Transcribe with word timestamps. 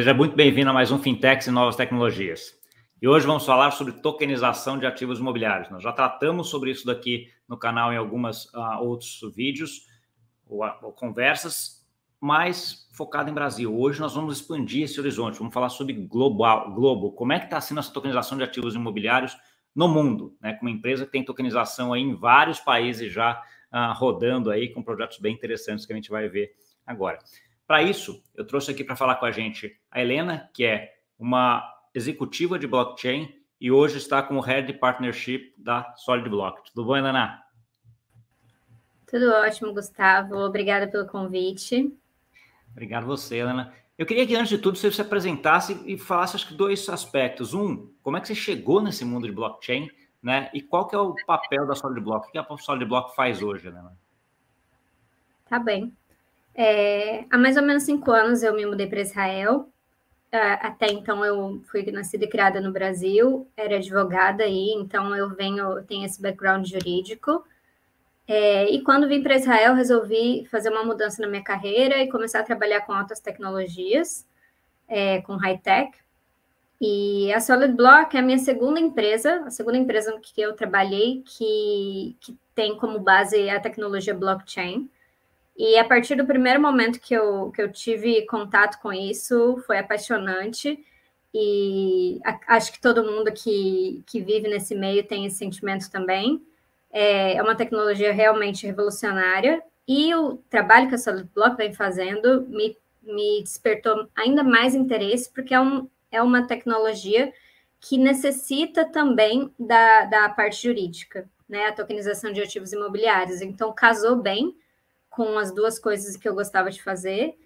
Seja 0.00 0.14
muito 0.14 0.34
bem-vindo 0.34 0.70
a 0.70 0.72
mais 0.72 0.90
um 0.90 0.98
Fintechs 0.98 1.46
e 1.46 1.50
Novas 1.50 1.76
Tecnologias. 1.76 2.58
E 3.02 3.06
hoje 3.06 3.26
vamos 3.26 3.44
falar 3.44 3.70
sobre 3.70 3.92
tokenização 3.92 4.78
de 4.78 4.86
ativos 4.86 5.18
imobiliários. 5.18 5.68
Nós 5.68 5.82
já 5.82 5.92
tratamos 5.92 6.48
sobre 6.48 6.70
isso 6.70 6.86
daqui 6.86 7.28
no 7.46 7.58
canal 7.58 7.92
em 7.92 7.98
alguns 7.98 8.46
uh, 8.46 8.60
ah, 8.60 8.80
outros 8.80 9.20
vídeos 9.36 9.86
ou, 10.46 10.64
ou, 10.80 10.90
conversas, 10.90 11.86
mas 12.18 12.88
focado 12.94 13.28
em 13.28 13.34
Brasil. 13.34 13.78
Hoje 13.78 14.00
nós 14.00 14.14
vamos 14.14 14.38
expandir 14.38 14.84
esse 14.84 14.98
horizonte, 14.98 15.38
vamos 15.38 15.52
falar 15.52 15.68
sobre 15.68 15.92
global, 15.92 16.72
globo, 16.72 17.12
como 17.12 17.34
é 17.34 17.38
que 17.38 17.44
está 17.44 17.60
sendo 17.60 17.80
essa 17.80 17.92
tokenização 17.92 18.38
de 18.38 18.44
ativos 18.44 18.74
imobiliários 18.74 19.36
no 19.74 19.86
mundo, 19.86 20.34
né? 20.40 20.54
Com 20.54 20.64
uma 20.64 20.74
empresa 20.74 21.04
que 21.04 21.12
tem 21.12 21.22
tokenização 21.22 21.92
aí 21.92 22.00
em 22.00 22.14
vários 22.14 22.58
países 22.58 23.12
já 23.12 23.34
uh, 23.70 23.92
rodando 23.98 24.50
aí 24.50 24.70
com 24.70 24.82
projetos 24.82 25.18
bem 25.18 25.34
interessantes 25.34 25.84
que 25.84 25.92
a 25.92 25.96
gente 25.96 26.08
vai 26.08 26.26
ver 26.26 26.54
agora. 26.86 27.18
Para 27.70 27.84
isso, 27.84 28.20
eu 28.34 28.44
trouxe 28.44 28.72
aqui 28.72 28.82
para 28.82 28.96
falar 28.96 29.14
com 29.14 29.26
a 29.26 29.30
gente 29.30 29.78
a 29.92 30.00
Helena, 30.00 30.50
que 30.52 30.64
é 30.64 30.92
uma 31.16 31.62
executiva 31.94 32.58
de 32.58 32.66
blockchain 32.66 33.32
e 33.60 33.70
hoje 33.70 33.98
está 33.98 34.20
como 34.24 34.40
Head 34.40 34.72
Partnership 34.72 35.54
da 35.56 35.94
SolidBlock. 35.94 36.64
Tudo 36.64 36.84
bom, 36.84 36.96
Helena? 36.96 37.40
Tudo 39.08 39.30
ótimo, 39.34 39.72
Gustavo. 39.72 40.34
Obrigada 40.38 40.88
pelo 40.88 41.06
convite. 41.06 41.96
Obrigado 42.72 43.06
você, 43.06 43.36
Helena. 43.36 43.72
Eu 43.96 44.04
queria 44.04 44.26
que, 44.26 44.34
antes 44.34 44.48
de 44.48 44.58
tudo, 44.58 44.76
você 44.76 44.90
se 44.90 45.00
apresentasse 45.00 45.80
e 45.86 45.96
falasse, 45.96 46.34
acho 46.34 46.48
que, 46.48 46.54
dois 46.54 46.88
aspectos. 46.88 47.54
Um, 47.54 47.94
como 48.02 48.16
é 48.16 48.20
que 48.20 48.26
você 48.26 48.34
chegou 48.34 48.82
nesse 48.82 49.04
mundo 49.04 49.28
de 49.28 49.32
blockchain, 49.32 49.88
né? 50.20 50.50
E 50.52 50.60
qual 50.60 50.88
que 50.88 50.96
é 50.96 50.98
o 50.98 51.14
papel 51.24 51.68
da 51.68 51.76
SolidBlock? 51.76 52.26
O 52.26 52.32
que 52.32 52.36
a 52.36 52.56
SolidBlock 52.56 53.14
faz 53.14 53.40
hoje, 53.40 53.68
Helena? 53.68 53.96
Tá 55.48 55.60
bem. 55.60 55.96
É, 56.54 57.24
há 57.30 57.38
mais 57.38 57.56
ou 57.56 57.62
menos 57.62 57.84
cinco 57.84 58.10
anos 58.10 58.42
eu 58.42 58.54
me 58.54 58.66
mudei 58.66 58.86
para 58.86 59.00
Israel. 59.00 59.68
Uh, 60.32 60.58
até 60.60 60.86
então 60.92 61.24
eu 61.24 61.60
fui 61.70 61.82
nascida 61.90 62.24
e 62.24 62.28
criada 62.28 62.60
no 62.60 62.70
Brasil, 62.70 63.48
era 63.56 63.76
advogada 63.76 64.44
aí, 64.44 64.72
então 64.76 65.12
eu 65.16 65.30
venho, 65.30 65.82
tenho 65.82 66.06
esse 66.06 66.22
background 66.22 66.64
jurídico. 66.64 67.44
É, 68.28 68.70
e 68.70 68.80
quando 68.82 69.08
vim 69.08 69.24
para 69.24 69.34
Israel, 69.34 69.74
resolvi 69.74 70.46
fazer 70.48 70.70
uma 70.70 70.84
mudança 70.84 71.20
na 71.20 71.26
minha 71.26 71.42
carreira 71.42 71.98
e 71.98 72.08
começar 72.08 72.38
a 72.38 72.44
trabalhar 72.44 72.82
com 72.82 72.92
altas 72.92 73.18
tecnologias, 73.18 74.24
é, 74.86 75.20
com 75.22 75.34
high-tech. 75.34 75.98
E 76.80 77.32
a 77.32 77.40
Solid 77.40 77.74
Block 77.74 78.16
é 78.16 78.20
a 78.20 78.22
minha 78.22 78.38
segunda 78.38 78.78
empresa, 78.78 79.42
a 79.46 79.50
segunda 79.50 79.76
empresa 79.76 80.16
que 80.22 80.40
eu 80.40 80.54
trabalhei, 80.54 81.24
que, 81.26 82.16
que 82.20 82.38
tem 82.54 82.76
como 82.76 83.00
base 83.00 83.50
a 83.50 83.58
tecnologia 83.58 84.14
blockchain. 84.14 84.88
E 85.60 85.76
a 85.76 85.84
partir 85.84 86.14
do 86.14 86.24
primeiro 86.24 86.58
momento 86.58 86.98
que 86.98 87.12
eu, 87.12 87.50
que 87.50 87.60
eu 87.60 87.70
tive 87.70 88.24
contato 88.24 88.80
com 88.80 88.90
isso, 88.90 89.62
foi 89.66 89.78
apaixonante. 89.78 90.82
E 91.34 92.18
a, 92.24 92.56
acho 92.56 92.72
que 92.72 92.80
todo 92.80 93.04
mundo 93.04 93.30
que, 93.30 94.02
que 94.06 94.22
vive 94.22 94.48
nesse 94.48 94.74
meio 94.74 95.06
tem 95.06 95.26
esse 95.26 95.36
sentimento 95.36 95.90
também. 95.90 96.42
É, 96.90 97.34
é 97.34 97.42
uma 97.42 97.54
tecnologia 97.54 98.10
realmente 98.10 98.66
revolucionária. 98.66 99.62
E 99.86 100.14
o 100.14 100.38
trabalho 100.48 100.88
que 100.88 100.94
a 100.94 100.98
SolidBlock 100.98 101.58
vem 101.58 101.74
fazendo 101.74 102.46
me, 102.48 102.74
me 103.02 103.42
despertou 103.42 104.08
ainda 104.16 104.42
mais 104.42 104.74
interesse, 104.74 105.30
porque 105.30 105.52
é, 105.52 105.60
um, 105.60 105.86
é 106.10 106.22
uma 106.22 106.46
tecnologia 106.46 107.34
que 107.78 107.98
necessita 107.98 108.86
também 108.86 109.52
da, 109.58 110.06
da 110.06 110.30
parte 110.30 110.62
jurídica, 110.62 111.28
né? 111.46 111.66
A 111.66 111.72
tokenização 111.72 112.32
de 112.32 112.40
ativos 112.40 112.72
imobiliários. 112.72 113.42
Então, 113.42 113.74
casou 113.74 114.16
bem 114.16 114.56
com 115.20 115.38
as 115.38 115.52
duas 115.52 115.78
coisas 115.78 116.16
que 116.16 116.26
eu 116.26 116.34
gostava 116.34 116.70
de 116.70 116.82
fazer 116.82 117.36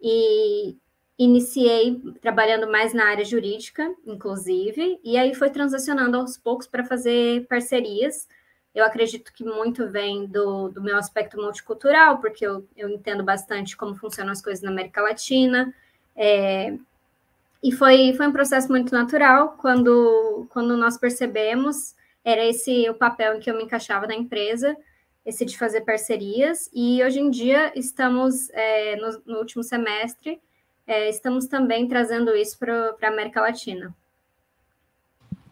e 0.00 0.76
iniciei 1.18 2.00
trabalhando 2.22 2.70
mais 2.70 2.94
na 2.94 3.06
área 3.08 3.24
jurídica, 3.24 3.92
inclusive, 4.06 5.00
e 5.02 5.18
aí 5.18 5.34
foi 5.34 5.50
transacionando 5.50 6.16
aos 6.16 6.38
poucos 6.38 6.68
para 6.68 6.84
fazer 6.84 7.44
parcerias. 7.48 8.28
Eu 8.72 8.84
acredito 8.84 9.32
que 9.32 9.42
muito 9.42 9.88
vem 9.90 10.26
do, 10.26 10.68
do 10.68 10.80
meu 10.80 10.96
aspecto 10.96 11.36
multicultural, 11.36 12.18
porque 12.18 12.46
eu, 12.46 12.64
eu 12.76 12.88
entendo 12.88 13.24
bastante 13.24 13.76
como 13.76 13.96
funcionam 13.96 14.30
as 14.30 14.40
coisas 14.40 14.62
na 14.62 14.70
América 14.70 15.02
Latina. 15.02 15.74
É, 16.14 16.72
e 17.60 17.72
foi, 17.72 18.14
foi 18.16 18.28
um 18.28 18.32
processo 18.32 18.68
muito 18.68 18.92
natural. 18.92 19.56
Quando, 19.60 20.46
quando 20.50 20.76
nós 20.76 20.96
percebemos, 20.96 21.96
era 22.24 22.44
esse 22.44 22.88
o 22.88 22.94
papel 22.94 23.34
em 23.34 23.40
que 23.40 23.50
eu 23.50 23.56
me 23.56 23.64
encaixava 23.64 24.06
na 24.06 24.14
empresa 24.14 24.76
esse 25.24 25.44
de 25.44 25.56
fazer 25.56 25.82
parcerias, 25.82 26.70
e 26.72 27.02
hoje 27.02 27.18
em 27.18 27.30
dia 27.30 27.72
estamos, 27.74 28.50
é, 28.50 28.96
no, 28.96 29.22
no, 29.26 29.38
último 29.38 29.62
semestre, 29.62 30.40
é, 30.86 31.08
estamos 31.08 31.46
também 31.46 31.88
trazendo 31.88 32.36
isso 32.36 32.58
para 32.58 32.94
a 33.02 33.08
América 33.08 33.40
Latina. 33.40 33.94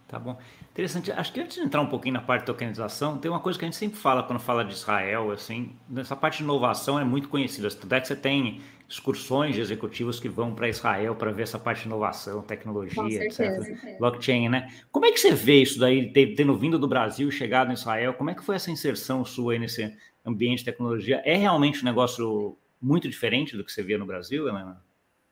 Tá 0.06 0.19
bom. 0.19 0.38
Interessante. 0.72 1.12
Acho 1.12 1.33
que 1.33 1.41
antes 1.41 1.56
de 1.56 1.62
entrar 1.62 1.83
um 1.83 1.87
pouquinho 1.87 2.15
na 2.15 2.22
parte 2.22 2.43
de 2.43 2.47
tokenização, 2.47 3.19
tem 3.19 3.31
uma 3.31 3.41
coisa 3.41 3.59
que 3.59 3.65
a 3.65 3.69
gente 3.69 3.77
sempre 3.77 3.99
fala 3.99 4.22
quando 4.22 4.41
fala 4.41 4.65
de 4.65 4.72
Israel, 4.72 5.31
assim, 5.31 5.77
nessa 5.88 6.16
parte 6.16 6.38
de 6.38 6.44
inovação 6.44 6.99
é 6.99 7.05
muito 7.05 7.28
conhecida. 7.28 7.69
Tanto 7.71 7.93
é 7.93 8.00
que 8.00 8.09
você 8.09 8.16
tem 8.16 8.62
excursões 8.88 9.55
de 9.55 9.61
executivos 9.61 10.19
que 10.19 10.31
vão 10.31 10.55
para 10.55 10.69
Israel 10.69 11.15
para 11.15 11.31
ver 11.31 11.43
essa 11.43 11.59
parte 11.59 11.82
de 11.82 11.87
inovação, 11.87 12.41
tecnologia, 12.43 13.25
etc. 13.25 13.99
Blockchain, 13.99 14.49
né? 14.49 14.72
Como 14.91 15.05
é 15.05 15.12
que 15.12 15.21
você 15.21 15.32
vê 15.32 15.61
isso 15.61 15.78
daí, 15.78 16.11
tendo 16.11 16.56
vindo 16.56 16.78
do 16.78 16.88
Brasil 16.88 17.28
e 17.28 17.32
chegado 17.32 17.71
em 17.71 17.75
Israel? 17.75 18.15
Como 18.15 18.31
é 18.31 18.34
que 18.34 18.43
foi 18.43 18.56
essa 18.56 18.71
inserção 18.71 19.25
sua 19.27 19.53
aí 19.53 19.59
nesse 19.59 19.94
ambiente 20.25 20.61
de 20.61 20.65
tecnologia? 20.66 21.21
É 21.25 21.37
realmente 21.37 21.82
um 21.82 21.84
negócio 21.84 22.56
muito 22.81 23.09
diferente 23.09 23.56
do 23.56 23.65
que 23.65 23.72
você 23.72 23.82
via 23.82 23.99
no 23.99 24.06
Brasil, 24.06 24.49
Helena? 24.49 24.82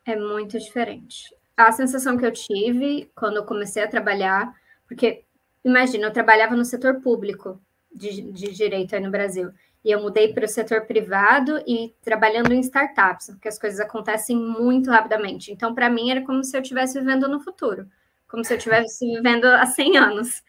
É 0.05 0.17
muito 0.17 0.59
diferente. 0.59 1.35
A 1.57 1.73
sensação 1.73 2.17
que 2.17 2.27
eu 2.27 2.33
tive 2.33 3.11
quando 3.15 3.37
eu 3.37 3.45
comecei 3.45 3.83
a 3.83 3.89
trabalhar, 3.89 4.55
porque 4.87 5.25
imagina, 5.65 6.07
eu 6.07 6.13
trabalhava 6.13 6.57
no 6.57 6.65
setor 6.65 7.01
público 7.01 7.61
de, 7.93 8.23
de 8.23 8.53
direito 8.53 8.95
aí 8.95 9.03
no 9.03 9.11
Brasil. 9.11 9.51
E 9.85 9.91
eu 9.91 10.01
mudei 10.01 10.33
para 10.33 10.45
o 10.45 10.49
setor 10.49 10.83
privado 10.83 11.63
e 11.67 11.95
trabalhando 12.03 12.53
em 12.53 12.61
startups, 12.61 13.29
porque 13.29 13.49
as 13.49 13.59
coisas 13.59 13.81
acontecem 13.81 14.37
muito 14.37 14.91
rapidamente. 14.91 15.51
Então, 15.51 15.75
para 15.75 15.89
mim, 15.89 16.11
era 16.11 16.21
como 16.23 16.45
se 16.45 16.55
eu 16.57 16.61
estivesse 16.61 16.99
vivendo 16.99 17.27
no 17.27 17.41
futuro, 17.41 17.87
como 18.29 18.45
se 18.45 18.53
eu 18.53 18.59
estivesse 18.59 19.07
vivendo 19.07 19.47
há 19.47 19.65
100 19.65 19.97
anos 19.97 20.43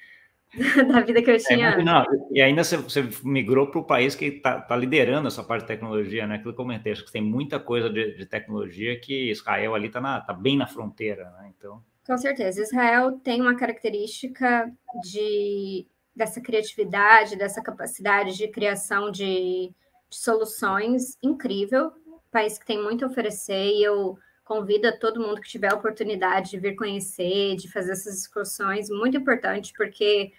da 0.91 0.99
vida 0.99 1.21
que 1.21 1.31
eu 1.31 1.35
é, 1.35 1.37
tinha. 1.37 1.69
É, 1.69 1.81
não, 1.81 2.05
e 2.29 2.41
ainda 2.41 2.61
você, 2.61 2.75
você 2.75 3.07
migrou 3.23 3.67
para 3.67 3.79
o 3.79 3.85
país 3.85 4.15
que 4.15 4.25
está 4.25 4.59
tá 4.59 4.75
liderando 4.75 5.29
essa 5.29 5.43
parte 5.43 5.61
de 5.61 5.67
tecnologia, 5.67 6.27
né? 6.27 6.35
Aquilo 6.35 6.53
que 6.53 6.59
eu 6.59 6.65
comentei, 6.65 6.91
acho 6.91 7.05
que 7.05 7.11
tem 7.11 7.23
muita 7.23 7.57
coisa 7.57 7.89
de, 7.89 8.17
de 8.17 8.25
tecnologia 8.25 8.99
que 8.99 9.31
Israel 9.31 9.73
ali 9.75 9.87
está 9.87 10.19
tá 10.19 10.33
bem 10.33 10.57
na 10.57 10.67
fronteira, 10.67 11.31
né? 11.39 11.51
Então. 11.57 11.81
Com 12.05 12.17
certeza. 12.17 12.61
Israel 12.61 13.19
tem 13.23 13.41
uma 13.41 13.55
característica 13.55 14.71
de 15.03 15.87
dessa 16.13 16.41
criatividade, 16.41 17.37
dessa 17.37 17.61
capacidade 17.61 18.35
de 18.35 18.47
criação 18.49 19.09
de, 19.09 19.73
de 20.09 20.15
soluções 20.17 21.17
incrível. 21.23 21.93
país 22.29 22.57
que 22.57 22.65
tem 22.65 22.81
muito 22.81 23.05
a 23.05 23.07
oferecer 23.07 23.77
e 23.77 23.83
eu 23.83 24.17
convido 24.43 24.87
a 24.87 24.97
todo 24.97 25.21
mundo 25.21 25.39
que 25.39 25.49
tiver 25.49 25.71
a 25.71 25.75
oportunidade 25.75 26.51
de 26.51 26.59
vir 26.59 26.75
conhecer, 26.75 27.55
de 27.55 27.71
fazer 27.71 27.93
essas 27.93 28.17
excursões, 28.17 28.89
muito 28.89 29.15
importante, 29.15 29.73
porque 29.75 30.33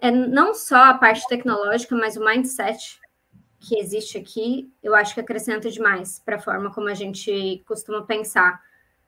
é 0.00 0.10
não 0.10 0.52
só 0.52 0.90
a 0.90 0.94
parte 0.94 1.26
tecnológica, 1.28 1.94
mas 1.94 2.16
o 2.16 2.24
mindset 2.24 3.00
que 3.60 3.78
existe 3.78 4.18
aqui, 4.18 4.72
eu 4.82 4.94
acho 4.94 5.14
que 5.14 5.20
acrescenta 5.20 5.70
demais 5.70 6.18
para 6.18 6.36
a 6.36 6.40
forma 6.40 6.72
como 6.72 6.88
a 6.88 6.94
gente 6.94 7.62
costuma 7.66 8.02
pensar. 8.02 8.60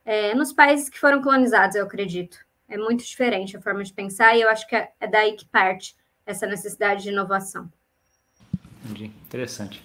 É, 0.05 0.35
nos 0.35 0.53
países 0.53 0.89
que 0.89 0.99
foram 0.99 1.23
colonizados, 1.23 1.77
eu 1.77 1.85
acredito 1.85 2.39
é 2.73 2.79
muito 2.79 3.05
diferente 3.05 3.55
a 3.55 3.61
forma 3.61 3.85
de 3.85 3.93
pensar, 3.93 4.35
e 4.35 4.41
eu 4.41 4.49
acho 4.49 4.67
que 4.67 4.75
é, 4.75 4.91
é 4.99 5.07
daí 5.07 5.33
que 5.33 5.45
parte 5.45 5.95
essa 6.25 6.47
necessidade 6.47 7.03
de 7.03 7.11
inovação. 7.11 7.71
Entendi, 8.83 9.07
interessante. 9.27 9.85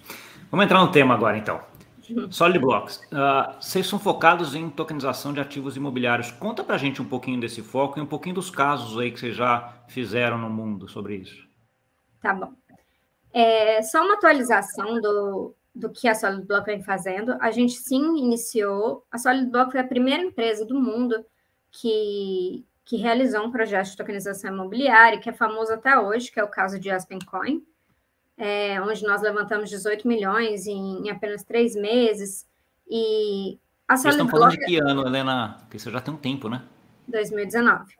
Vamos 0.50 0.64
entrar 0.64 0.80
no 0.80 0.90
tema 0.90 1.14
agora, 1.14 1.36
então. 1.36 1.60
Uhum. 2.08 2.32
Solid 2.32 2.58
Blocks, 2.58 2.96
uh, 3.12 3.54
vocês 3.60 3.86
são 3.86 3.98
focados 3.98 4.54
em 4.54 4.70
tokenização 4.70 5.34
de 5.34 5.40
ativos 5.40 5.76
imobiliários. 5.76 6.30
Conta 6.30 6.64
para 6.64 6.76
a 6.76 6.78
gente 6.78 7.02
um 7.02 7.04
pouquinho 7.04 7.38
desse 7.38 7.60
foco 7.60 7.98
e 7.98 8.02
um 8.02 8.06
pouquinho 8.06 8.36
dos 8.36 8.48
casos 8.48 8.98
aí 8.98 9.10
que 9.10 9.20
vocês 9.20 9.36
já 9.36 9.74
fizeram 9.88 10.38
no 10.38 10.48
mundo 10.48 10.88
sobre 10.88 11.16
isso. 11.16 11.46
Tá 12.22 12.32
bom. 12.32 12.54
É, 13.30 13.82
só 13.82 14.02
uma 14.02 14.14
atualização 14.14 14.98
do, 15.02 15.54
do 15.78 15.88
que 15.88 16.08
a 16.08 16.14
Solid 16.14 16.44
Block 16.44 16.66
vem 16.66 16.82
fazendo. 16.82 17.36
A 17.40 17.52
gente 17.52 17.74
sim 17.74 18.18
iniciou. 18.18 19.06
A 19.10 19.16
Solid 19.16 19.46
Block 19.46 19.70
foi 19.70 19.80
a 19.80 19.86
primeira 19.86 20.22
empresa 20.22 20.64
do 20.66 20.78
mundo 20.78 21.24
que, 21.70 22.66
que 22.84 22.96
realizou 22.96 23.44
um 23.44 23.52
projeto 23.52 23.90
de 23.90 23.96
tokenização 23.96 24.52
imobiliária, 24.52 25.20
que 25.20 25.30
é 25.30 25.32
famoso 25.32 25.72
até 25.72 25.96
hoje, 25.96 26.32
que 26.32 26.40
é 26.40 26.44
o 26.44 26.48
caso 26.48 26.80
de 26.80 26.90
Aspen 26.90 27.20
Coin, 27.20 27.62
é, 28.36 28.80
onde 28.82 29.04
nós 29.04 29.22
levantamos 29.22 29.70
18 29.70 30.06
milhões 30.08 30.66
em, 30.66 31.06
em 31.06 31.10
apenas 31.10 31.44
três 31.44 31.76
meses. 31.76 32.44
E 32.90 33.60
a 33.86 33.96
Vocês 33.96 34.14
estão 34.14 34.28
falando 34.28 34.50
de 34.50 34.58
que 34.58 34.78
ano, 34.78 35.06
Helena? 35.06 35.58
Porque 35.60 35.76
isso 35.76 35.92
já 35.92 36.00
tem 36.00 36.12
um 36.12 36.18
tempo, 36.18 36.48
né? 36.48 36.64
2019. 37.06 37.94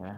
É. 0.00 0.16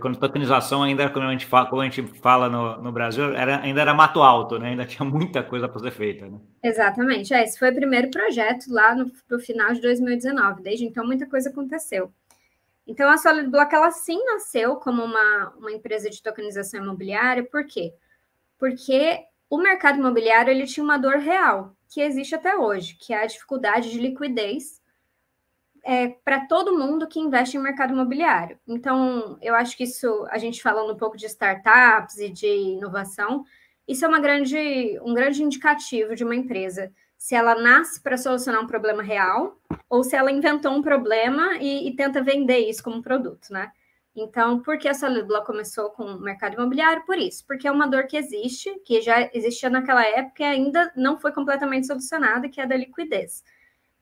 Quando 0.00 0.18
tokenização 0.18 0.82
ainda, 0.82 1.10
como 1.10 1.26
a 1.26 1.32
gente 1.32 1.46
fala, 1.46 1.68
como 1.68 1.82
a 1.82 1.84
gente 1.84 2.02
fala 2.20 2.48
no, 2.48 2.82
no 2.82 2.90
Brasil, 2.90 3.34
era, 3.34 3.60
ainda 3.60 3.80
era 3.80 3.92
mato 3.92 4.22
alto, 4.22 4.58
né? 4.58 4.70
Ainda 4.70 4.86
tinha 4.86 5.04
muita 5.08 5.42
coisa 5.42 5.68
para 5.68 5.80
ser 5.80 5.90
feita, 5.90 6.26
né? 6.26 6.38
Exatamente. 6.62 7.34
É, 7.34 7.44
esse 7.44 7.58
foi 7.58 7.70
o 7.70 7.74
primeiro 7.74 8.10
projeto 8.10 8.66
lá 8.68 8.94
no, 8.94 9.10
no 9.28 9.38
final 9.38 9.72
de 9.72 9.80
2019. 9.80 10.62
Desde 10.62 10.86
então, 10.86 11.04
muita 11.04 11.26
coisa 11.26 11.50
aconteceu. 11.50 12.12
Então, 12.86 13.08
a 13.10 13.18
Solid 13.18 13.48
Block, 13.48 13.72
ela 13.74 13.90
sim 13.90 14.18
nasceu 14.24 14.76
como 14.76 15.04
uma, 15.04 15.52
uma 15.58 15.70
empresa 15.70 16.08
de 16.08 16.22
tokenização 16.22 16.82
imobiliária. 16.82 17.44
Por 17.44 17.64
quê? 17.66 17.92
Porque 18.58 19.20
o 19.48 19.58
mercado 19.58 19.98
imobiliário 19.98 20.50
ele 20.50 20.66
tinha 20.66 20.82
uma 20.82 20.96
dor 20.96 21.18
real, 21.18 21.76
que 21.88 22.00
existe 22.00 22.34
até 22.34 22.56
hoje, 22.56 22.96
que 22.98 23.12
é 23.12 23.22
a 23.22 23.26
dificuldade 23.26 23.90
de 23.90 23.98
liquidez 23.98 24.79
é, 25.84 26.08
para 26.08 26.46
todo 26.46 26.78
mundo 26.78 27.06
que 27.06 27.20
investe 27.20 27.56
em 27.56 27.60
mercado 27.60 27.92
imobiliário. 27.92 28.58
Então, 28.66 29.38
eu 29.40 29.54
acho 29.54 29.76
que 29.76 29.84
isso, 29.84 30.26
a 30.30 30.38
gente 30.38 30.62
falando 30.62 30.92
um 30.92 30.96
pouco 30.96 31.16
de 31.16 31.26
startups 31.26 32.18
e 32.18 32.28
de 32.30 32.46
inovação, 32.46 33.44
isso 33.86 34.04
é 34.04 34.08
uma 34.08 34.20
grande, 34.20 34.98
um 35.02 35.14
grande 35.14 35.42
indicativo 35.42 36.14
de 36.14 36.24
uma 36.24 36.34
empresa. 36.34 36.92
Se 37.18 37.34
ela 37.34 37.54
nasce 37.54 38.02
para 38.02 38.16
solucionar 38.16 38.62
um 38.62 38.66
problema 38.66 39.02
real 39.02 39.58
ou 39.88 40.04
se 40.04 40.16
ela 40.16 40.30
inventou 40.30 40.72
um 40.72 40.82
problema 40.82 41.56
e, 41.58 41.88
e 41.88 41.96
tenta 41.96 42.22
vender 42.22 42.58
isso 42.58 42.82
como 42.82 43.02
produto, 43.02 43.48
né? 43.50 43.70
Então, 44.14 44.60
por 44.60 44.76
que 44.78 44.88
a 44.88 44.94
Solidblock 44.94 45.46
começou 45.46 45.90
com 45.90 46.04
o 46.04 46.20
mercado 46.20 46.54
imobiliário? 46.54 47.04
Por 47.06 47.16
isso, 47.16 47.44
porque 47.46 47.68
é 47.68 47.70
uma 47.70 47.86
dor 47.86 48.06
que 48.06 48.16
existe, 48.16 48.70
que 48.84 49.00
já 49.00 49.30
existia 49.32 49.70
naquela 49.70 50.04
época 50.04 50.42
e 50.42 50.46
ainda 50.46 50.92
não 50.96 51.18
foi 51.18 51.32
completamente 51.32 51.86
solucionada, 51.86 52.48
que 52.48 52.60
é 52.60 52.64
a 52.64 52.66
da 52.66 52.76
liquidez. 52.76 53.44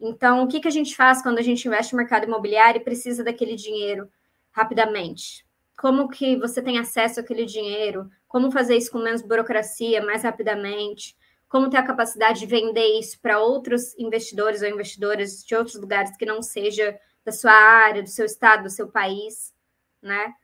Então, 0.00 0.45
o 0.45 0.49
que, 0.49 0.61
que 0.61 0.69
a 0.69 0.73
gente 0.73 0.95
faz 0.95 1.23
quando 1.23 1.39
a 1.39 1.43
gente 1.43 1.67
investe 1.67 1.93
no 1.93 1.99
mercado 1.99 2.25
imobiliário 2.25 2.81
e 2.81 2.85
precisa 2.85 3.25
daquele 3.25 3.56
dinheiro 3.56 4.09
rapidamente? 4.53 5.45
Como 5.77 6.09
que 6.09 6.37
você 6.37 6.62
tem 6.62 6.79
acesso 6.79 7.21
àquele 7.21 7.45
dinheiro? 7.45 8.09
Como 8.29 8.50
fazer 8.50 8.77
isso 8.77 8.93
com 8.93 8.99
menos 8.99 9.23
burocracia, 9.23 10.05
mais 10.05 10.23
rapidamente? 10.23 11.17
Como 11.49 11.71
ter 11.71 11.79
a 11.79 11.87
capacidade 11.87 12.41
de 12.41 12.47
vender 12.47 12.99
isso 12.99 13.19
para 13.21 13.41
outros 13.41 13.97
investidores 13.99 14.62
ou 14.62 14.69
investidoras 14.69 15.45
de 15.45 15.55
outros 15.55 15.77
lugares 15.77 16.17
que 16.17 16.27
não 16.27 16.43
seja 16.43 16.99
da 17.25 17.33
sua 17.33 17.53
área, 17.53 18.03
do 18.03 18.09
seu 18.09 18.25
estado, 18.25 18.65
do 18.65 18.71
seu 18.71 18.89
país, 18.89 19.55
né? 20.01 20.35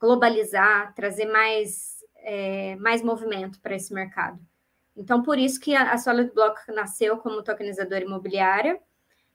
Globalizar, 0.00 0.94
trazer 0.94 1.26
mais, 1.26 2.04
é, 2.16 2.76
mais 2.76 3.02
movimento 3.02 3.60
para 3.60 3.76
esse 3.76 3.92
mercado. 3.92 4.40
Então, 4.96 5.22
por 5.22 5.38
isso 5.38 5.60
que 5.60 5.74
a, 5.74 5.92
a 5.92 5.98
Solid 5.98 6.32
Block 6.32 6.60
nasceu 6.72 7.18
como 7.18 7.42
tokenizadora 7.42 8.04
imobiliária 8.04 8.80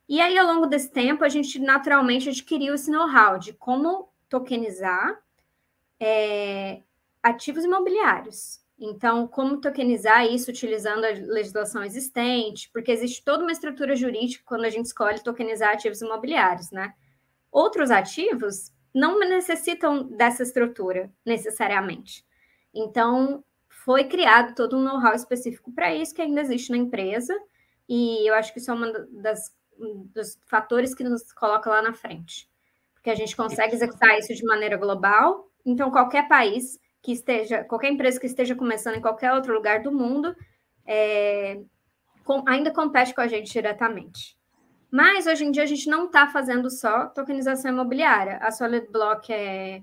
e 0.09 0.19
aí, 0.19 0.35
ao 0.39 0.47
longo 0.47 0.65
desse 0.65 0.91
tempo, 0.91 1.23
a 1.23 1.29
gente 1.29 1.59
naturalmente 1.59 2.29
adquiriu 2.29 2.73
esse 2.73 2.89
know-how 2.89 3.37
de 3.37 3.53
como 3.53 4.09
tokenizar 4.27 5.21
é, 5.99 6.81
ativos 7.21 7.63
imobiliários. 7.63 8.59
Então, 8.79 9.27
como 9.27 9.61
tokenizar 9.61 10.25
isso 10.25 10.49
utilizando 10.49 11.05
a 11.05 11.09
legislação 11.09 11.83
existente, 11.83 12.71
porque 12.73 12.91
existe 12.91 13.23
toda 13.23 13.43
uma 13.43 13.51
estrutura 13.51 13.95
jurídica 13.95 14.43
quando 14.47 14.65
a 14.65 14.69
gente 14.71 14.85
escolhe 14.85 15.23
tokenizar 15.23 15.73
ativos 15.73 16.01
imobiliários, 16.01 16.71
né? 16.71 16.95
Outros 17.51 17.91
ativos 17.91 18.71
não 18.91 19.19
necessitam 19.19 20.03
dessa 20.03 20.41
estrutura 20.41 21.11
necessariamente. 21.23 22.25
Então, 22.73 23.43
foi 23.67 24.05
criado 24.05 24.55
todo 24.55 24.75
um 24.75 24.83
know-how 24.83 25.13
específico 25.13 25.71
para 25.71 25.93
isso 25.93 26.15
que 26.15 26.21
ainda 26.21 26.41
existe 26.41 26.71
na 26.71 26.77
empresa, 26.77 27.37
e 27.87 28.27
eu 28.27 28.33
acho 28.33 28.51
que 28.53 28.59
isso 28.59 28.71
é 28.71 28.73
uma 28.73 28.91
das 29.11 29.55
dos 30.13 30.37
fatores 30.45 30.93
que 30.93 31.03
nos 31.03 31.31
coloca 31.33 31.69
lá 31.69 31.81
na 31.81 31.93
frente. 31.93 32.49
Porque 32.93 33.09
a 33.09 33.15
gente 33.15 33.35
consegue 33.35 33.73
executar 33.73 34.17
isso 34.17 34.33
de 34.33 34.43
maneira 34.43 34.77
global, 34.77 35.49
então 35.65 35.89
qualquer 35.89 36.27
país 36.27 36.79
que 37.01 37.13
esteja, 37.13 37.63
qualquer 37.63 37.91
empresa 37.91 38.19
que 38.19 38.25
esteja 38.25 38.55
começando 38.55 38.95
em 38.95 39.01
qualquer 39.01 39.33
outro 39.33 39.53
lugar 39.53 39.81
do 39.81 39.91
mundo, 39.91 40.35
é, 40.85 41.61
com, 42.25 42.43
ainda 42.47 42.71
compete 42.71 43.13
com 43.13 43.21
a 43.21 43.27
gente 43.27 43.51
diretamente. 43.51 44.37
Mas 44.91 45.27
hoje 45.27 45.45
em 45.45 45.51
dia 45.51 45.63
a 45.63 45.67
gente 45.67 45.87
não 45.87 46.05
está 46.05 46.27
fazendo 46.27 46.69
só 46.69 47.05
tokenização 47.07 47.71
imobiliária. 47.71 48.37
A 48.37 48.51
Solid 48.51 48.87
Block 48.91 49.31
é, 49.31 49.81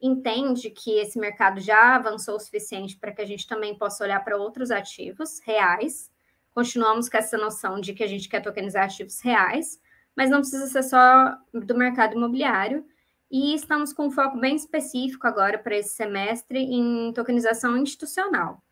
entende 0.00 0.68
que 0.68 0.98
esse 0.98 1.18
mercado 1.18 1.60
já 1.60 1.94
avançou 1.94 2.36
o 2.36 2.40
suficiente 2.40 2.98
para 2.98 3.12
que 3.12 3.22
a 3.22 3.26
gente 3.26 3.46
também 3.46 3.78
possa 3.78 4.04
olhar 4.04 4.22
para 4.24 4.36
outros 4.36 4.70
ativos 4.70 5.40
reais 5.44 6.11
continuamos 6.54 7.08
com 7.08 7.16
essa 7.16 7.36
noção 7.36 7.80
de 7.80 7.92
que 7.92 8.02
a 8.02 8.06
gente 8.06 8.28
quer 8.28 8.40
tokenizar 8.40 8.84
ativos 8.84 9.20
reais, 9.20 9.80
mas 10.16 10.30
não 10.30 10.40
precisa 10.40 10.66
ser 10.66 10.82
só 10.82 11.36
do 11.52 11.74
mercado 11.76 12.14
imobiliário. 12.14 12.84
E 13.30 13.54
estamos 13.54 13.94
com 13.94 14.08
um 14.08 14.10
foco 14.10 14.38
bem 14.38 14.56
específico 14.56 15.26
agora 15.26 15.58
para 15.58 15.76
esse 15.76 15.94
semestre 15.94 16.58
em 16.58 17.12
tokenização 17.14 17.76
institucional. 17.78 18.62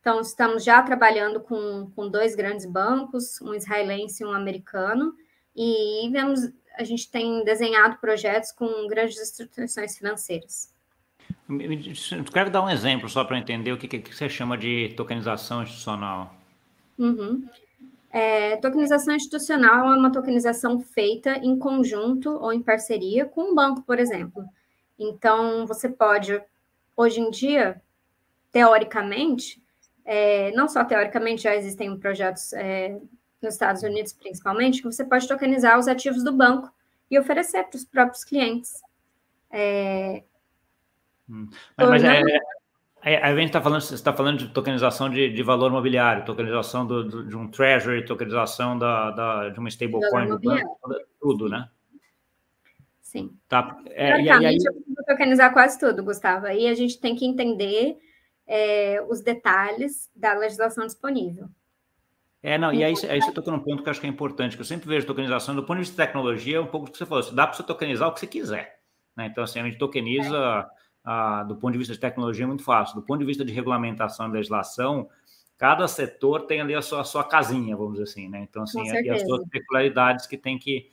Então, 0.00 0.20
estamos 0.20 0.64
já 0.64 0.82
trabalhando 0.82 1.40
com, 1.40 1.92
com 1.94 2.08
dois 2.08 2.34
grandes 2.34 2.66
bancos, 2.66 3.40
um 3.40 3.54
israelense 3.54 4.22
e 4.22 4.26
um 4.26 4.32
americano, 4.32 5.14
e 5.54 6.08
vemos, 6.10 6.40
a 6.76 6.82
gente 6.82 7.10
tem 7.10 7.44
desenhado 7.44 7.98
projetos 7.98 8.50
com 8.50 8.88
grandes 8.88 9.20
instituições 9.20 9.96
financeiras. 9.96 10.74
Quero 12.32 12.50
dar 12.50 12.62
um 12.62 12.70
exemplo 12.70 13.08
só 13.08 13.24
para 13.24 13.38
entender 13.38 13.72
o 13.72 13.76
que, 13.76 13.86
que 13.86 14.14
você 14.14 14.28
chama 14.28 14.56
de 14.56 14.94
tokenização 14.96 15.62
institucional. 15.62 16.39
Uhum. 17.00 17.48
É, 18.12 18.56
tokenização 18.56 19.14
institucional 19.14 19.90
é 19.90 19.96
uma 19.96 20.12
tokenização 20.12 20.78
feita 20.80 21.38
em 21.38 21.58
conjunto 21.58 22.30
ou 22.30 22.52
em 22.52 22.62
parceria 22.62 23.24
com 23.24 23.52
um 23.52 23.54
banco, 23.54 23.82
por 23.82 23.98
exemplo. 23.98 24.44
Então, 24.98 25.66
você 25.66 25.88
pode, 25.88 26.42
hoje 26.94 27.20
em 27.20 27.30
dia, 27.30 27.80
teoricamente, 28.52 29.62
é, 30.04 30.50
não 30.52 30.68
só 30.68 30.84
teoricamente, 30.84 31.42
já 31.42 31.56
existem 31.56 31.96
projetos 31.98 32.52
é, 32.52 33.00
nos 33.40 33.54
Estados 33.54 33.82
Unidos, 33.82 34.12
principalmente, 34.12 34.82
que 34.82 34.92
você 34.92 35.04
pode 35.04 35.26
tokenizar 35.26 35.78
os 35.78 35.88
ativos 35.88 36.22
do 36.22 36.32
banco 36.32 36.70
e 37.10 37.18
oferecer 37.18 37.64
para 37.64 37.76
os 37.76 37.84
próprios 37.84 38.24
clientes. 38.24 38.82
É, 39.50 40.22
hum. 41.28 41.48
Mas, 41.78 41.88
mas 41.88 42.04
é, 42.04 42.20
é, 42.20 42.40
a 43.02 43.34
gente 43.34 43.46
está 43.46 43.62
falando, 43.62 43.80
você 43.80 43.94
está 43.94 44.12
falando 44.12 44.38
de 44.38 44.48
tokenização 44.48 45.08
de, 45.08 45.30
de 45.32 45.42
valor 45.42 45.70
mobiliário, 45.70 46.24
tokenização 46.24 46.86
do, 46.86 47.02
do, 47.02 47.26
de 47.26 47.36
um 47.36 47.48
treasury, 47.48 48.04
tokenização 48.04 48.78
da, 48.78 49.10
da 49.10 49.48
de 49.48 49.58
uma 49.58 49.68
stablecoin, 49.68 50.28
tudo, 51.18 51.48
né? 51.48 51.68
Sim. 53.00 53.36
Tá. 53.48 53.76
É, 53.86 54.20
e 54.20 54.30
aí... 54.30 54.56
eu 54.56 54.72
preciso 54.72 55.04
tokenizar 55.06 55.52
quase 55.52 55.78
tudo, 55.78 56.04
Gustavo. 56.04 56.46
Aí 56.46 56.68
a 56.68 56.74
gente 56.74 57.00
tem 57.00 57.16
que 57.16 57.24
entender 57.24 57.96
é, 58.46 59.02
os 59.08 59.20
detalhes 59.22 60.10
da 60.14 60.34
legislação 60.34 60.84
disponível. 60.84 61.48
É, 62.42 62.58
não, 62.58 62.72
e 62.72 62.84
aí, 62.84 62.94
aí 63.08 63.20
você 63.20 63.32
tocou 63.32 63.52
num 63.52 63.60
ponto 63.60 63.82
que 63.82 63.88
eu 63.88 63.90
acho 63.90 64.00
que 64.00 64.06
é 64.06 64.10
importante, 64.10 64.56
que 64.56 64.62
eu 64.62 64.66
sempre 64.66 64.88
vejo 64.88 65.06
tokenização, 65.06 65.54
do 65.54 65.62
ponto 65.62 65.76
de 65.76 65.80
vista 65.80 65.92
de 66.00 66.06
tecnologia, 66.06 66.58
é 66.58 66.60
um 66.60 66.66
pouco 66.66 66.86
do 66.86 66.92
que 66.92 66.98
você 66.98 67.06
falou, 67.06 67.32
dá 67.32 67.46
para 67.46 67.56
você 67.56 67.62
tokenizar 67.62 68.08
o 68.08 68.12
que 68.12 68.20
você 68.20 68.26
quiser. 68.26 68.80
Né? 69.16 69.26
Então, 69.26 69.42
assim, 69.42 69.58
a 69.58 69.64
gente 69.64 69.78
tokeniza... 69.78 70.36
É 70.36 70.80
ah, 71.04 71.42
do 71.44 71.56
ponto 71.56 71.72
de 71.72 71.78
vista 71.78 71.94
de 71.94 72.00
tecnologia, 72.00 72.44
é 72.44 72.46
muito 72.46 72.64
fácil. 72.64 72.96
Do 72.96 73.02
ponto 73.02 73.20
de 73.20 73.26
vista 73.26 73.44
de 73.44 73.52
regulamentação 73.52 74.28
e 74.28 74.32
legislação, 74.32 75.08
cada 75.56 75.86
setor 75.88 76.42
tem 76.46 76.60
ali 76.60 76.74
a 76.74 76.82
sua, 76.82 77.00
a 77.00 77.04
sua 77.04 77.24
casinha, 77.24 77.76
vamos 77.76 77.92
dizer 77.92 78.04
assim, 78.04 78.28
né? 78.28 78.46
Então, 78.48 78.62
assim, 78.62 78.82
e 78.82 79.10
as 79.10 79.22
suas 79.22 79.46
peculiaridades 79.48 80.26
que 80.26 80.36
tem 80.36 80.58
que, 80.58 80.88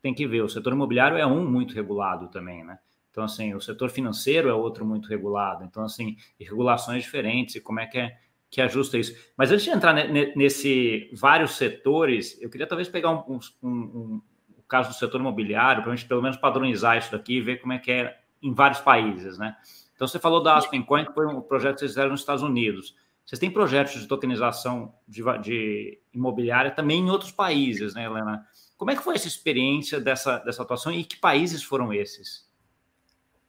tem 0.00 0.14
que 0.14 0.26
ver. 0.26 0.42
O 0.42 0.48
setor 0.48 0.72
imobiliário 0.72 1.16
é 1.16 1.26
um 1.26 1.48
muito 1.48 1.74
regulado 1.74 2.28
também, 2.28 2.64
né? 2.64 2.78
Então, 3.10 3.24
assim, 3.24 3.54
o 3.54 3.60
setor 3.60 3.90
financeiro 3.90 4.48
é 4.48 4.52
outro 4.52 4.84
muito 4.84 5.08
regulado. 5.08 5.64
Então, 5.64 5.84
assim, 5.84 6.16
regulações 6.38 7.02
diferentes, 7.02 7.54
e 7.54 7.60
como 7.60 7.80
é 7.80 7.86
que 7.86 7.98
é 7.98 8.18
que 8.50 8.60
ajusta 8.60 8.96
isso. 8.96 9.14
Mas 9.36 9.50
antes 9.50 9.64
de 9.64 9.70
entrar 9.70 9.92
nesse 9.92 11.10
vários 11.12 11.56
setores, 11.56 12.40
eu 12.40 12.48
queria 12.48 12.66
talvez 12.66 12.88
pegar 12.88 13.10
um, 13.10 13.40
um, 13.62 13.68
um, 13.68 14.22
o 14.56 14.62
caso 14.62 14.90
do 14.90 14.94
setor 14.94 15.20
imobiliário, 15.20 15.82
para 15.82 15.92
a 15.92 15.96
gente 15.96 16.08
pelo 16.08 16.22
menos 16.22 16.36
padronizar 16.36 16.96
isso 16.96 17.10
daqui 17.10 17.36
e 17.36 17.40
ver 17.40 17.60
como 17.60 17.72
é 17.72 17.78
que 17.78 17.90
é 17.90 18.18
em 18.42 18.52
vários 18.52 18.80
países, 18.80 19.38
né? 19.38 19.56
Então, 19.94 20.06
você 20.06 20.18
falou 20.18 20.42
da 20.42 20.56
Aspen 20.56 20.82
Coin, 20.82 21.06
que 21.06 21.14
foi 21.14 21.26
um 21.26 21.40
projeto 21.40 21.74
que 21.74 21.80
vocês 21.80 21.92
fizeram 21.92 22.10
nos 22.10 22.20
Estados 22.20 22.42
Unidos. 22.42 22.94
Vocês 23.24 23.38
têm 23.40 23.50
projetos 23.50 24.00
de 24.00 24.06
tokenização 24.06 24.94
de, 25.08 25.22
de, 25.42 26.00
imobiliária 26.12 26.70
também 26.70 27.00
em 27.00 27.10
outros 27.10 27.32
países, 27.32 27.94
né, 27.94 28.04
Helena? 28.04 28.46
Como 28.76 28.90
é 28.90 28.96
que 28.96 29.02
foi 29.02 29.14
essa 29.14 29.26
experiência 29.26 29.98
dessa, 29.98 30.38
dessa 30.38 30.62
atuação 30.62 30.92
e 30.92 31.02
que 31.02 31.16
países 31.16 31.62
foram 31.62 31.92
esses? 31.92 32.46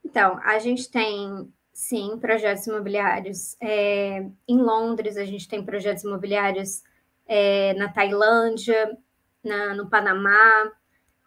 Então, 0.04 0.40
a 0.42 0.58
gente 0.58 0.90
tem, 0.90 1.52
sim, 1.74 2.18
projetos 2.18 2.66
imobiliários. 2.66 3.58
É, 3.62 4.26
em 4.48 4.58
Londres, 4.58 5.18
a 5.18 5.26
gente 5.26 5.48
tem 5.48 5.64
projetos 5.64 6.04
imobiliários 6.04 6.82
é, 7.28 7.74
na 7.74 7.90
Tailândia, 7.90 8.98
na, 9.44 9.76
no 9.76 9.90
Panamá, 9.90 10.72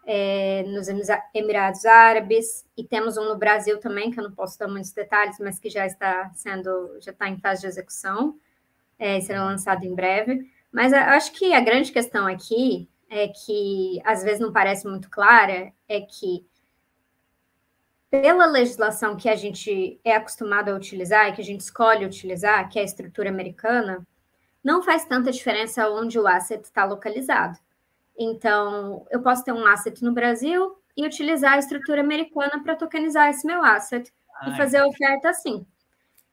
é, 0.06 0.64
nos 0.64 0.88
Emirados 1.34 1.84
Árabes 1.84 2.66
e 2.76 2.84
temos 2.84 3.16
um 3.16 3.24
no 3.24 3.36
Brasil 3.36 3.78
também, 3.78 4.10
que 4.10 4.18
eu 4.18 4.24
não 4.24 4.32
posso 4.32 4.58
dar 4.58 4.68
muitos 4.68 4.92
detalhes, 4.92 5.38
mas 5.38 5.58
que 5.58 5.70
já 5.70 5.86
está 5.86 6.30
sendo, 6.34 6.98
já 7.00 7.12
está 7.12 7.28
em 7.28 7.38
fase 7.38 7.62
de 7.62 7.66
execução, 7.68 8.36
é, 8.98 9.20
será 9.20 9.44
lançado 9.44 9.84
em 9.84 9.94
breve. 9.94 10.50
Mas 10.72 10.92
eu 10.92 10.98
acho 10.98 11.32
que 11.32 11.52
a 11.52 11.60
grande 11.60 11.92
questão 11.92 12.26
aqui 12.26 12.88
é 13.08 13.28
que 13.28 14.00
às 14.04 14.22
vezes 14.22 14.40
não 14.40 14.52
parece 14.52 14.86
muito 14.86 15.10
clara, 15.10 15.72
é 15.88 16.00
que 16.00 16.46
pela 18.10 18.46
legislação 18.46 19.16
que 19.16 19.28
a 19.28 19.36
gente 19.36 20.00
é 20.04 20.14
acostumado 20.14 20.68
a 20.68 20.74
utilizar 20.74 21.28
e 21.28 21.32
que 21.32 21.40
a 21.40 21.44
gente 21.44 21.60
escolhe 21.60 22.04
utilizar, 22.04 22.68
que 22.68 22.78
é 22.78 22.82
a 22.82 22.84
estrutura 22.84 23.28
americana, 23.28 24.06
não 24.62 24.82
faz 24.82 25.04
tanta 25.04 25.30
diferença 25.30 25.88
onde 25.88 26.18
o 26.18 26.26
asset 26.26 26.62
está 26.62 26.84
localizado. 26.84 27.58
Então, 28.22 29.06
eu 29.10 29.22
posso 29.22 29.42
ter 29.42 29.50
um 29.50 29.64
asset 29.64 30.04
no 30.04 30.12
Brasil 30.12 30.76
e 30.94 31.06
utilizar 31.06 31.54
a 31.54 31.58
estrutura 31.58 32.02
americana 32.02 32.62
para 32.62 32.76
tokenizar 32.76 33.30
esse 33.30 33.46
meu 33.46 33.64
asset 33.64 34.12
Ai. 34.42 34.52
e 34.52 34.56
fazer 34.58 34.76
a 34.76 34.86
oferta 34.86 35.30
assim. 35.30 35.66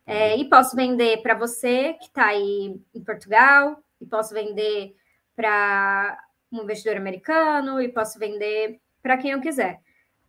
É, 0.05 0.35
e 0.35 0.49
posso 0.49 0.75
vender 0.75 1.21
para 1.21 1.33
você 1.33 1.93
que 1.93 2.07
está 2.07 2.25
aí 2.25 2.77
em 2.93 3.03
Portugal, 3.05 3.81
e 4.01 4.05
posso 4.05 4.33
vender 4.33 4.97
para 5.33 6.19
um 6.51 6.63
investidor 6.63 6.97
americano, 6.97 7.81
e 7.81 7.87
posso 7.87 8.19
vender 8.19 8.81
para 9.01 9.17
quem 9.17 9.31
eu 9.31 9.39
quiser. 9.39 9.79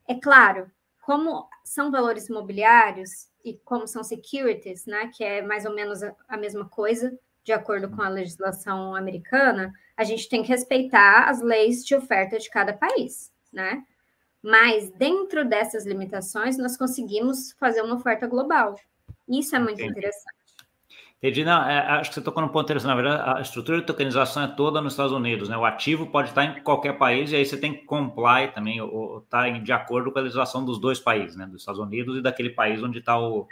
É 0.07 0.15
claro, 0.15 0.71
como 1.03 1.49
são 1.65 1.91
valores 1.91 2.29
imobiliários 2.29 3.29
e 3.45 3.55
como 3.65 3.89
são 3.89 4.05
securities, 4.05 4.87
né, 4.87 5.11
que 5.13 5.25
é 5.25 5.43
mais 5.43 5.65
ou 5.65 5.75
menos 5.75 6.03
a 6.29 6.37
mesma 6.37 6.69
coisa, 6.69 7.19
de 7.43 7.53
acordo 7.53 7.89
com 7.91 8.03
a 8.03 8.09
legislação 8.09 8.95
americana, 8.95 9.73
a 9.99 10.05
gente 10.05 10.29
tem 10.29 10.43
que 10.45 10.49
respeitar 10.49 11.29
as 11.29 11.43
leis 11.43 11.85
de 11.85 11.93
oferta 11.93 12.39
de 12.39 12.49
cada 12.49 12.73
país, 12.73 13.33
né? 13.53 13.83
Mas 14.41 14.93
dentro 14.93 15.45
dessas 15.45 15.85
limitações, 15.85 16.57
nós 16.57 16.77
conseguimos 16.77 17.51
fazer 17.59 17.83
uma 17.83 17.97
oferta 17.97 18.25
global. 18.29 18.77
Isso 19.29 19.57
é 19.57 19.59
muito 19.59 19.81
Entendi. 19.81 19.91
interessante. 19.91 20.39
Entendi. 21.21 21.45
Não, 21.45 21.69
é, 21.69 21.81
acho 21.99 22.11
que 22.11 22.15
você 22.15 22.21
tocou 22.21 22.41
no 22.41 22.49
ponto 22.49 22.67
interessante. 22.67 22.91
Na 22.91 22.95
verdade, 22.95 23.39
a 23.39 23.43
estrutura 23.43 23.81
de 23.81 23.87
tokenização 23.87 24.45
é 24.45 24.47
toda 24.47 24.81
nos 24.81 24.93
Estados 24.93 25.13
Unidos. 25.13 25.49
Né? 25.49 25.57
O 25.57 25.65
ativo 25.65 26.07
pode 26.07 26.29
estar 26.29 26.45
em 26.45 26.63
qualquer 26.63 26.97
país 26.97 27.33
e 27.33 27.37
aí 27.37 27.45
você 27.45 27.57
tem 27.57 27.75
que 27.75 27.85
comply 27.85 28.53
também, 28.55 28.81
ou 28.81 29.19
estar 29.19 29.51
tá 29.51 29.59
de 29.59 29.73
acordo 29.73 30.13
com 30.13 30.21
a 30.21 30.23
legislação 30.23 30.65
dos 30.65 30.79
dois 30.79 31.01
países, 31.01 31.35
né? 31.35 31.45
dos 31.45 31.63
Estados 31.63 31.81
Unidos 31.81 32.17
e 32.17 32.23
daquele 32.23 32.51
país 32.51 32.81
onde 32.81 33.01
está 33.01 33.19
o, 33.19 33.49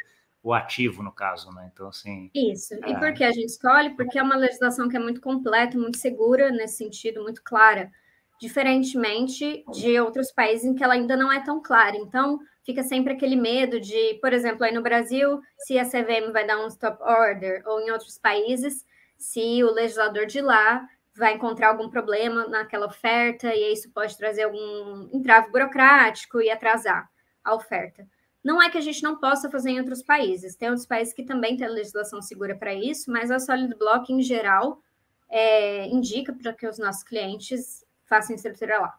o 0.47 0.55
ativo, 0.55 1.03
no 1.03 1.11
caso. 1.11 1.51
Né? 1.53 1.69
Então, 1.73 1.89
assim. 1.89 2.31
Isso. 2.33 2.75
É... 2.75 2.91
E 2.91 2.99
por 2.99 3.13
que 3.13 3.25
a 3.25 3.33
gente 3.33 3.49
escolhe? 3.49 3.91
Porque 3.97 4.17
é 4.17 4.23
uma 4.23 4.37
legislação 4.37 4.89
que 4.89 4.97
é 4.97 5.01
muito 5.01 5.21
completa, 5.21 5.77
muito 5.77 5.99
segura 5.99 6.51
nesse 6.51 6.77
sentido, 6.77 7.23
muito 7.23 7.43
clara 7.43 7.91
diferentemente 8.39 9.65
de 9.73 9.99
outros 9.99 10.31
países 10.31 10.67
em 10.67 10.75
que 10.75 10.85
ela 10.85 10.95
ainda 10.95 11.17
não 11.17 11.33
é 11.33 11.43
tão 11.43 11.61
clara. 11.61 11.97
Então, 11.97 12.39
fica 12.65 12.83
sempre 12.83 13.15
aquele 13.15 13.35
medo 13.35 13.81
de, 13.81 14.15
por 14.21 14.33
exemplo, 14.33 14.63
aí 14.63 14.73
no 14.73 14.83
Brasil, 14.83 15.41
se 15.59 15.79
a 15.79 15.85
CVM 15.85 16.31
vai 16.33 16.47
dar 16.47 16.63
um 16.63 16.69
stop 16.69 17.03
order, 17.03 17.63
ou 17.67 17.81
em 17.81 17.91
outros 17.91 18.19
países, 18.19 18.85
se 19.17 19.65
o 19.65 19.73
legislador 19.73 20.27
de 20.27 20.43
lá 20.43 20.87
vai 21.17 21.33
encontrar 21.33 21.69
algum 21.69 21.89
problema 21.89 22.47
naquela 22.47 22.87
oferta 22.87 23.55
e 23.55 23.73
isso 23.73 23.91
pode 23.91 24.17
trazer 24.19 24.43
algum 24.43 25.09
entrave 25.15 25.51
burocrático 25.51 26.41
e 26.43 26.51
atrasar 26.51 27.09
a 27.43 27.55
oferta. 27.55 28.07
Não 28.47 28.63
é 28.63 28.71
que 28.71 28.79
a 28.79 28.81
gente 28.81 29.03
não 29.03 29.17
possa 29.17 29.51
fazer 29.51 29.71
em 29.71 29.81
outros 29.81 30.05
países. 30.05 30.55
Tem 30.55 30.69
outros 30.69 30.87
países 30.87 31.13
que 31.13 31.25
também 31.25 31.57
têm 31.57 31.67
legislação 31.69 32.23
segura 32.23 32.55
para 32.55 32.73
isso, 32.73 33.11
mas 33.11 33.29
a 33.29 33.41
Solid 33.41 33.75
Block, 33.75 34.13
em 34.13 34.23
geral, 34.23 34.81
é, 35.29 35.89
indica 35.89 36.33
para 36.33 36.53
que 36.53 36.65
os 36.65 36.79
nossos 36.79 37.03
clientes 37.03 37.85
façam 38.09 38.37
estrutura 38.37 38.79
lá. 38.79 38.95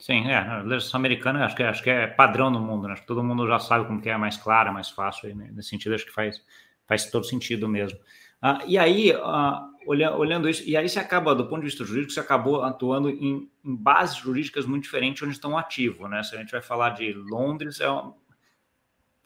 Sim, 0.00 0.26
é, 0.26 0.38
a 0.38 0.56
legislação 0.62 0.98
americana 0.98 1.44
acho 1.44 1.54
que, 1.54 1.62
acho 1.62 1.80
que 1.80 1.90
é 1.90 2.08
padrão 2.08 2.50
no 2.50 2.58
mundo, 2.58 2.88
né? 2.88 2.94
Acho 2.94 3.02
que 3.02 3.06
todo 3.06 3.22
mundo 3.22 3.46
já 3.46 3.60
sabe 3.60 3.86
como 3.86 4.02
que 4.02 4.08
é 4.08 4.16
mais 4.16 4.36
clara, 4.36 4.72
mais 4.72 4.90
fácil, 4.90 5.32
né? 5.36 5.48
nesse 5.52 5.68
sentido 5.68 5.94
acho 5.94 6.04
que 6.04 6.12
faz, 6.12 6.42
faz 6.88 7.08
todo 7.08 7.24
sentido 7.24 7.68
mesmo. 7.68 8.00
Ah, 8.42 8.58
e 8.66 8.76
aí, 8.76 9.12
ah, 9.12 9.64
olha, 9.86 10.12
olhando 10.12 10.48
isso, 10.48 10.68
e 10.68 10.76
aí 10.76 10.88
você 10.88 10.98
acaba, 10.98 11.36
do 11.36 11.46
ponto 11.46 11.60
de 11.60 11.66
vista 11.66 11.84
jurídico, 11.84 12.12
você 12.12 12.18
acabou 12.18 12.64
atuando 12.64 13.10
em, 13.10 13.48
em 13.64 13.76
bases 13.76 14.16
jurídicas 14.16 14.66
muito 14.66 14.82
diferentes 14.82 15.22
onde 15.22 15.34
estão 15.34 15.56
ativos, 15.56 16.10
né? 16.10 16.20
Se 16.24 16.34
a 16.34 16.38
gente 16.40 16.50
vai 16.50 16.60
falar 16.60 16.90
de 16.90 17.12
Londres, 17.12 17.80
é, 17.80 17.86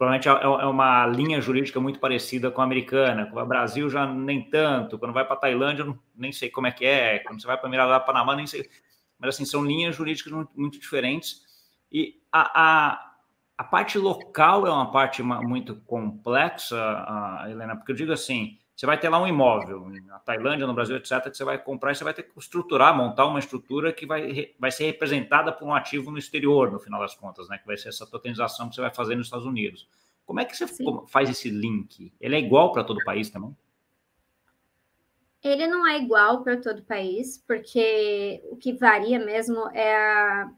provavelmente 0.00 0.30
é, 0.30 0.32
é, 0.32 0.66
uma 0.66 1.06
linha 1.06 1.42
jurídica 1.42 1.78
muito 1.78 2.00
parecida 2.00 2.50
com 2.50 2.62
a 2.62 2.64
americana, 2.64 3.26
com 3.26 3.38
o 3.38 3.44
Brasil 3.44 3.90
já 3.90 4.06
nem 4.06 4.48
tanto, 4.48 4.98
quando 4.98 5.12
vai 5.12 5.26
para 5.26 5.34
a 5.34 5.38
Tailândia, 5.38 5.82
eu 5.82 5.98
nem 6.16 6.32
sei 6.32 6.48
como 6.48 6.66
é 6.66 6.72
que 6.72 6.86
é, 6.86 7.18
quando 7.18 7.38
você 7.38 7.46
vai 7.46 7.58
para 7.58 7.68
Mirador, 7.68 8.02
Panamá, 8.06 8.34
nem 8.34 8.46
sei. 8.46 8.66
Mas 9.18 9.34
assim, 9.34 9.44
são 9.44 9.62
linhas 9.62 9.94
jurídicas 9.94 10.32
muito, 10.32 10.50
muito 10.56 10.80
diferentes. 10.80 11.42
E 11.92 12.14
a, 12.32 12.62
a, 12.62 13.12
a, 13.58 13.64
parte 13.64 13.98
local 13.98 14.66
é 14.66 14.70
uma 14.70 14.90
parte 14.90 15.22
muito 15.22 15.76
complexa, 15.82 16.78
Helena, 17.46 17.76
porque 17.76 17.92
eu 17.92 17.96
digo 17.96 18.10
assim, 18.10 18.56
você 18.80 18.86
vai 18.86 18.98
ter 18.98 19.10
lá 19.10 19.20
um 19.20 19.26
imóvel 19.26 19.90
na 20.06 20.18
Tailândia, 20.20 20.66
no 20.66 20.72
Brasil, 20.72 20.96
etc., 20.96 21.24
que 21.24 21.36
você 21.36 21.44
vai 21.44 21.62
comprar 21.62 21.92
e 21.92 21.94
você 21.94 22.02
vai 22.02 22.14
ter 22.14 22.22
que 22.22 22.38
estruturar, 22.38 22.96
montar 22.96 23.26
uma 23.26 23.38
estrutura 23.38 23.92
que 23.92 24.06
vai, 24.06 24.54
vai 24.58 24.70
ser 24.70 24.86
representada 24.86 25.52
por 25.52 25.68
um 25.68 25.74
ativo 25.74 26.10
no 26.10 26.16
exterior, 26.16 26.72
no 26.72 26.80
final 26.80 26.98
das 26.98 27.14
contas, 27.14 27.46
né? 27.50 27.58
Que 27.58 27.66
vai 27.66 27.76
ser 27.76 27.90
essa 27.90 28.06
tokenização 28.06 28.70
que 28.70 28.74
você 28.74 28.80
vai 28.80 28.90
fazer 28.90 29.16
nos 29.16 29.26
Estados 29.26 29.44
Unidos. 29.44 29.86
Como 30.24 30.40
é 30.40 30.46
que 30.46 30.56
você 30.56 30.66
Sim. 30.66 30.86
faz 31.08 31.28
esse 31.28 31.50
link? 31.50 32.10
Ele 32.18 32.34
é 32.34 32.38
igual 32.38 32.72
para 32.72 32.82
todo 32.82 32.96
o 32.96 33.04
país 33.04 33.28
também? 33.28 33.54
Ele 35.44 35.66
não 35.66 35.86
é 35.86 35.98
igual 35.98 36.42
para 36.42 36.56
todo 36.56 36.78
o 36.78 36.84
país, 36.84 37.36
porque 37.46 38.42
o 38.50 38.56
que 38.56 38.72
varia 38.72 39.18
mesmo 39.18 39.68
é 39.74 39.94
a, 39.94 40.50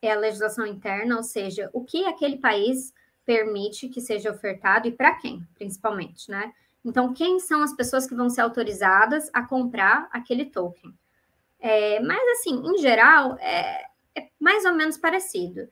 é 0.00 0.12
a 0.12 0.16
legislação 0.16 0.64
interna, 0.64 1.16
ou 1.16 1.24
seja, 1.24 1.68
o 1.72 1.84
que 1.84 2.04
aquele 2.04 2.36
país 2.36 2.94
permite 3.26 3.88
que 3.88 4.00
seja 4.00 4.30
ofertado 4.30 4.86
e 4.86 4.92
para 4.92 5.16
quem, 5.16 5.44
principalmente, 5.56 6.30
né? 6.30 6.52
Então, 6.84 7.12
quem 7.12 7.38
são 7.40 7.62
as 7.62 7.74
pessoas 7.74 8.06
que 8.06 8.14
vão 8.14 8.30
ser 8.30 8.40
autorizadas 8.40 9.30
a 9.32 9.42
comprar 9.42 10.08
aquele 10.12 10.46
token? 10.46 10.94
É, 11.60 12.00
mas, 12.00 12.20
assim, 12.38 12.62
em 12.64 12.78
geral, 12.78 13.36
é, 13.40 13.84
é 14.14 14.28
mais 14.38 14.64
ou 14.64 14.72
menos 14.72 14.96
parecido. 14.96 15.68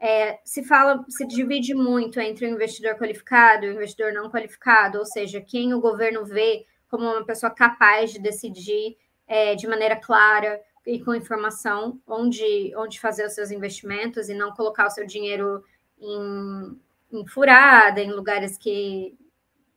É, 0.00 0.38
se 0.44 0.62
fala, 0.62 1.04
se 1.08 1.26
divide 1.26 1.74
muito 1.74 2.20
entre 2.20 2.46
o 2.46 2.50
investidor 2.50 2.94
qualificado 2.96 3.66
e 3.66 3.70
o 3.70 3.74
investidor 3.74 4.12
não 4.12 4.30
qualificado, 4.30 4.98
ou 4.98 5.06
seja, 5.06 5.40
quem 5.40 5.74
o 5.74 5.80
governo 5.80 6.24
vê 6.24 6.64
como 6.88 7.04
uma 7.04 7.24
pessoa 7.24 7.50
capaz 7.50 8.12
de 8.12 8.18
decidir 8.18 8.96
é, 9.26 9.54
de 9.54 9.66
maneira 9.66 9.96
clara 9.96 10.60
e 10.86 11.00
com 11.00 11.14
informação 11.14 12.00
onde, 12.06 12.72
onde 12.76 13.00
fazer 13.00 13.26
os 13.26 13.34
seus 13.34 13.50
investimentos 13.50 14.28
e 14.28 14.34
não 14.34 14.52
colocar 14.52 14.86
o 14.86 14.90
seu 14.90 15.04
dinheiro 15.04 15.62
em, 16.00 16.80
em 17.12 17.26
furada, 17.26 18.00
em 18.00 18.12
lugares 18.12 18.56
que, 18.56 19.16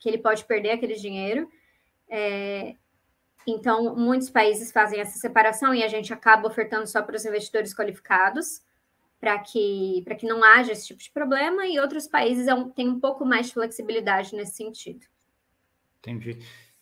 que 0.01 0.10
ele 0.10 0.17
pode 0.17 0.43
perder 0.43 0.72
aquele 0.72 0.96
dinheiro. 0.96 1.48
É, 2.10 2.75
então, 3.48 3.96
muitos 3.96 4.29
países 4.29 4.72
fazem 4.72 5.00
essa 5.00 5.17
separação 5.17 5.74
e 5.74 5.84
a 5.84 5.88
gente 5.88 6.12
acaba 6.12 6.48
ofertando 6.48 6.88
só 6.88 7.01
para 7.01 7.15
os 7.15 7.24
investidores 7.24 7.74
qualificados, 7.74 8.63
para 9.20 9.38
que, 9.38 10.03
que 10.20 10.25
não 10.25 10.43
haja 10.43 10.72
esse 10.72 10.88
tipo 10.88 11.01
de 11.01 11.12
problema, 11.12 11.67
e 11.67 11.79
outros 11.79 12.08
países 12.08 12.48
é 12.48 12.53
um, 12.53 12.70
têm 12.70 12.89
um 12.89 13.00
pouco 13.00 13.24
mais 13.24 13.48
de 13.48 13.53
flexibilidade 13.53 14.36
nesse 14.36 14.55
sentido. 14.55 15.05
Entendi. 16.00 16.39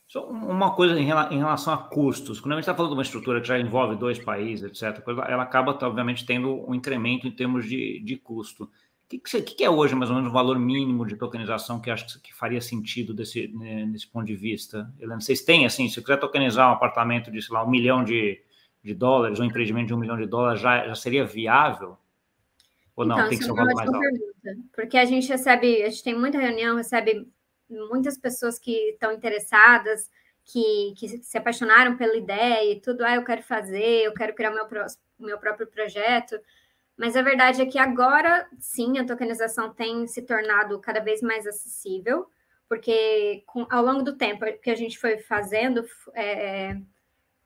Só 0.08 0.28
uma 0.28 0.74
coisa 0.74 0.98
em 1.00 1.06
relação 1.06 1.74
a 1.74 1.78
custos. 1.78 2.40
Quando 2.40 2.54
a 2.54 2.56
gente 2.56 2.64
está 2.64 2.74
falando 2.74 2.92
de 2.92 2.98
uma 2.98 3.04
estrutura 3.04 3.42
que 3.42 3.48
já 3.48 3.60
envolve 3.60 3.96
dois 3.98 4.18
países, 4.18 4.64
etc., 4.64 5.04
ela 5.28 5.44
acaba, 5.44 5.78
obviamente, 5.86 6.26
tendo 6.26 6.68
um 6.68 6.74
incremento 6.74 7.28
em 7.28 7.32
termos 7.32 7.68
de, 7.68 8.00
de 8.00 8.16
custo. 8.16 8.72
O 9.12 9.24
que, 9.24 9.42
que, 9.42 9.64
é 9.64 9.70
hoje, 9.70 9.96
mais 9.96 10.12
ou 10.12 10.16
menos, 10.16 10.30
o 10.30 10.34
valor 10.34 10.60
mínimo 10.60 11.04
de 11.04 11.16
tokenização 11.16 11.82
que 11.82 11.90
acho 11.90 12.22
que 12.22 12.32
faria 12.32 12.62
sentido 12.62 13.12
desse, 13.12 13.48
né, 13.48 13.84
nesse 13.84 14.08
ponto 14.08 14.28
de 14.28 14.36
vista? 14.36 14.94
Helena, 15.00 15.20
vocês 15.20 15.42
têm, 15.42 15.66
assim, 15.66 15.90
se 15.90 16.00
quiser 16.00 16.18
tokenizar 16.18 16.70
um 16.70 16.74
apartamento 16.74 17.32
de, 17.32 17.42
sei 17.42 17.56
lá, 17.56 17.66
um 17.66 17.70
milhão 17.70 18.04
de, 18.04 18.40
de 18.84 18.94
dólares, 18.94 19.40
um 19.40 19.46
empreendimento 19.46 19.88
de 19.88 19.94
um 19.96 19.98
milhão 19.98 20.16
de 20.16 20.28
dólares, 20.28 20.62
já, 20.62 20.88
já 20.88 20.94
seria 20.94 21.26
viável? 21.26 21.98
Ou 22.96 23.04
não, 23.04 23.16
então, 23.18 23.30
tem 23.30 23.40
que 23.40 23.46
ser 23.46 23.52
um 23.52 23.56
valor 23.56 23.74
mais 23.74 23.90
alto? 23.90 24.00
Pergunta, 24.00 24.70
porque 24.74 24.98
a 24.98 25.06
gente 25.06 25.28
recebe, 25.28 25.82
a 25.82 25.90
gente 25.90 26.04
tem 26.04 26.16
muita 26.16 26.38
reunião, 26.38 26.78
recebe 26.78 27.28
muitas 27.68 28.16
pessoas 28.16 28.60
que 28.60 28.92
estão 28.92 29.12
interessadas, 29.12 30.08
que, 30.46 30.94
que 30.96 31.08
se 31.24 31.38
apaixonaram 31.38 31.98
pela 31.98 32.16
ideia 32.16 32.74
e 32.74 32.80
tudo, 32.80 33.04
ah, 33.04 33.16
eu 33.16 33.24
quero 33.24 33.42
fazer, 33.42 34.04
eu 34.06 34.14
quero 34.14 34.36
criar 34.36 34.52
meu, 34.52 34.68
meu 35.20 35.38
próprio 35.40 35.66
projeto. 35.66 36.40
Mas 37.00 37.16
a 37.16 37.22
verdade 37.22 37.62
é 37.62 37.66
que 37.66 37.80
agora, 37.80 38.46
sim, 38.60 39.00
a 39.00 39.06
tokenização 39.06 39.74
tem 39.74 40.06
se 40.06 40.22
tornado 40.24 40.78
cada 40.82 41.00
vez 41.00 41.22
mais 41.22 41.48
acessível, 41.48 42.28
porque 42.68 43.42
com, 43.48 43.66
ao 43.70 43.82
longo 43.82 44.04
do 44.04 44.18
tempo 44.18 44.46
que 44.62 44.70
a 44.70 44.76
gente 44.76 45.00
foi 45.00 45.18
fazendo, 45.18 45.86
é, 46.14 46.76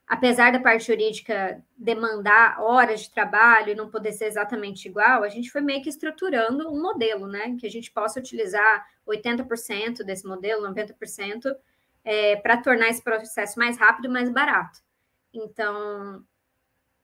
apesar 0.08 0.52
da 0.52 0.60
parte 0.60 0.88
jurídica 0.88 1.64
demandar 1.78 2.60
horas 2.64 3.02
de 3.02 3.12
trabalho 3.12 3.70
e 3.70 3.76
não 3.76 3.92
poder 3.92 4.14
ser 4.14 4.26
exatamente 4.26 4.88
igual, 4.88 5.22
a 5.22 5.30
gente 5.30 5.52
foi 5.52 5.62
meio 5.62 5.84
que 5.84 5.90
estruturando 5.90 6.68
um 6.68 6.82
modelo, 6.82 7.28
né? 7.28 7.56
Que 7.60 7.68
a 7.68 7.72
gente 7.72 7.92
possa 7.92 8.20
utilizar 8.20 8.88
80% 9.08 10.04
desse 10.04 10.26
modelo, 10.26 10.68
90%, 10.68 11.56
é, 12.04 12.38
para 12.38 12.58
tornar 12.58 12.90
esse 12.90 13.04
processo 13.04 13.60
mais 13.60 13.78
rápido 13.78 14.06
e 14.06 14.10
mais 14.10 14.32
barato. 14.32 14.80
Então, 15.32 16.26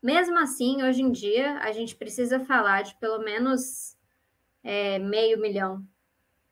mesmo 0.01 0.37
assim, 0.39 0.81
hoje 0.83 1.01
em 1.01 1.11
dia, 1.11 1.57
a 1.59 1.71
gente 1.71 1.95
precisa 1.95 2.39
falar 2.39 2.83
de 2.83 2.95
pelo 2.95 3.19
menos 3.19 3.97
é, 4.63 4.99
meio 4.99 5.39
milhão 5.39 5.83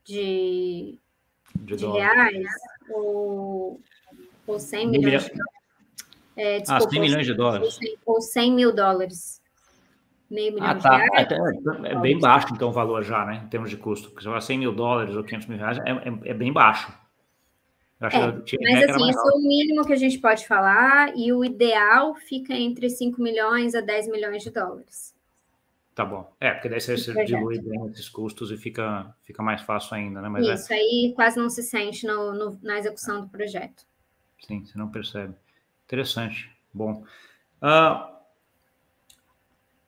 de, 0.03 0.99
de, 1.55 1.75
de 1.75 1.85
reais 1.85 2.47
ou, 2.89 3.81
ou 4.45 4.59
100 4.59 4.87
milhões 4.87 5.23
de 5.23 5.29
dólares. 5.29 5.57
É, 6.35 6.59
desculpa, 6.59 6.85
ah, 6.85 6.89
100 6.89 7.01
milhões 7.01 7.25
de 7.25 7.33
dólares. 7.33 7.79
Ou 8.05 8.21
100 8.21 8.51
mil 8.51 8.75
dólares. 8.75 9.41
meio 10.29 10.53
milhão 10.53 10.69
ah, 10.69 10.75
tá. 10.75 10.97
de 10.97 11.09
reais. 11.09 11.31
É, 11.31 11.89
é, 11.89 11.91
é, 11.93 11.99
bem 11.99 12.19
baixo, 12.19 12.47
então, 12.53 12.69
o 12.69 12.71
valor 12.73 13.03
já, 13.03 13.25
né? 13.25 13.41
Em 13.45 13.49
termos 13.49 13.69
de 13.69 13.77
custo. 13.77 14.09
Porque 14.09 14.23
se 14.23 14.29
for 14.29 14.41
100 14.41 14.59
mil 14.59 14.71
dólares 14.71 15.15
ou 15.15 15.23
500 15.23 15.47
mil 15.47 15.57
reais, 15.57 15.77
é, 15.79 15.91
é, 15.91 16.31
é 16.31 16.33
bem 16.33 16.53
baixo. 16.53 16.93
É, 17.99 18.09
mas 18.09 18.89
assim, 18.89 19.09
isso 19.09 19.19
é 19.19 19.35
o 19.35 19.39
mínimo 19.39 19.85
que 19.85 19.93
a 19.93 19.97
gente 19.97 20.19
pode 20.19 20.47
falar, 20.47 21.17
e 21.17 21.33
o 21.33 21.43
ideal 21.43 22.13
fica 22.13 22.53
entre 22.53 22.89
5 22.89 23.19
milhões 23.21 23.73
a 23.73 23.81
10 23.81 24.07
milhões 24.09 24.43
de 24.43 24.51
dólares. 24.51 25.15
Tá 25.95 26.05
bom. 26.05 26.31
É, 26.39 26.51
porque 26.51 26.69
daí 26.69 26.79
você, 26.79 26.95
dilui 27.25 27.59
bem 27.59 27.87
esses 27.87 28.07
custos 28.07 28.51
e 28.51 28.57
fica, 28.57 29.15
fica 29.23 29.41
mais 29.41 29.63
fácil 29.63 29.95
ainda, 29.95 30.21
né? 30.21 30.29
Mas 30.29 30.47
é 30.47 30.53
isso, 30.53 30.71
é... 30.71 30.75
aí 30.75 31.13
quase 31.15 31.39
não 31.39 31.49
se 31.49 31.63
sente 31.63 32.05
no, 32.05 32.33
no, 32.33 32.59
na 32.61 32.77
execução 32.77 33.21
do 33.21 33.29
projeto. 33.29 33.83
Sim, 34.45 34.63
você 34.63 34.77
não 34.77 34.89
percebe. 34.89 35.33
Interessante. 35.85 36.55
Bom. 36.71 37.03
Uh, 37.63 38.15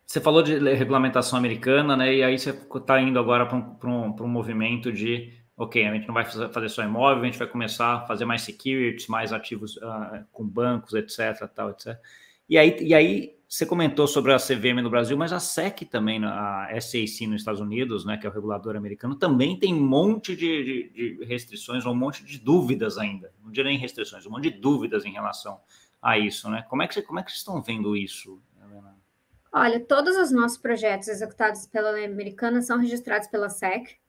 você 0.03 0.19
falou 0.19 0.41
de 0.41 0.57
regulamentação 0.73 1.37
americana, 1.37 1.95
né? 1.95 2.11
E 2.15 2.23
aí 2.23 2.39
você 2.39 2.49
está 2.49 2.99
indo 2.99 3.19
agora 3.19 3.45
para 3.45 3.55
um, 3.55 3.77
um, 3.83 4.23
um 4.23 4.27
movimento 4.27 4.91
de 4.91 5.38
ok, 5.59 5.85
a 5.85 5.93
gente 5.93 6.07
não 6.07 6.13
vai 6.13 6.23
fazer 6.23 6.69
só 6.69 6.81
imóvel, 6.83 7.21
a 7.21 7.25
gente 7.25 7.37
vai 7.37 7.47
começar 7.47 7.95
a 7.95 8.07
fazer 8.07 8.23
mais 8.23 8.43
securities, 8.43 9.07
mais 9.07 9.33
ativos 9.33 9.75
uh, 9.75 10.25
com 10.31 10.47
bancos, 10.47 10.93
etc, 10.93 11.45
tal, 11.53 11.71
etc. 11.71 11.99
E 12.47 12.57
aí, 12.57 12.77
e 12.79 12.95
aí 12.95 13.37
você 13.45 13.65
comentou 13.65 14.07
sobre 14.07 14.31
a 14.31 14.37
CVM 14.37 14.81
no 14.81 14.89
Brasil, 14.89 15.17
mas 15.17 15.33
a 15.33 15.39
SEC 15.39 15.81
também, 15.81 16.23
a 16.23 16.69
SEC 16.79 17.27
nos 17.27 17.41
Estados 17.41 17.59
Unidos, 17.59 18.05
né, 18.05 18.15
que 18.15 18.25
é 18.25 18.29
o 18.29 18.33
regulador 18.33 18.77
americano, 18.77 19.15
também 19.15 19.59
tem 19.59 19.73
um 19.73 19.85
monte 19.85 20.33
de, 20.33 20.63
de, 20.63 21.17
de 21.17 21.25
restrições, 21.25 21.85
um 21.85 21.93
monte 21.93 22.23
de 22.23 22.39
dúvidas 22.39 22.97
ainda. 22.97 23.29
Não 23.43 23.51
direi 23.51 23.75
restrições, 23.75 24.25
um 24.25 24.31
monte 24.31 24.49
de 24.49 24.59
dúvidas 24.61 25.03
em 25.03 25.11
relação 25.11 25.59
a 26.01 26.17
isso, 26.17 26.49
né? 26.49 26.63
Como 26.69 26.81
é 26.81 26.87
que, 26.87 27.01
como 27.01 27.19
é 27.19 27.23
que 27.23 27.31
vocês 27.31 27.39
estão 27.39 27.61
vendo 27.61 27.97
isso, 27.97 28.41
Helena? 28.63 28.95
Olha, 29.51 29.79
todos 29.81 30.15
os 30.15 30.31
nossos 30.31 30.57
projetos 30.57 31.09
executados 31.09 31.65
pela 31.65 31.91
lei 31.91 32.05
americana 32.05 32.61
são 32.61 32.79
registrados 32.79 33.27
pela 33.27 33.49
SEC, 33.49 33.99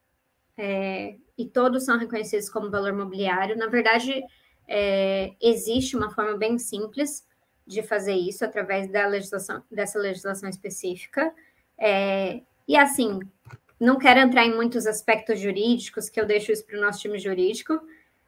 é, 0.62 1.17
e 1.38 1.47
todos 1.47 1.87
são 1.87 1.99
reconhecidos 1.99 2.50
como 2.50 2.71
valor 2.71 2.93
mobiliário. 2.93 3.57
Na 3.57 3.67
verdade, 3.67 4.23
é, 4.69 5.33
existe 5.40 5.97
uma 5.97 6.11
forma 6.11 6.37
bem 6.37 6.59
simples 6.59 7.26
de 7.67 7.83
fazer 7.83 8.12
isso 8.12 8.45
através 8.45 8.93
da 8.93 9.07
legislação, 9.07 9.62
dessa 9.71 9.99
legislação 9.99 10.50
específica. 10.50 11.33
É, 11.79 12.43
e 12.69 12.76
assim, 12.76 13.21
não 13.81 13.97
quero 13.97 14.21
entrar 14.21 14.45
em 14.45 14.55
muitos 14.55 14.87
aspectos 14.87 15.40
jurídicos, 15.40 16.11
que 16.11 16.21
eu 16.21 16.26
deixo 16.26 16.52
isso 16.52 16.67
para 16.67 16.76
o 16.76 16.81
nosso 16.83 17.00
time 17.00 17.19
jurídico, 17.19 17.81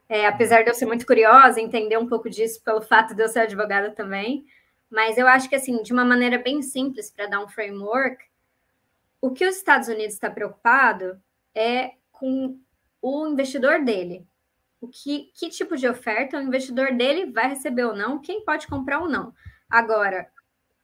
é, 0.08 0.26
apesar 0.26 0.62
de 0.62 0.70
eu 0.70 0.74
ser 0.74 0.86
muito 0.86 1.06
curiosa, 1.06 1.60
entender 1.60 1.98
um 1.98 2.08
pouco 2.08 2.30
disso 2.30 2.62
pelo 2.64 2.80
fato 2.80 3.14
de 3.14 3.22
eu 3.22 3.28
ser 3.28 3.40
advogada 3.40 3.90
também. 3.90 4.46
Mas 4.90 5.18
eu 5.18 5.26
acho 5.26 5.50
que, 5.50 5.54
assim, 5.54 5.82
de 5.82 5.92
uma 5.92 6.04
maneira 6.04 6.38
bem 6.38 6.62
simples, 6.62 7.10
para 7.10 7.26
dar 7.26 7.44
um 7.44 7.48
framework, 7.48 8.24
o 9.20 9.30
que 9.30 9.46
os 9.46 9.56
Estados 9.56 9.88
Unidos 9.88 10.14
está 10.14 10.30
preocupado 10.30 11.20
é 11.54 11.92
com 12.22 12.56
o 13.02 13.26
investidor 13.26 13.84
dele. 13.84 14.24
O 14.80 14.86
que, 14.86 15.32
que 15.34 15.50
tipo 15.50 15.76
de 15.76 15.88
oferta 15.88 16.38
o 16.38 16.40
investidor 16.40 16.92
dele 16.92 17.32
vai 17.32 17.48
receber 17.48 17.82
ou 17.82 17.96
não, 17.96 18.20
quem 18.20 18.44
pode 18.44 18.68
comprar 18.68 19.00
ou 19.00 19.08
não. 19.08 19.34
Agora, 19.68 20.28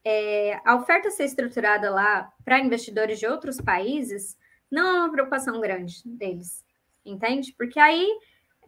é, 0.04 0.60
a 0.64 0.74
oferta 0.74 1.12
ser 1.12 1.26
estruturada 1.26 1.90
lá 1.90 2.28
para 2.44 2.58
investidores 2.58 3.20
de 3.20 3.26
outros 3.28 3.60
países 3.60 4.36
não 4.68 4.88
é 4.88 5.00
uma 5.00 5.12
preocupação 5.12 5.60
grande 5.60 6.02
deles, 6.04 6.64
entende? 7.04 7.54
Porque 7.56 7.78
aí 7.78 8.08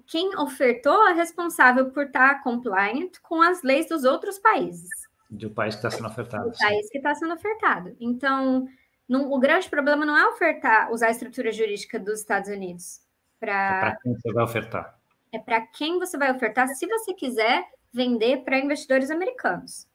quem 0.07 0.37
ofertou 0.39 1.09
é 1.09 1.13
responsável 1.13 1.91
por 1.91 2.07
estar 2.07 2.37
tá 2.37 2.43
compliant 2.43 3.11
com 3.21 3.43
as 3.43 3.65
leis 3.65 3.89
dos 3.89 4.05
outros 4.05 4.39
países. 4.39 4.89
Do 5.29 5.51
país 5.51 5.75
que 5.75 5.87
está 5.87 5.91
sendo 5.91 6.09
ofertado. 6.09 6.51
Do 6.51 6.57
país 6.57 6.89
que 6.89 6.99
está 6.99 7.15
sendo 7.17 7.35
ofertado. 7.35 7.97
Então, 8.01 8.69
não, 9.11 9.33
o 9.33 9.41
grande 9.41 9.69
problema 9.69 10.07
não 10.07 10.17
é 10.17 10.25
ofertar, 10.29 10.93
usar 10.93 11.09
a 11.09 11.11
estrutura 11.11 11.51
jurídica 11.51 11.99
dos 11.99 12.21
Estados 12.21 12.49
Unidos. 12.49 13.01
Para 13.41 13.89
é 13.89 14.03
quem 14.03 14.15
você 14.15 14.33
vai 14.33 14.45
ofertar. 14.45 15.01
É 15.33 15.39
para 15.41 15.61
quem 15.63 15.99
você 15.99 16.17
vai 16.17 16.31
ofertar 16.31 16.69
se 16.69 16.87
você 16.87 17.13
quiser 17.13 17.65
vender 17.93 18.45
para 18.45 18.61
investidores 18.61 19.11
americanos. 19.11 19.89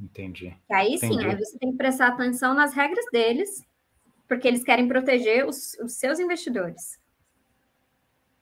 Entendi. 0.00 0.52
E 0.68 0.74
aí 0.74 0.94
Entendi. 0.94 1.14
sim, 1.14 1.24
aí 1.24 1.36
você 1.36 1.56
tem 1.58 1.70
que 1.70 1.76
prestar 1.76 2.08
atenção 2.08 2.54
nas 2.54 2.74
regras 2.74 3.04
deles, 3.12 3.64
porque 4.26 4.48
eles 4.48 4.64
querem 4.64 4.88
proteger 4.88 5.46
os, 5.46 5.74
os 5.78 5.92
seus 5.92 6.18
investidores. 6.18 7.00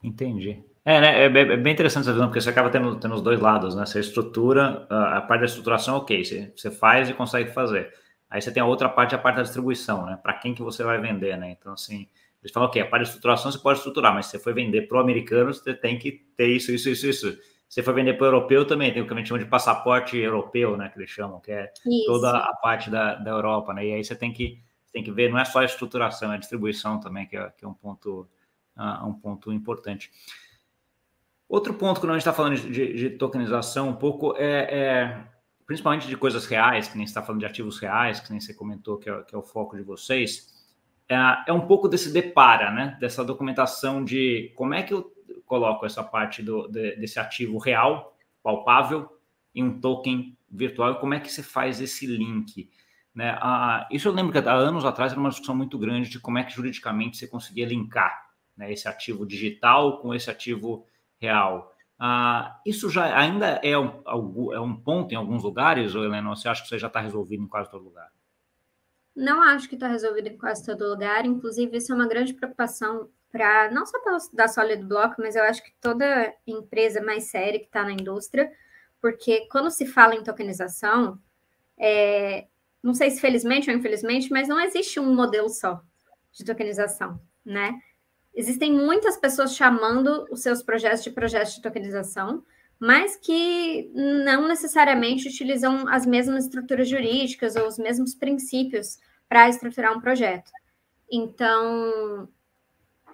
Entendi. 0.02 0.64
É, 0.86 1.00
né, 1.02 1.20
é, 1.20 1.24
é, 1.26 1.56
bem 1.58 1.72
interessante 1.74 2.04
essa 2.04 2.14
visão, 2.14 2.28
porque 2.28 2.40
você 2.40 2.48
acaba 2.48 2.70
tendo, 2.70 2.98
tendo 2.98 3.14
os 3.14 3.20
dois 3.20 3.38
lados, 3.38 3.74
né? 3.74 3.84
Você 3.84 4.00
estrutura, 4.00 4.86
a 4.88 5.20
parte 5.20 5.40
da 5.40 5.46
estruturação, 5.46 5.98
ok, 5.98 6.24
você, 6.24 6.50
você 6.56 6.70
faz 6.70 7.10
e 7.10 7.14
consegue 7.14 7.52
fazer. 7.52 7.92
Aí 8.32 8.40
você 8.40 8.50
tem 8.50 8.62
a 8.62 8.66
outra 8.66 8.88
parte, 8.88 9.14
a 9.14 9.18
parte 9.18 9.36
da 9.36 9.42
distribuição, 9.42 10.06
né? 10.06 10.18
Para 10.20 10.32
quem 10.32 10.54
que 10.54 10.62
você 10.62 10.82
vai 10.82 10.98
vender, 10.98 11.36
né? 11.36 11.50
Então, 11.50 11.74
assim, 11.74 12.08
eles 12.42 12.50
falam, 12.50 12.66
ok, 12.66 12.80
a 12.80 12.86
parte 12.86 13.02
de 13.02 13.08
estruturação 13.08 13.52
você 13.52 13.58
pode 13.58 13.78
estruturar, 13.80 14.14
mas 14.14 14.24
se 14.24 14.32
você 14.32 14.38
for 14.38 14.54
vender 14.54 14.88
para 14.88 14.96
o 14.96 15.00
americano, 15.02 15.52
você 15.52 15.74
tem 15.74 15.98
que 15.98 16.12
ter 16.34 16.46
isso, 16.46 16.72
isso, 16.72 16.88
isso, 16.88 17.06
isso. 17.06 17.32
Se 17.68 17.76
você 17.76 17.82
for 17.82 17.92
vender 17.92 18.14
para 18.14 18.24
o 18.24 18.26
europeu, 18.28 18.66
também 18.66 18.90
tem 18.90 19.02
o 19.02 19.06
que 19.06 19.12
a 19.12 19.16
gente 19.18 19.28
chama 19.28 19.38
de 19.38 19.44
passaporte 19.44 20.16
europeu, 20.16 20.78
né? 20.78 20.88
Que 20.88 20.98
eles 20.98 21.10
chamam, 21.10 21.40
que 21.40 21.52
é 21.52 21.70
isso. 21.86 22.06
toda 22.06 22.38
a 22.38 22.54
parte 22.54 22.88
da, 22.88 23.16
da 23.16 23.30
Europa, 23.30 23.74
né? 23.74 23.86
E 23.86 23.92
aí 23.92 24.02
você 24.02 24.16
tem 24.16 24.32
que, 24.32 24.62
tem 24.90 25.04
que 25.04 25.12
ver, 25.12 25.30
não 25.30 25.38
é 25.38 25.44
só 25.44 25.58
a 25.58 25.66
estruturação, 25.66 26.32
é 26.32 26.36
a 26.36 26.38
distribuição 26.38 26.98
também, 26.98 27.26
que 27.26 27.36
é, 27.36 27.50
que 27.50 27.66
é 27.66 27.68
um 27.68 27.74
ponto, 27.74 28.26
uh, 28.78 29.06
um 29.06 29.12
ponto 29.12 29.52
importante. 29.52 30.10
Outro 31.46 31.74
ponto 31.74 32.00
que 32.00 32.06
a 32.06 32.10
gente 32.12 32.20
está 32.20 32.32
falando 32.32 32.56
de, 32.56 32.94
de, 32.94 33.10
tokenização 33.10 33.90
um 33.90 33.96
pouco 33.96 34.34
é, 34.38 34.62
é 34.70 35.31
principalmente 35.72 36.06
de 36.06 36.18
coisas 36.18 36.44
reais, 36.44 36.86
que 36.86 36.98
nem 36.98 37.06
está 37.06 37.22
falando 37.22 37.40
de 37.40 37.46
ativos 37.46 37.78
reais, 37.78 38.20
que 38.20 38.30
nem 38.30 38.38
você 38.38 38.52
comentou 38.52 38.98
que 38.98 39.08
é, 39.08 39.22
que 39.22 39.34
é 39.34 39.38
o 39.38 39.42
foco 39.42 39.74
de 39.74 39.82
vocês, 39.82 40.52
é, 41.08 41.16
é, 41.46 41.52
um 41.52 41.62
pouco 41.62 41.88
desse 41.88 42.12
depara, 42.12 42.70
né? 42.70 42.94
Dessa 43.00 43.24
documentação 43.24 44.04
de 44.04 44.52
como 44.54 44.74
é 44.74 44.82
que 44.82 44.92
eu 44.92 45.10
coloco 45.46 45.86
essa 45.86 46.04
parte 46.04 46.42
do, 46.42 46.68
de, 46.68 46.96
desse 46.96 47.18
ativo 47.18 47.56
real, 47.56 48.14
palpável, 48.42 49.18
em 49.54 49.64
um 49.64 49.80
token 49.80 50.36
virtual, 50.50 50.96
como 50.96 51.14
é 51.14 51.20
que 51.20 51.32
você 51.32 51.42
faz 51.42 51.80
esse 51.80 52.06
link? 52.06 52.68
Né? 53.14 53.34
Ah, 53.40 53.88
isso 53.90 54.08
eu 54.08 54.12
lembro 54.12 54.30
que 54.30 54.46
há 54.46 54.52
anos 54.52 54.84
atrás 54.84 55.12
era 55.12 55.20
uma 55.20 55.30
discussão 55.30 55.56
muito 55.56 55.78
grande 55.78 56.10
de 56.10 56.20
como 56.20 56.36
é 56.36 56.44
que 56.44 56.52
juridicamente 56.52 57.16
você 57.16 57.26
conseguia 57.26 57.64
linkar 57.64 58.26
né, 58.54 58.70
esse 58.70 58.86
ativo 58.86 59.24
digital 59.24 60.02
com 60.02 60.14
esse 60.14 60.30
ativo 60.30 60.86
real. 61.18 61.71
Ah, 62.04 62.60
isso 62.66 62.90
já 62.90 63.16
ainda 63.16 63.60
é 63.62 63.78
um, 63.78 64.02
é 64.52 64.58
um 64.58 64.74
ponto 64.74 65.12
em 65.12 65.16
alguns 65.16 65.44
lugares, 65.44 65.94
ou 65.94 66.04
Helena? 66.04 66.30
Você 66.30 66.48
acha 66.48 66.60
que 66.60 66.68
você 66.68 66.76
já 66.76 66.88
está 66.88 66.98
resolvido 66.98 67.44
em 67.44 67.46
quase 67.46 67.70
todo 67.70 67.84
lugar? 67.84 68.10
Não 69.14 69.40
acho 69.40 69.68
que 69.68 69.76
está 69.76 69.86
resolvido 69.86 70.26
em 70.26 70.36
quase 70.36 70.66
todo 70.66 70.84
lugar. 70.84 71.24
Inclusive, 71.24 71.76
isso 71.76 71.92
é 71.92 71.94
uma 71.94 72.08
grande 72.08 72.34
preocupação 72.34 73.08
para 73.30 73.70
não 73.70 73.86
só 73.86 74.00
pela, 74.00 74.18
da 74.32 74.48
Solid 74.48 74.82
Block, 74.82 75.14
mas 75.20 75.36
eu 75.36 75.44
acho 75.44 75.62
que 75.62 75.72
toda 75.80 76.34
empresa 76.44 77.00
mais 77.00 77.30
séria 77.30 77.60
que 77.60 77.66
está 77.66 77.84
na 77.84 77.92
indústria, 77.92 78.50
porque 79.00 79.46
quando 79.48 79.70
se 79.70 79.86
fala 79.86 80.16
em 80.16 80.24
tokenização, 80.24 81.20
é, 81.78 82.48
não 82.82 82.94
sei 82.94 83.12
se 83.12 83.20
felizmente 83.20 83.70
ou 83.70 83.76
infelizmente, 83.76 84.28
mas 84.28 84.48
não 84.48 84.58
existe 84.58 84.98
um 84.98 85.14
modelo 85.14 85.48
só 85.48 85.80
de 86.32 86.44
tokenização, 86.44 87.20
né? 87.44 87.78
Existem 88.34 88.72
muitas 88.72 89.16
pessoas 89.16 89.54
chamando 89.54 90.26
os 90.30 90.40
seus 90.40 90.62
projetos 90.62 91.04
de 91.04 91.10
projetos 91.10 91.54
de 91.54 91.62
tokenização, 91.62 92.42
mas 92.78 93.16
que 93.16 93.92
não 93.94 94.48
necessariamente 94.48 95.28
utilizam 95.28 95.86
as 95.86 96.04
mesmas 96.04 96.44
estruturas 96.44 96.88
jurídicas 96.88 97.54
ou 97.54 97.68
os 97.68 97.78
mesmos 97.78 98.14
princípios 98.14 98.98
para 99.28 99.48
estruturar 99.48 99.96
um 99.96 100.00
projeto. 100.00 100.50
Então, 101.10 102.28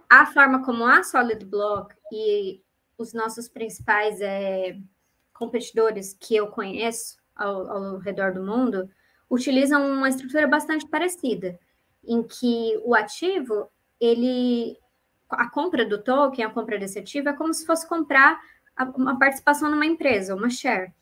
a 0.08 0.24
forma 0.26 0.64
como 0.64 0.86
a 0.86 1.02
Solid 1.02 1.44
Block 1.44 1.94
e 2.12 2.62
os 2.96 3.12
nossos 3.12 3.48
principais 3.48 4.20
é, 4.20 4.78
competidores 5.34 6.16
que 6.18 6.34
eu 6.34 6.46
conheço 6.46 7.18
ao, 7.34 7.70
ao 7.70 7.98
redor 7.98 8.32
do 8.32 8.42
mundo 8.42 8.88
utilizam 9.30 9.86
uma 9.86 10.08
estrutura 10.08 10.46
bastante 10.46 10.86
parecida, 10.86 11.58
em 12.04 12.22
que 12.22 12.80
o 12.84 12.94
ativo 12.94 13.70
ele 14.00 14.78
a 15.30 15.48
compra 15.48 15.84
do 15.84 16.02
token, 16.02 16.44
a 16.44 16.50
compra 16.50 16.78
desse 16.78 16.98
ativo, 16.98 17.28
é 17.28 17.32
como 17.32 17.52
se 17.52 17.66
fosse 17.66 17.86
comprar 17.86 18.40
uma 18.94 19.18
participação 19.18 19.70
numa 19.70 19.86
empresa, 19.86 20.34
uma 20.34 20.50
share. 20.50 20.92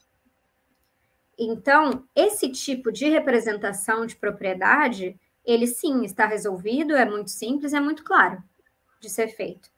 Então, 1.39 2.05
esse 2.15 2.49
tipo 2.51 2.91
de 2.91 3.09
representação 3.09 4.07
de 4.07 4.17
propriedade, 4.17 5.19
ele 5.45 5.67
sim 5.67 6.05
está 6.05 6.27
resolvido, 6.27 6.97
é 6.97 7.05
muito 7.05 7.31
simples, 7.31 7.75
é 7.75 7.81
muito 7.81 8.03
claro 8.03 8.43
de 9.01 9.11
ser 9.11 9.29
feito. 9.29 9.69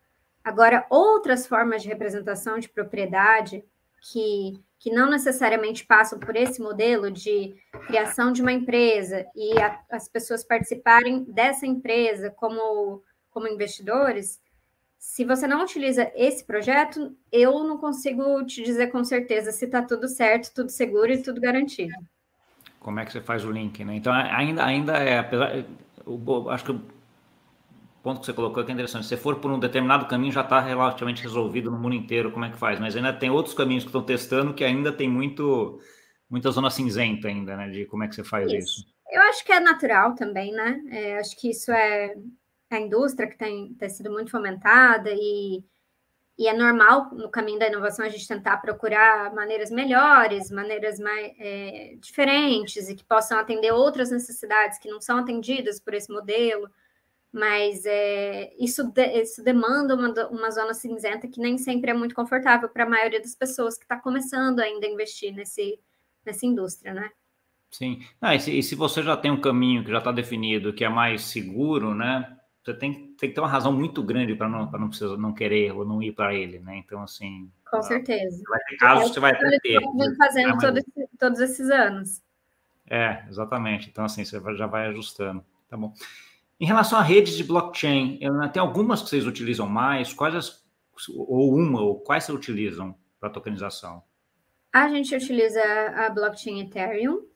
Agora, 0.45 0.87
outras 0.89 1.47
formas 1.47 1.83
de 1.83 1.89
representação 1.89 2.59
de 2.59 2.69
propriedade 2.69 3.65
que, 4.01 4.59
que 4.79 4.91
não 4.91 5.11
necessariamente 5.11 5.85
passam 5.85 6.19
por 6.19 6.37
esse 6.37 6.63
modelo 6.63 7.11
de 7.11 7.57
criação 7.87 8.33
de 8.33 8.41
uma 8.41 8.53
empresa 8.53 9.27
e 9.35 9.61
a, 9.61 9.81
as 9.91 10.09
pessoas 10.09 10.45
participarem 10.45 11.25
dessa 11.25 11.67
empresa 11.67 12.31
como 12.31 13.03
como 13.31 13.49
investidores, 13.49 14.41
se 14.99 15.25
você 15.25 15.47
não 15.47 15.63
utiliza 15.63 16.11
esse 16.15 16.45
projeto, 16.45 17.17
eu 17.31 17.63
não 17.63 17.79
consigo 17.79 18.45
te 18.45 18.63
dizer 18.63 18.89
com 18.89 19.05
certeza 19.05 19.53
se 19.53 19.65
está 19.65 19.81
tudo 19.81 20.09
certo, 20.09 20.53
tudo 20.53 20.71
seguro 20.71 21.13
e 21.13 21.23
tudo 21.23 21.41
garantido. 21.41 21.95
Como 22.81 22.99
é 22.99 23.05
que 23.05 23.13
você 23.13 23.21
faz 23.21 23.45
o 23.45 23.51
link, 23.51 23.85
né? 23.85 23.95
Então 23.95 24.13
ainda, 24.13 24.65
ainda 24.65 24.97
é, 24.99 25.19
apesar, 25.19 25.55
eu, 25.57 26.51
acho 26.51 26.65
que 26.65 26.73
o 26.73 26.81
ponto 28.03 28.21
que 28.21 28.27
você 28.27 28.33
colocou 28.33 28.63
aqui 28.63 28.73
é 28.73 28.75
interessante. 28.75 29.07
Se 29.07 29.17
for 29.17 29.37
por 29.37 29.51
um 29.53 29.59
determinado 29.59 30.07
caminho, 30.07 30.33
já 30.33 30.41
está 30.41 30.61
relativamente 30.61 31.23
resolvido 31.23 31.71
no 31.71 31.79
mundo 31.79 31.95
inteiro 31.95 32.33
como 32.33 32.45
é 32.45 32.51
que 32.51 32.57
faz, 32.57 32.81
mas 32.81 32.97
ainda 32.97 33.13
tem 33.13 33.31
outros 33.31 33.55
caminhos 33.55 33.85
que 33.85 33.89
estão 33.89 34.03
testando 34.03 34.55
que 34.55 34.65
ainda 34.65 34.91
tem 34.91 35.09
muito, 35.09 35.81
muita 36.29 36.51
zona 36.51 36.71
cinzenta 36.71 37.29
ainda, 37.29 37.57
né? 37.57 37.69
De 37.69 37.87
como 37.87 38.03
é 38.03 38.09
que 38.09 38.17
você 38.17 38.25
faz 38.25 38.51
isso. 38.51 38.81
isso. 38.81 38.87
Eu 39.11 39.23
acho 39.23 39.45
que 39.45 39.53
é 39.53 39.61
natural 39.61 40.15
também, 40.15 40.53
né? 40.53 40.81
É, 40.91 41.19
acho 41.19 41.37
que 41.39 41.51
isso 41.51 41.71
é 41.71 42.15
a 42.77 42.81
indústria 42.81 43.29
que 43.29 43.37
tem, 43.37 43.75
tem 43.75 43.89
sido 43.89 44.11
muito 44.11 44.31
fomentada 44.31 45.11
e 45.13 45.65
e 46.39 46.47
é 46.47 46.55
normal 46.55 47.11
no 47.13 47.29
caminho 47.29 47.59
da 47.59 47.67
inovação 47.67 48.07
a 48.07 48.09
gente 48.09 48.29
tentar 48.29 48.59
procurar 48.59 49.35
maneiras 49.35 49.73
melhores, 49.73 50.53
maneiras 50.53 51.01
mais 51.01 51.33
é, 51.37 51.97
diferentes 51.99 52.89
e 52.89 52.95
que 52.95 53.05
possam 53.05 53.39
atender 53.41 53.73
outras 53.73 54.13
necessidades 54.13 54.79
que 54.79 54.89
não 54.89 55.01
são 55.01 55.19
atendidas 55.19 55.81
por 55.81 55.95
esse 55.95 56.13
modelo. 56.13 56.71
Mas 57.33 57.85
é, 57.85 58.55
isso, 58.57 58.85
de, 58.85 59.21
isso 59.21 59.43
demanda 59.43 59.97
uma, 59.97 60.29
uma 60.29 60.51
zona 60.53 60.73
cinzenta 60.75 61.27
que 61.27 61.41
nem 61.41 61.59
sempre 61.59 61.91
é 61.91 61.95
muito 61.95 62.15
confortável 62.15 62.69
para 62.69 62.85
a 62.85 62.89
maioria 62.89 63.21
das 63.21 63.35
pessoas 63.35 63.77
que 63.77 63.85
está 63.85 63.97
começando 63.97 64.61
ainda 64.61 64.87
a 64.87 64.91
investir 64.91 65.35
nesse, 65.35 65.79
nessa 66.25 66.47
indústria, 66.47 66.95
né? 66.95 67.11
Sim. 67.69 68.01
Ah, 68.21 68.37
e, 68.37 68.41
se, 68.41 68.57
e 68.57 68.63
se 68.63 68.77
você 68.77 69.03
já 69.03 69.17
tem 69.17 69.33
um 69.33 69.41
caminho 69.41 69.85
que 69.85 69.91
já 69.91 69.99
está 69.99 70.13
definido, 70.13 70.73
que 70.73 70.85
é 70.85 70.89
mais 70.89 71.23
seguro, 71.23 71.97
né? 71.97 72.38
Você 72.69 72.75
tem, 72.75 72.93
tem 73.17 73.29
que 73.29 73.35
ter 73.35 73.41
uma 73.41 73.49
razão 73.49 73.73
muito 73.73 74.03
grande 74.03 74.35
para 74.35 74.49
não, 74.49 74.71
não 74.71 74.89
precisar 74.89 75.17
não 75.17 75.33
querer 75.33 75.73
ou 75.73 75.85
não 75.85 76.03
ir 76.03 76.13
para 76.13 76.35
ele, 76.35 76.59
né? 76.59 76.77
Então, 76.77 77.03
assim. 77.03 77.51
Com 77.71 77.83
certeza. 77.83 78.43
Vai 78.49 78.61
ter 78.69 78.77
casos 78.77 79.09
que 79.09 79.15
você 79.15 79.21
vai 79.21 79.39
ter. 79.39 79.81
Vem 79.81 80.17
fazendo 80.17 80.55
é, 80.55 80.59
todo 80.59 80.81
todos 81.19 81.41
esses 81.41 81.71
anos. 81.71 82.23
É, 82.89 83.25
exatamente. 83.29 83.89
Então, 83.89 84.05
assim, 84.05 84.25
você 84.25 84.41
já 84.57 84.67
vai 84.67 84.89
ajustando. 84.89 85.45
Tá 85.69 85.77
bom. 85.77 85.93
Em 86.61 86.67
relação 86.67 86.99
a 86.99 87.03
redes 87.03 87.37
de 87.37 87.45
blockchain, 87.45 88.19
tem 88.53 88.61
algumas 88.61 89.03
que 89.03 89.09
vocês 89.09 89.27
utilizam 89.27 89.67
mais? 89.67 90.13
Quais 90.13 90.35
as, 90.35 90.65
ou 91.15 91.55
uma, 91.55 91.81
ou 91.81 92.01
quais 92.01 92.25
vocês 92.25 92.37
utilizam 92.37 92.95
para 93.21 93.31
tokenização? 93.31 94.03
A 94.73 94.89
gente 94.89 95.15
utiliza 95.15 95.63
a 95.97 96.11
blockchain 96.11 96.61
Ethereum, 96.61 97.27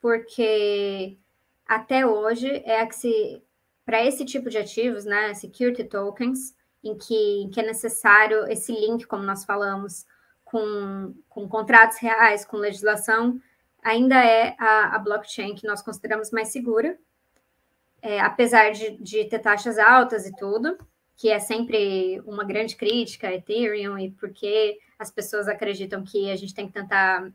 porque 0.00 1.18
até 1.66 2.04
hoje 2.04 2.48
é 2.64 2.80
a 2.80 2.86
que 2.86 2.96
se 2.96 3.42
para 3.84 4.04
esse 4.04 4.24
tipo 4.24 4.48
de 4.48 4.58
ativos, 4.58 5.04
né, 5.04 5.34
security 5.34 5.84
tokens, 5.84 6.54
em 6.82 6.96
que, 6.96 7.42
em 7.42 7.50
que 7.50 7.60
é 7.60 7.66
necessário 7.66 8.46
esse 8.50 8.72
link, 8.72 9.06
como 9.06 9.22
nós 9.22 9.44
falamos, 9.44 10.06
com, 10.44 11.14
com 11.28 11.48
contratos 11.48 11.98
reais, 11.98 12.44
com 12.44 12.56
legislação, 12.56 13.40
ainda 13.82 14.16
é 14.24 14.54
a, 14.58 14.96
a 14.96 14.98
blockchain 14.98 15.54
que 15.54 15.66
nós 15.66 15.82
consideramos 15.82 16.30
mais 16.30 16.48
segura, 16.48 16.98
é, 18.00 18.20
apesar 18.20 18.70
de, 18.70 18.96
de 18.98 19.24
ter 19.24 19.38
taxas 19.38 19.78
altas 19.78 20.26
e 20.26 20.34
tudo, 20.34 20.76
que 21.16 21.30
é 21.30 21.38
sempre 21.38 22.20
uma 22.26 22.44
grande 22.44 22.76
crítica 22.76 23.28
a 23.28 23.34
Ethereum 23.34 23.98
e 23.98 24.10
porque 24.10 24.78
as 24.98 25.10
pessoas 25.10 25.46
acreditam 25.46 26.02
que 26.02 26.30
a 26.30 26.36
gente 26.36 26.54
tem 26.54 26.66
que 26.66 26.72
tentar 26.72 27.32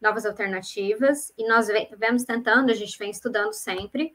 novas 0.00 0.26
alternativas, 0.26 1.32
e 1.38 1.46
nós 1.46 1.68
vemos 1.96 2.24
tentando, 2.24 2.70
a 2.70 2.74
gente 2.74 2.98
vem 2.98 3.10
estudando 3.10 3.52
sempre, 3.52 4.12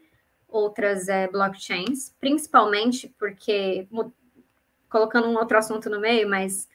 outras 0.47 1.07
é, 1.07 1.27
blockchains, 1.27 2.15
principalmente 2.19 3.13
porque, 3.19 3.87
colocando 4.89 5.27
um 5.27 5.37
outro 5.37 5.57
assunto 5.57 5.89
no 5.89 5.99
meio, 5.99 6.29
mas 6.29 6.67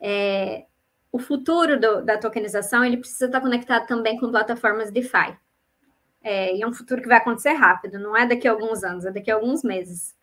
é, 0.00 0.66
o 1.12 1.18
futuro 1.18 1.78
do, 1.78 2.02
da 2.02 2.18
tokenização 2.18 2.84
ele 2.84 2.96
precisa 2.96 3.26
estar 3.26 3.40
conectado 3.40 3.86
também 3.86 4.18
com 4.18 4.30
plataformas 4.30 4.90
DeFi. 4.90 5.36
É, 6.22 6.54
e 6.54 6.62
é 6.62 6.66
um 6.66 6.72
futuro 6.72 7.00
que 7.00 7.08
vai 7.08 7.18
acontecer 7.18 7.52
rápido, 7.52 7.98
não 7.98 8.16
é 8.16 8.26
daqui 8.26 8.46
a 8.46 8.52
alguns 8.52 8.84
anos, 8.84 9.04
é 9.04 9.10
daqui 9.10 9.30
a 9.30 9.34
alguns 9.34 9.62
meses. 9.62 10.14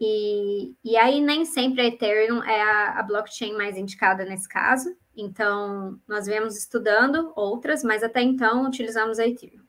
E, 0.00 0.74
e 0.82 0.96
aí 0.96 1.20
nem 1.20 1.44
sempre 1.44 1.82
a 1.82 1.86
Ethereum 1.86 2.42
é 2.42 2.62
a, 2.62 3.00
a 3.00 3.02
blockchain 3.02 3.52
mais 3.52 3.76
indicada 3.76 4.24
nesse 4.24 4.48
caso. 4.48 4.96
Então, 5.14 6.00
nós 6.08 6.26
viemos 6.26 6.56
estudando 6.56 7.32
outras, 7.36 7.84
mas 7.84 8.02
até 8.02 8.22
então 8.22 8.66
utilizamos 8.66 9.18
a 9.18 9.26
Ethereum. 9.26 9.62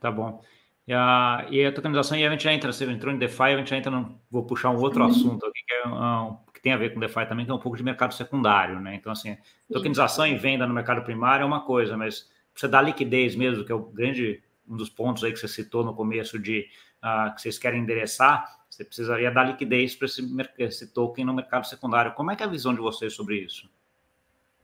Tá 0.00 0.10
bom. 0.10 0.40
E 0.88 0.92
a, 0.94 1.46
e 1.50 1.66
a 1.66 1.70
tokenização, 1.70 2.16
e 2.16 2.26
a 2.26 2.30
gente 2.30 2.44
já 2.44 2.50
entra, 2.50 2.72
você 2.72 2.86
entrou 2.86 3.12
em 3.12 3.18
DeFi, 3.18 3.42
a 3.42 3.56
gente 3.58 3.68
já 3.68 3.76
entra, 3.76 3.90
no, 3.90 4.18
vou 4.30 4.46
puxar 4.46 4.70
um 4.70 4.80
outro 4.80 5.04
uhum. 5.04 5.10
assunto 5.10 5.44
aqui, 5.44 5.62
que, 5.68 5.74
é, 5.74 5.86
um, 5.86 6.38
que, 6.50 6.62
tem 6.62 6.72
a 6.72 6.78
ver 6.78 6.94
com 6.94 6.98
DeFi 6.98 7.26
também, 7.26 7.44
que 7.44 7.50
é 7.50 7.54
um 7.54 7.58
pouco 7.58 7.76
de 7.76 7.82
mercado 7.82 8.14
secundário, 8.14 8.80
né? 8.80 8.94
Então, 8.94 9.12
assim, 9.12 9.36
tokenização 9.70 10.26
e 10.26 10.34
venda 10.38 10.66
no 10.66 10.72
mercado 10.72 11.02
primário 11.02 11.42
é 11.42 11.46
uma 11.46 11.60
coisa, 11.60 11.94
mas 11.94 12.30
você 12.54 12.66
dá 12.66 12.80
liquidez 12.80 13.36
mesmo, 13.36 13.66
que 13.66 13.70
é 13.70 13.74
o 13.74 13.80
grande, 13.80 14.42
um 14.66 14.78
dos 14.78 14.88
pontos 14.88 15.22
aí 15.22 15.30
que 15.30 15.38
você 15.38 15.46
citou 15.46 15.84
no 15.84 15.94
começo 15.94 16.38
de 16.38 16.66
uh, 17.04 17.34
que 17.34 17.42
vocês 17.42 17.58
querem 17.58 17.82
endereçar, 17.82 18.58
você 18.70 18.82
precisaria 18.82 19.30
dar 19.30 19.44
liquidez 19.44 19.94
para 19.94 20.06
esse, 20.06 20.26
esse 20.56 20.86
token 20.94 21.22
no 21.22 21.34
mercado 21.34 21.66
secundário. 21.66 22.14
Como 22.14 22.30
é 22.30 22.36
que 22.36 22.42
é 22.42 22.46
a 22.46 22.48
visão 22.48 22.72
de 22.72 22.80
vocês 22.80 23.12
sobre 23.12 23.36
isso? 23.36 23.68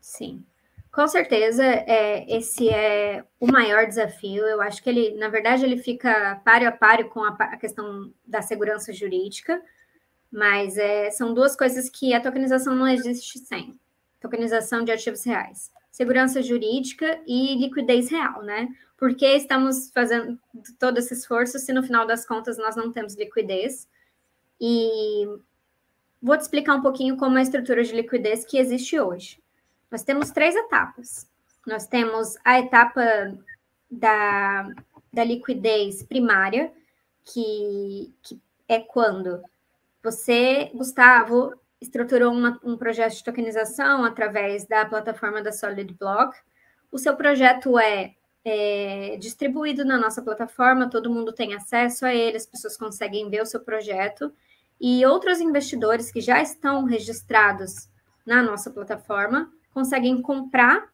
Sim. 0.00 0.42
Com 0.94 1.08
certeza, 1.08 1.64
é, 1.64 2.24
esse 2.36 2.68
é 2.68 3.24
o 3.40 3.50
maior 3.50 3.84
desafio. 3.84 4.46
Eu 4.46 4.62
acho 4.62 4.80
que 4.80 4.88
ele, 4.88 5.16
na 5.16 5.28
verdade, 5.28 5.64
ele 5.64 5.76
fica 5.76 6.40
páreo 6.44 6.68
a 6.68 6.72
páreo 6.72 7.08
com 7.08 7.24
a, 7.24 7.30
a 7.30 7.56
questão 7.56 8.12
da 8.24 8.40
segurança 8.40 8.92
jurídica, 8.92 9.60
mas 10.30 10.78
é, 10.78 11.10
são 11.10 11.34
duas 11.34 11.56
coisas 11.56 11.90
que 11.90 12.14
a 12.14 12.20
tokenização 12.20 12.76
não 12.76 12.86
existe 12.86 13.40
sem. 13.40 13.76
Tokenização 14.20 14.84
de 14.84 14.92
ativos 14.92 15.24
reais. 15.24 15.72
Segurança 15.90 16.40
jurídica 16.40 17.20
e 17.26 17.56
liquidez 17.56 18.08
real, 18.08 18.42
né? 18.42 18.68
Por 18.96 19.16
que 19.16 19.26
estamos 19.26 19.90
fazendo 19.90 20.38
todo 20.78 20.98
esse 20.98 21.12
esforço 21.12 21.58
se 21.58 21.72
no 21.72 21.82
final 21.82 22.06
das 22.06 22.24
contas 22.24 22.56
nós 22.56 22.76
não 22.76 22.92
temos 22.92 23.16
liquidez? 23.16 23.88
E 24.60 25.26
vou 26.22 26.36
te 26.36 26.42
explicar 26.42 26.76
um 26.76 26.82
pouquinho 26.82 27.16
como 27.16 27.36
é 27.36 27.40
a 27.40 27.42
estrutura 27.42 27.82
de 27.82 27.92
liquidez 27.92 28.44
que 28.44 28.58
existe 28.58 29.00
hoje. 29.00 29.42
Nós 29.90 30.02
temos 30.02 30.30
três 30.30 30.54
etapas. 30.54 31.28
Nós 31.66 31.86
temos 31.86 32.36
a 32.44 32.58
etapa 32.58 33.02
da, 33.90 34.68
da 35.12 35.24
liquidez 35.24 36.02
primária, 36.02 36.72
que, 37.24 38.12
que 38.22 38.40
é 38.68 38.80
quando 38.80 39.42
você, 40.02 40.70
Gustavo, 40.74 41.54
estruturou 41.80 42.32
uma, 42.32 42.60
um 42.62 42.76
projeto 42.76 43.14
de 43.14 43.24
tokenização 43.24 44.04
através 44.04 44.66
da 44.66 44.84
plataforma 44.84 45.42
da 45.42 45.52
Solid 45.52 45.94
Block. 45.94 46.36
O 46.92 46.98
seu 46.98 47.16
projeto 47.16 47.78
é, 47.78 48.14
é, 48.44 49.16
distribuído 49.18 49.84
na 49.84 49.96
nossa 49.96 50.20
plataforma, 50.20 50.90
todo 50.90 51.12
mundo 51.12 51.32
tem 51.32 51.54
acesso 51.54 52.04
a 52.04 52.14
ele, 52.14 52.36
as 52.36 52.46
pessoas 52.46 52.76
conseguem 52.76 53.30
ver 53.30 53.42
o 53.42 53.46
seu 53.46 53.60
projeto. 53.60 54.32
E 54.78 55.06
outros 55.06 55.40
investidores 55.40 56.10
que 56.10 56.20
já 56.20 56.42
estão 56.42 56.84
registrados 56.84 57.88
na 58.26 58.42
nossa 58.42 58.70
plataforma 58.70 59.50
conseguem 59.74 60.22
comprar 60.22 60.88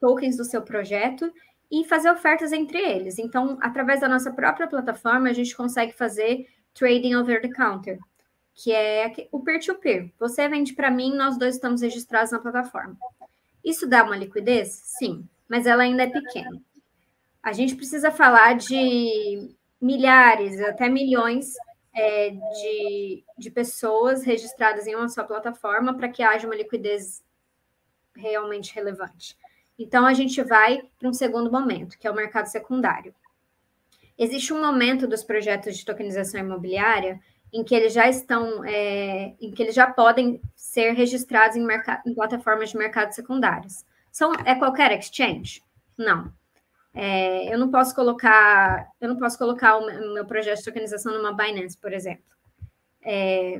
tokens 0.00 0.36
do 0.36 0.44
seu 0.44 0.62
projeto 0.62 1.30
e 1.70 1.84
fazer 1.84 2.10
ofertas 2.10 2.52
entre 2.52 2.78
eles. 2.78 3.18
Então, 3.18 3.58
através 3.60 4.00
da 4.00 4.08
nossa 4.08 4.32
própria 4.32 4.66
plataforma, 4.66 5.28
a 5.28 5.32
gente 5.32 5.54
consegue 5.54 5.92
fazer 5.92 6.48
trading 6.72 7.14
over 7.14 7.40
the 7.40 7.48
counter, 7.48 7.98
que 8.54 8.72
é 8.72 9.12
o 9.30 9.40
peer-to-peer. 9.40 10.04
-peer. 10.04 10.12
Você 10.18 10.48
vende 10.48 10.72
para 10.72 10.90
mim, 10.90 11.14
nós 11.14 11.38
dois 11.38 11.54
estamos 11.56 11.82
registrados 11.82 12.32
na 12.32 12.38
plataforma. 12.38 12.96
Isso 13.64 13.86
dá 13.86 14.02
uma 14.02 14.16
liquidez? 14.16 14.68
Sim, 14.84 15.26
mas 15.48 15.66
ela 15.66 15.82
ainda 15.82 16.02
é 16.02 16.10
pequena. 16.10 16.60
A 17.42 17.52
gente 17.52 17.76
precisa 17.76 18.10
falar 18.10 18.54
de 18.54 19.54
milhares, 19.80 20.60
até 20.60 20.88
milhões 20.88 21.54
é, 21.94 22.30
de, 22.30 23.24
de 23.38 23.50
pessoas 23.50 24.24
registradas 24.24 24.86
em 24.86 24.94
uma 24.94 25.08
só 25.08 25.24
plataforma 25.24 25.94
para 25.94 26.08
que 26.08 26.22
haja 26.22 26.46
uma 26.46 26.56
liquidez 26.56 27.22
realmente 28.16 28.74
relevante. 28.74 29.36
Então, 29.78 30.06
a 30.06 30.14
gente 30.14 30.42
vai 30.42 30.82
para 30.98 31.08
um 31.08 31.12
segundo 31.12 31.50
momento, 31.50 31.98
que 31.98 32.06
é 32.06 32.10
o 32.10 32.14
mercado 32.14 32.46
secundário. 32.46 33.14
Existe 34.16 34.52
um 34.52 34.60
momento 34.60 35.06
dos 35.08 35.24
projetos 35.24 35.76
de 35.76 35.84
tokenização 35.84 36.40
imobiliária 36.40 37.20
em 37.52 37.62
que 37.62 37.74
eles 37.74 37.92
já 37.92 38.08
estão, 38.08 38.64
é, 38.64 39.34
em 39.40 39.50
que 39.52 39.62
eles 39.62 39.74
já 39.74 39.88
podem 39.88 40.40
ser 40.54 40.92
registrados 40.92 41.56
em, 41.56 41.66
em 42.06 42.14
plataformas 42.14 42.70
de 42.70 42.76
mercado 42.76 43.12
secundários. 43.12 43.84
São, 44.10 44.32
é 44.44 44.54
qualquer 44.54 44.96
exchange? 44.98 45.62
Não. 45.96 46.32
É, 46.92 47.52
eu 47.52 47.58
não 47.58 47.70
posso 47.70 47.94
colocar, 47.94 48.88
eu 49.00 49.08
não 49.08 49.16
posso 49.16 49.36
colocar 49.36 49.76
o 49.76 50.14
meu 50.14 50.24
projeto 50.24 50.58
de 50.58 50.64
tokenização 50.64 51.12
numa 51.12 51.32
Binance, 51.32 51.76
por 51.76 51.92
exemplo. 51.92 52.24
É, 53.02 53.58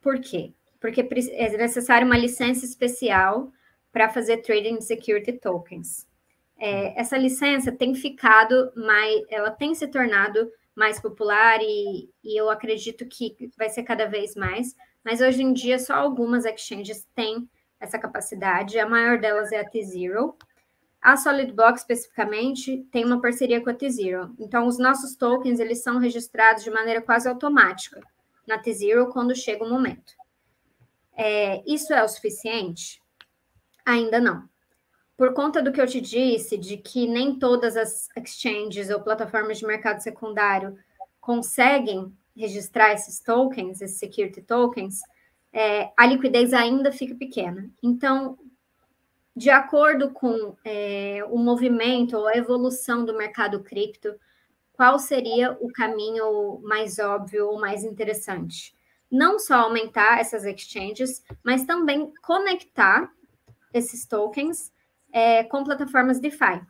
por 0.00 0.20
quê? 0.20 0.52
Porque 0.80 1.00
é 1.00 1.56
necessário 1.56 2.06
uma 2.06 2.18
licença 2.18 2.64
especial 2.64 3.52
para 3.92 4.08
fazer 4.08 4.38
trading 4.38 4.78
de 4.78 4.84
security 4.84 5.32
tokens. 5.32 6.06
É, 6.58 7.00
essa 7.00 7.16
licença 7.16 7.70
tem 7.70 7.94
ficado 7.94 8.72
mais, 8.76 9.22
ela 9.30 9.50
tem 9.50 9.74
se 9.74 9.86
tornado 9.86 10.50
mais 10.74 11.00
popular 11.00 11.60
e, 11.60 12.10
e, 12.22 12.40
eu 12.40 12.50
acredito 12.50 13.06
que 13.06 13.50
vai 13.56 13.68
ser 13.68 13.82
cada 13.82 14.06
vez 14.06 14.34
mais, 14.34 14.76
mas 15.04 15.20
hoje 15.20 15.42
em 15.42 15.52
dia 15.52 15.78
só 15.78 15.94
algumas 15.94 16.44
exchanges 16.44 17.06
têm 17.14 17.48
essa 17.80 17.98
capacidade, 17.98 18.78
a 18.78 18.88
maior 18.88 19.18
delas 19.18 19.52
é 19.52 19.60
a 19.60 19.68
T-Zero. 19.68 20.36
A 21.00 21.16
Solid 21.16 21.52
Block, 21.52 21.78
especificamente, 21.78 22.84
tem 22.90 23.04
uma 23.04 23.20
parceria 23.20 23.60
com 23.60 23.70
a 23.70 23.74
T-Zero. 23.74 24.34
Então, 24.36 24.66
os 24.66 24.78
nossos 24.78 25.14
tokens, 25.14 25.60
eles 25.60 25.80
são 25.80 25.98
registrados 25.98 26.64
de 26.64 26.70
maneira 26.72 27.00
quase 27.00 27.28
automática 27.28 28.02
na 28.46 28.58
T-Zero 28.58 29.08
quando 29.12 29.34
chega 29.34 29.64
o 29.64 29.70
momento. 29.70 30.14
É, 31.16 31.62
isso 31.66 31.92
é 31.92 32.02
o 32.02 32.08
suficiente? 32.08 33.00
Ainda 33.88 34.20
não. 34.20 34.46
Por 35.16 35.32
conta 35.32 35.62
do 35.62 35.72
que 35.72 35.80
eu 35.80 35.86
te 35.86 35.98
disse, 35.98 36.58
de 36.58 36.76
que 36.76 37.06
nem 37.06 37.38
todas 37.38 37.74
as 37.74 38.10
exchanges 38.14 38.90
ou 38.90 39.00
plataformas 39.00 39.56
de 39.56 39.66
mercado 39.66 40.00
secundário 40.00 40.76
conseguem 41.18 42.14
registrar 42.36 42.92
esses 42.92 43.18
tokens, 43.18 43.80
esses 43.80 43.98
security 43.98 44.42
tokens, 44.42 45.00
é, 45.50 45.90
a 45.96 46.04
liquidez 46.04 46.52
ainda 46.52 46.92
fica 46.92 47.14
pequena. 47.14 47.70
Então, 47.82 48.38
de 49.34 49.48
acordo 49.48 50.10
com 50.10 50.54
é, 50.62 51.24
o 51.30 51.38
movimento 51.38 52.14
ou 52.14 52.26
a 52.26 52.36
evolução 52.36 53.06
do 53.06 53.16
mercado 53.16 53.60
cripto, 53.60 54.14
qual 54.74 54.98
seria 54.98 55.56
o 55.62 55.72
caminho 55.72 56.60
mais 56.62 56.98
óbvio 56.98 57.48
ou 57.48 57.58
mais 57.58 57.84
interessante? 57.84 58.76
Não 59.10 59.38
só 59.38 59.60
aumentar 59.60 60.20
essas 60.20 60.44
exchanges, 60.44 61.22
mas 61.42 61.64
também 61.64 62.12
conectar 62.20 63.10
esses 63.72 64.06
tokens 64.06 64.72
é, 65.12 65.44
com 65.44 65.64
plataformas 65.64 66.20
DeFi. 66.20 66.60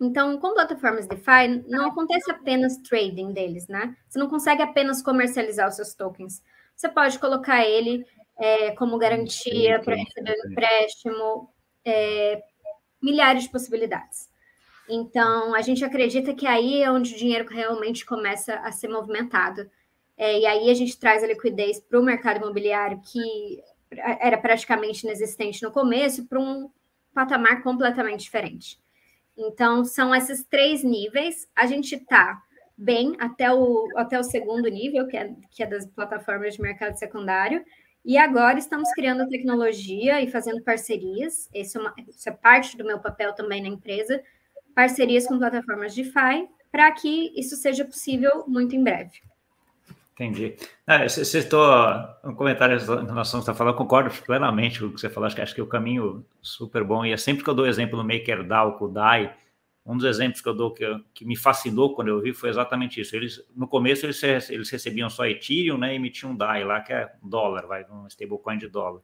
Então, 0.00 0.38
com 0.38 0.54
plataformas 0.54 1.06
DeFi, 1.06 1.64
não 1.68 1.88
acontece 1.88 2.30
apenas 2.30 2.76
trading 2.78 3.32
deles, 3.32 3.68
né? 3.68 3.96
Você 4.08 4.18
não 4.18 4.28
consegue 4.28 4.62
apenas 4.62 5.02
comercializar 5.02 5.68
os 5.68 5.76
seus 5.76 5.94
tokens. 5.94 6.42
Você 6.74 6.88
pode 6.88 7.18
colocar 7.18 7.64
ele 7.64 8.04
é, 8.36 8.72
como 8.72 8.98
garantia 8.98 9.80
para 9.80 9.94
receber 9.94 10.34
um 10.44 10.50
empréstimo, 10.50 11.50
é, 11.84 12.42
milhares 13.00 13.44
de 13.44 13.50
possibilidades. 13.50 14.28
Então, 14.88 15.54
a 15.54 15.62
gente 15.62 15.84
acredita 15.84 16.34
que 16.34 16.46
aí 16.46 16.82
é 16.82 16.90
onde 16.90 17.14
o 17.14 17.16
dinheiro 17.16 17.48
realmente 17.48 18.04
começa 18.04 18.56
a 18.56 18.72
ser 18.72 18.88
movimentado. 18.88 19.70
É, 20.16 20.40
e 20.40 20.46
aí 20.46 20.70
a 20.70 20.74
gente 20.74 20.98
traz 20.98 21.22
a 21.22 21.26
liquidez 21.26 21.80
para 21.80 21.98
o 21.98 22.02
mercado 22.02 22.38
imobiliário, 22.38 23.00
que 23.00 23.62
era 23.98 24.38
praticamente 24.38 25.06
inexistente 25.06 25.62
no 25.62 25.70
começo, 25.70 26.26
para 26.26 26.40
um 26.40 26.70
patamar 27.12 27.62
completamente 27.62 28.20
diferente. 28.20 28.78
Então, 29.36 29.84
são 29.84 30.14
esses 30.14 30.44
três 30.44 30.82
níveis. 30.82 31.48
A 31.54 31.66
gente 31.66 31.94
está 31.94 32.40
bem 32.76 33.16
até 33.18 33.52
o, 33.52 33.88
até 33.96 34.18
o 34.18 34.24
segundo 34.24 34.68
nível, 34.68 35.06
que 35.06 35.16
é, 35.16 35.32
que 35.50 35.62
é 35.62 35.66
das 35.66 35.86
plataformas 35.86 36.54
de 36.54 36.62
mercado 36.62 36.96
secundário, 36.96 37.64
e 38.04 38.18
agora 38.18 38.58
estamos 38.58 38.92
criando 38.92 39.28
tecnologia 39.28 40.20
e 40.20 40.30
fazendo 40.30 40.62
parcerias. 40.62 41.48
Esse 41.54 41.76
é 41.78 41.80
uma, 41.80 41.94
isso 42.08 42.28
é 42.28 42.32
parte 42.32 42.76
do 42.76 42.84
meu 42.84 42.98
papel 42.98 43.32
também 43.34 43.62
na 43.62 43.68
empresa, 43.68 44.22
parcerias 44.74 45.26
com 45.26 45.38
plataformas 45.38 45.94
DeFi, 45.94 46.48
para 46.70 46.90
que 46.92 47.32
isso 47.34 47.56
seja 47.56 47.84
possível 47.84 48.44
muito 48.46 48.76
em 48.76 48.82
breve. 48.82 49.22
Entendi. 50.14 50.56
Ah, 50.86 51.08
você 51.08 51.24
citou 51.24 51.60
um 52.24 52.34
comentário 52.34 52.76
em 52.76 52.80
relação 52.80 53.00
ao 53.04 53.14
que 53.14 53.28
você 53.30 53.38
está 53.38 53.54
falando, 53.54 53.74
concordo 53.74 54.10
plenamente 54.22 54.78
com 54.78 54.86
o 54.86 54.92
que 54.92 55.00
você 55.00 55.10
falou, 55.10 55.26
acho 55.26 55.34
que, 55.34 55.42
acho 55.42 55.54
que 55.54 55.60
é 55.60 55.64
o 55.64 55.66
caminho 55.66 56.24
super 56.40 56.84
bom, 56.84 57.04
e 57.04 57.12
é 57.12 57.16
sempre 57.16 57.42
que 57.42 57.50
eu 57.50 57.54
dou 57.54 57.66
exemplo 57.66 57.98
no 57.98 58.04
MakerDAO 58.04 58.78
com 58.78 58.84
o 58.84 58.88
DAI, 58.88 59.34
um 59.84 59.96
dos 59.96 60.06
exemplos 60.06 60.40
que 60.40 60.48
eu 60.48 60.54
dou 60.54 60.72
que, 60.72 60.84
que, 61.12 61.24
me 61.24 61.36
fascinou 61.36 61.94
quando 61.94 62.08
eu 62.08 62.20
vi 62.20 62.32
foi 62.32 62.48
exatamente 62.48 63.00
isso. 63.00 63.14
Eles, 63.14 63.44
no 63.54 63.66
começo, 63.66 64.06
eles, 64.06 64.22
eles 64.48 64.70
recebiam 64.70 65.10
só 65.10 65.26
Ethereum, 65.26 65.76
né? 65.76 65.92
E 65.92 65.96
emitiam 65.96 66.30
um 66.30 66.36
DAI 66.36 66.64
lá, 66.64 66.80
que 66.80 66.92
é 66.92 67.12
dólar, 67.22 67.66
vai, 67.66 67.84
um 67.90 68.06
stablecoin 68.06 68.56
de 68.56 68.68
dólar. 68.68 69.02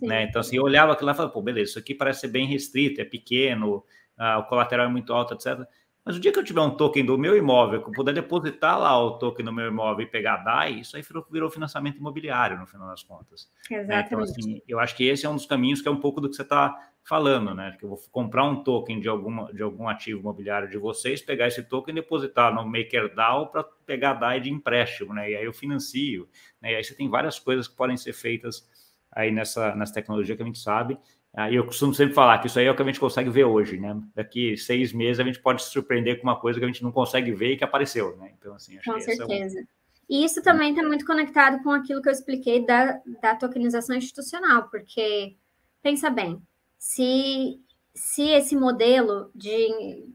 Né? 0.00 0.22
Então, 0.22 0.40
assim, 0.40 0.56
eu 0.56 0.62
olhava 0.62 0.92
aquilo 0.92 1.06
lá 1.06 1.12
e 1.12 1.16
falava, 1.16 1.34
pô, 1.34 1.42
beleza, 1.42 1.72
isso 1.72 1.78
aqui 1.78 1.94
parece 1.94 2.20
ser 2.20 2.28
bem 2.28 2.46
restrito, 2.46 3.00
é 3.00 3.04
pequeno, 3.04 3.84
ah, 4.16 4.38
o 4.38 4.44
colateral 4.44 4.86
é 4.86 4.88
muito 4.88 5.12
alto, 5.12 5.34
etc. 5.34 5.66
Mas 6.04 6.16
o 6.16 6.20
dia 6.20 6.30
que 6.30 6.38
eu 6.38 6.44
tiver 6.44 6.60
um 6.60 6.76
token 6.76 7.04
do 7.06 7.16
meu 7.16 7.34
imóvel, 7.34 7.82
que 7.82 7.88
eu 7.88 7.92
puder 7.92 8.12
depositar 8.12 8.78
lá 8.78 9.02
o 9.02 9.12
token 9.12 9.46
no 9.46 9.52
meu 9.52 9.68
imóvel 9.68 10.04
e 10.04 10.10
pegar 10.10 10.36
DAI, 10.38 10.80
isso 10.80 10.96
aí 10.96 11.02
virou, 11.02 11.26
virou 11.30 11.48
financiamento 11.48 11.96
imobiliário, 11.96 12.58
no 12.58 12.66
final 12.66 12.88
das 12.88 13.02
contas. 13.02 13.50
Exatamente. 13.70 13.88
Né? 13.88 14.04
Então, 14.06 14.20
assim, 14.20 14.62
eu 14.68 14.78
acho 14.78 14.94
que 14.94 15.04
esse 15.04 15.24
é 15.24 15.28
um 15.28 15.34
dos 15.34 15.46
caminhos 15.46 15.80
que 15.80 15.88
é 15.88 15.90
um 15.90 16.00
pouco 16.00 16.20
do 16.20 16.28
que 16.28 16.36
você 16.36 16.42
está 16.42 16.76
falando, 17.02 17.54
né? 17.54 17.74
Que 17.78 17.86
eu 17.86 17.88
vou 17.88 17.98
comprar 18.12 18.44
um 18.44 18.62
token 18.62 19.00
de, 19.00 19.08
alguma, 19.08 19.50
de 19.52 19.62
algum 19.62 19.88
ativo 19.88 20.20
imobiliário 20.20 20.68
de 20.68 20.76
vocês, 20.76 21.22
pegar 21.22 21.46
esse 21.46 21.62
token 21.62 21.92
e 21.92 22.00
depositar 22.00 22.54
no 22.54 22.66
MakerDAO 22.66 23.50
para 23.50 23.64
pegar 23.86 24.14
DAI 24.14 24.40
de 24.40 24.50
empréstimo, 24.50 25.14
né? 25.14 25.30
E 25.30 25.36
aí 25.36 25.44
eu 25.44 25.54
financio, 25.54 26.28
né? 26.60 26.72
E 26.72 26.76
aí 26.76 26.84
você 26.84 26.94
tem 26.94 27.08
várias 27.08 27.38
coisas 27.38 27.66
que 27.66 27.74
podem 27.74 27.96
ser 27.96 28.12
feitas 28.12 28.68
aí 29.10 29.30
nessa, 29.30 29.74
nessa 29.74 29.94
tecnologia 29.94 30.36
que 30.36 30.42
a 30.42 30.46
gente 30.46 30.58
sabe 30.58 30.98
Aí 31.36 31.56
eu 31.56 31.66
costumo 31.66 31.92
sempre 31.92 32.14
falar 32.14 32.38
que 32.38 32.46
isso 32.46 32.58
aí 32.60 32.66
é 32.66 32.70
o 32.70 32.76
que 32.76 32.82
a 32.82 32.84
gente 32.84 33.00
consegue 33.00 33.28
ver 33.28 33.44
hoje, 33.44 33.76
né? 33.76 34.00
Daqui 34.14 34.56
seis 34.56 34.92
meses 34.92 35.18
a 35.18 35.24
gente 35.24 35.40
pode 35.40 35.64
se 35.64 35.70
surpreender 35.70 36.20
com 36.20 36.28
uma 36.28 36.38
coisa 36.38 36.60
que 36.60 36.64
a 36.64 36.68
gente 36.68 36.82
não 36.82 36.92
consegue 36.92 37.32
ver 37.32 37.52
e 37.52 37.56
que 37.56 37.64
apareceu, 37.64 38.16
né? 38.16 38.32
Então, 38.38 38.54
assim, 38.54 38.78
acho 38.78 38.88
com 38.88 38.96
que 38.96 39.02
certeza. 39.02 39.58
É 39.58 39.62
um... 39.62 39.66
E 40.08 40.24
isso 40.24 40.40
também 40.42 40.70
está 40.70 40.82
muito 40.86 41.04
conectado 41.04 41.60
com 41.62 41.72
aquilo 41.72 42.00
que 42.00 42.08
eu 42.08 42.12
expliquei 42.12 42.64
da, 42.64 43.00
da 43.20 43.34
tokenização 43.34 43.96
institucional, 43.96 44.68
porque 44.70 45.34
pensa 45.82 46.08
bem, 46.08 46.40
se, 46.78 47.60
se 47.92 48.28
esse 48.28 48.54
modelo 48.54 49.30
de, 49.34 50.06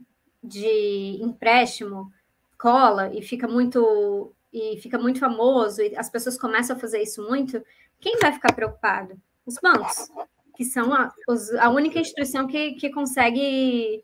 de 0.41 1.19
empréstimo 1.21 2.09
cola 2.57 3.13
e 3.13 3.21
fica 3.21 3.47
muito 3.47 4.33
e 4.53 4.77
fica 4.77 4.97
muito 4.97 5.19
famoso 5.19 5.81
e 5.81 5.95
as 5.95 6.09
pessoas 6.09 6.37
começam 6.37 6.75
a 6.75 6.79
fazer 6.79 7.01
isso 7.01 7.21
muito, 7.27 7.61
quem 7.99 8.17
vai 8.19 8.31
ficar 8.31 8.53
preocupado? 8.53 9.19
Os 9.45 9.55
bancos 9.61 10.09
que 10.59 10.65
são 10.65 10.93
a, 10.93 11.09
os, 11.25 11.53
a 11.53 11.69
única 11.69 11.99
instituição 11.99 12.45
que, 12.45 12.73
que 12.73 12.89
consegue 12.89 14.03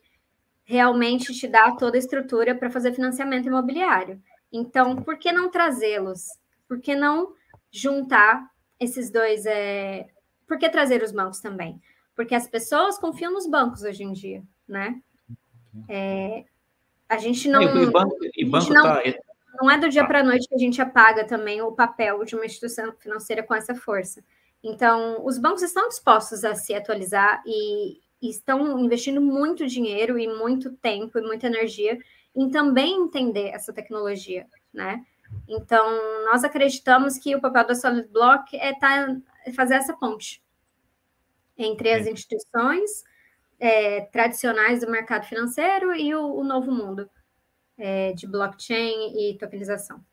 realmente 0.63 1.33
te 1.33 1.49
dar 1.49 1.75
toda 1.75 1.97
a 1.97 1.99
estrutura 1.99 2.55
para 2.55 2.69
fazer 2.69 2.93
financiamento 2.93 3.47
imobiliário. 3.47 4.23
Então, 4.49 4.95
por 4.95 5.19
que 5.19 5.33
não 5.33 5.51
trazê-los? 5.51 6.29
Por 6.65 6.79
que 6.79 6.95
não 6.95 7.33
juntar 7.69 8.49
esses 8.79 9.11
dois? 9.11 9.45
É... 9.45 10.07
Por 10.47 10.57
que 10.57 10.69
trazer 10.69 11.03
os 11.03 11.11
bancos 11.11 11.41
também? 11.41 11.77
Porque 12.15 12.33
as 12.33 12.47
pessoas 12.47 12.97
confiam 12.97 13.33
nos 13.33 13.45
bancos 13.45 13.83
hoje 13.83 14.05
em 14.05 14.13
dia, 14.13 14.41
né? 14.65 15.01
É... 15.89 16.45
A 17.09 17.17
gente 17.17 17.49
não. 17.49 17.61
E 17.63 17.85
banco, 17.91 18.15
e 18.33 18.45
banco 18.45 18.73
não, 18.73 18.83
tá... 18.83 19.03
não 19.55 19.69
é 19.69 19.77
do 19.77 19.89
dia 19.89 20.07
para 20.07 20.21
a 20.21 20.23
noite 20.23 20.47
que 20.47 20.55
a 20.55 20.59
gente 20.59 20.81
apaga 20.81 21.27
também 21.27 21.61
o 21.61 21.73
papel 21.73 22.23
de 22.23 22.33
uma 22.33 22.45
instituição 22.45 22.93
financeira 22.93 23.43
com 23.43 23.53
essa 23.53 23.75
força. 23.75 24.23
Então, 24.67 25.23
os 25.23 25.37
bancos 25.37 25.61
estão 25.61 25.87
dispostos 25.87 26.43
a 26.43 26.55
se 26.55 26.73
atualizar 26.73 27.43
e, 27.45 27.99
e 28.19 28.31
estão 28.31 28.79
investindo 28.79 29.21
muito 29.21 29.67
dinheiro 29.67 30.17
e 30.17 30.27
muito 30.27 30.75
tempo 30.77 31.19
e 31.19 31.21
muita 31.21 31.45
energia 31.45 31.99
em 32.35 32.49
também 32.49 32.95
entender 32.95 33.49
essa 33.49 33.71
tecnologia, 33.71 34.47
né? 34.73 35.05
Então, 35.47 36.25
nós 36.25 36.43
acreditamos 36.43 37.19
que 37.19 37.35
o 37.35 37.41
papel 37.41 37.67
da 37.67 37.75
Solid 37.75 38.07
Block 38.07 38.57
é, 38.57 38.73
tá, 38.73 39.15
é 39.45 39.51
fazer 39.51 39.75
essa 39.75 39.93
ponte 39.93 40.43
entre 41.55 41.93
as 41.93 42.07
instituições 42.07 43.03
é, 43.59 44.01
tradicionais 44.01 44.81
do 44.81 44.89
mercado 44.89 45.27
financeiro 45.27 45.93
e 45.93 46.13
o, 46.15 46.37
o 46.37 46.43
novo 46.43 46.71
mundo 46.71 47.07
é, 47.77 48.13
de 48.13 48.25
blockchain 48.25 49.13
e 49.15 49.37
tokenização. 49.37 50.03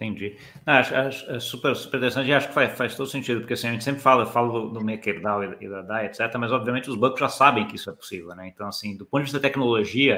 Entendi. 0.00 0.38
Não, 0.64 0.72
acho, 0.72 0.94
acho, 0.94 1.30
é 1.30 1.38
super, 1.38 1.76
super 1.76 1.98
interessante 1.98 2.28
e 2.28 2.32
acho 2.32 2.48
que 2.48 2.54
faz, 2.54 2.72
faz 2.72 2.94
todo 2.94 3.06
sentido, 3.06 3.40
porque 3.40 3.52
assim, 3.52 3.68
a 3.68 3.72
gente 3.72 3.84
sempre 3.84 4.00
fala, 4.00 4.24
fala 4.24 4.70
do, 4.70 4.82
MakerDAO 4.82 5.44
e, 5.44 5.56
e 5.60 5.68
da 5.68 5.82
DAI, 5.82 6.06
etc., 6.06 6.34
mas 6.38 6.50
obviamente 6.50 6.88
os 6.88 6.96
bancos 6.96 7.20
já 7.20 7.28
sabem 7.28 7.66
que 7.66 7.76
isso 7.76 7.90
é 7.90 7.92
possível, 7.92 8.34
né? 8.34 8.48
Então, 8.48 8.66
assim, 8.66 8.96
do 8.96 9.04
ponto 9.04 9.20
de 9.20 9.24
vista 9.24 9.38
da 9.38 9.46
tecnologia, 9.46 10.14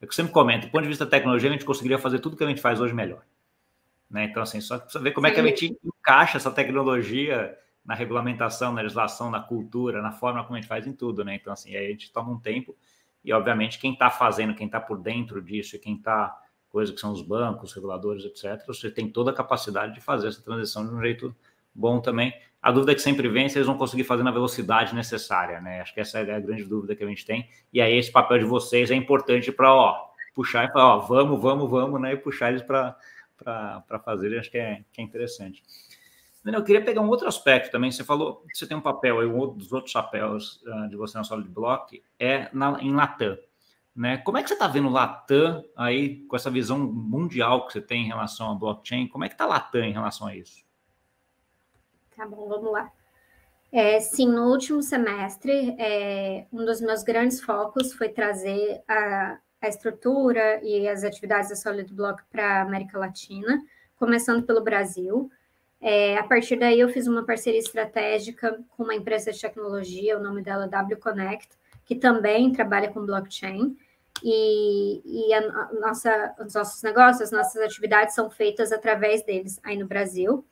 é 0.00 0.04
eu 0.04 0.12
sempre 0.12 0.32
comento, 0.32 0.66
do 0.66 0.70
ponto 0.70 0.82
de 0.82 0.88
vista 0.88 1.04
da 1.04 1.10
tecnologia, 1.10 1.48
a 1.50 1.52
gente 1.52 1.64
conseguiria 1.64 1.98
fazer 1.98 2.20
tudo 2.20 2.36
que 2.36 2.44
a 2.44 2.46
gente 2.46 2.60
faz 2.60 2.80
hoje 2.80 2.94
melhor. 2.94 3.24
Né? 4.08 4.24
Então, 4.26 4.40
assim, 4.40 4.60
só 4.60 4.78
precisa 4.78 5.02
ver 5.02 5.10
como 5.10 5.26
Sim. 5.26 5.32
é 5.32 5.34
que 5.34 5.40
a 5.40 5.46
gente 5.46 5.78
encaixa 5.84 6.36
essa 6.36 6.50
tecnologia 6.52 7.56
na 7.84 7.94
regulamentação, 7.94 8.72
na 8.72 8.82
legislação, 8.82 9.30
na 9.30 9.40
cultura, 9.40 10.00
na 10.00 10.12
forma 10.12 10.44
como 10.44 10.56
a 10.56 10.60
gente 10.60 10.68
faz 10.68 10.86
em 10.86 10.92
tudo, 10.92 11.24
né? 11.24 11.34
Então, 11.34 11.52
assim, 11.52 11.74
aí 11.74 11.86
a 11.86 11.90
gente 11.90 12.12
toma 12.12 12.30
um 12.30 12.38
tempo 12.38 12.76
e, 13.24 13.32
obviamente, 13.32 13.80
quem 13.80 13.94
está 13.94 14.10
fazendo, 14.10 14.54
quem 14.54 14.66
está 14.66 14.80
por 14.80 14.98
dentro 14.98 15.42
disso 15.42 15.74
e 15.74 15.78
quem 15.78 15.96
está 15.96 16.36
coisa 16.74 16.92
que 16.92 17.00
são 17.00 17.12
os 17.12 17.22
bancos, 17.22 17.72
reguladores, 17.72 18.24
etc., 18.24 18.66
você 18.66 18.90
tem 18.90 19.08
toda 19.08 19.30
a 19.30 19.34
capacidade 19.34 19.94
de 19.94 20.00
fazer 20.00 20.26
essa 20.26 20.42
transição 20.42 20.84
de 20.84 20.92
um 20.92 21.00
jeito 21.00 21.32
bom 21.72 22.00
também. 22.00 22.34
A 22.60 22.72
dúvida 22.72 22.96
que 22.96 23.00
sempre 23.00 23.28
vem 23.28 23.44
é 23.44 23.48
se 23.48 23.56
eles 23.56 23.68
vão 23.68 23.78
conseguir 23.78 24.02
fazer 24.02 24.24
na 24.24 24.32
velocidade 24.32 24.92
necessária, 24.92 25.60
né? 25.60 25.80
Acho 25.80 25.94
que 25.94 26.00
essa 26.00 26.18
é 26.18 26.34
a 26.34 26.40
grande 26.40 26.64
dúvida 26.64 26.96
que 26.96 27.04
a 27.04 27.06
gente 27.06 27.24
tem. 27.24 27.48
E 27.72 27.80
aí 27.80 27.96
esse 27.96 28.10
papel 28.10 28.40
de 28.40 28.44
vocês 28.44 28.90
é 28.90 28.94
importante 28.96 29.52
para, 29.52 29.70
puxar 30.34 30.68
e 30.68 30.72
falar, 30.72 30.96
ó, 30.96 30.98
vamos, 30.98 31.40
vamos, 31.40 31.70
vamos, 31.70 32.00
né? 32.00 32.14
E 32.14 32.16
puxar 32.16 32.50
eles 32.50 32.62
para 32.62 34.00
fazer, 34.04 34.36
acho 34.36 34.50
que 34.50 34.58
é, 34.58 34.82
que 34.92 35.00
é 35.00 35.04
interessante. 35.04 35.62
Eu 36.44 36.64
queria 36.64 36.84
pegar 36.84 37.02
um 37.02 37.08
outro 37.08 37.28
aspecto 37.28 37.70
também. 37.70 37.92
Você 37.92 38.02
falou 38.02 38.42
que 38.50 38.58
você 38.58 38.66
tem 38.66 38.76
um 38.76 38.80
papel 38.80 39.20
aí, 39.20 39.26
um 39.26 39.54
dos 39.54 39.72
outros 39.72 39.92
chapéus 39.92 40.60
uh, 40.66 40.88
de 40.88 40.96
você 40.96 41.16
na 41.16 41.22
Solid 41.22 41.48
Block 41.48 42.02
é 42.18 42.48
na, 42.52 42.82
em 42.82 42.92
Latam. 42.92 43.38
Né? 43.94 44.18
Como 44.18 44.36
é 44.36 44.42
que 44.42 44.48
você 44.48 44.54
está 44.54 44.66
vendo 44.66 44.88
Latam 44.88 45.64
aí, 45.76 46.24
com 46.26 46.34
essa 46.34 46.50
visão 46.50 46.78
mundial 46.78 47.66
que 47.66 47.72
você 47.72 47.80
tem 47.80 48.04
em 48.04 48.08
relação 48.08 48.50
à 48.50 48.54
blockchain? 48.54 49.06
Como 49.06 49.24
é 49.24 49.28
que 49.28 49.34
está 49.34 49.46
Latam 49.46 49.82
em 49.82 49.92
relação 49.92 50.26
a 50.26 50.34
isso? 50.34 50.64
Tá 52.16 52.26
bom, 52.26 52.48
vamos 52.48 52.72
lá. 52.72 52.90
É, 53.70 53.98
sim, 54.00 54.28
no 54.28 54.50
último 54.50 54.82
semestre, 54.82 55.74
é, 55.78 56.46
um 56.52 56.64
dos 56.64 56.80
meus 56.80 57.02
grandes 57.02 57.40
focos 57.40 57.92
foi 57.92 58.08
trazer 58.08 58.82
a, 58.86 59.38
a 59.60 59.68
estrutura 59.68 60.60
e 60.62 60.88
as 60.88 61.02
atividades 61.02 61.50
da 61.50 61.56
Solid 61.56 61.92
Block 61.92 62.22
para 62.30 62.58
a 62.58 62.62
América 62.62 62.98
Latina, 62.98 63.60
começando 63.96 64.44
pelo 64.44 64.62
Brasil. 64.62 65.30
É, 65.80 66.16
a 66.16 66.22
partir 66.22 66.56
daí, 66.56 66.78
eu 66.78 66.88
fiz 66.88 67.06
uma 67.06 67.24
parceria 67.24 67.58
estratégica 67.58 68.58
com 68.76 68.84
uma 68.84 68.94
empresa 68.94 69.32
de 69.32 69.40
tecnologia, 69.40 70.16
o 70.16 70.22
nome 70.22 70.40
dela 70.40 70.66
é 70.66 70.68
W 70.68 70.96
Connect, 70.98 71.48
que 71.84 71.96
também 71.96 72.52
trabalha 72.52 72.92
com 72.92 73.04
blockchain. 73.04 73.76
E, 74.22 75.02
e 75.04 75.34
a, 75.34 75.72
nossa, 75.74 76.34
os 76.38 76.54
nossos 76.54 76.82
negócios, 76.82 77.22
as 77.22 77.30
nossas 77.30 77.60
atividades 77.62 78.14
são 78.14 78.30
feitas 78.30 78.72
através 78.72 79.22
deles 79.22 79.60
aí 79.62 79.76
no 79.76 79.86
Brasil. 79.86 80.44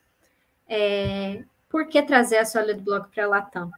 É, 0.68 1.44
por 1.68 1.87
que 1.87 2.03
trazer 2.03 2.38
a 2.38 2.44
Solid 2.44 2.81
Block 2.81 3.09
para 3.09 3.25
a 3.25 3.29
Latam? 3.29 3.70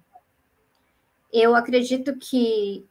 Eu 1.32 1.54
acredito 1.54 2.16
que, 2.16 2.84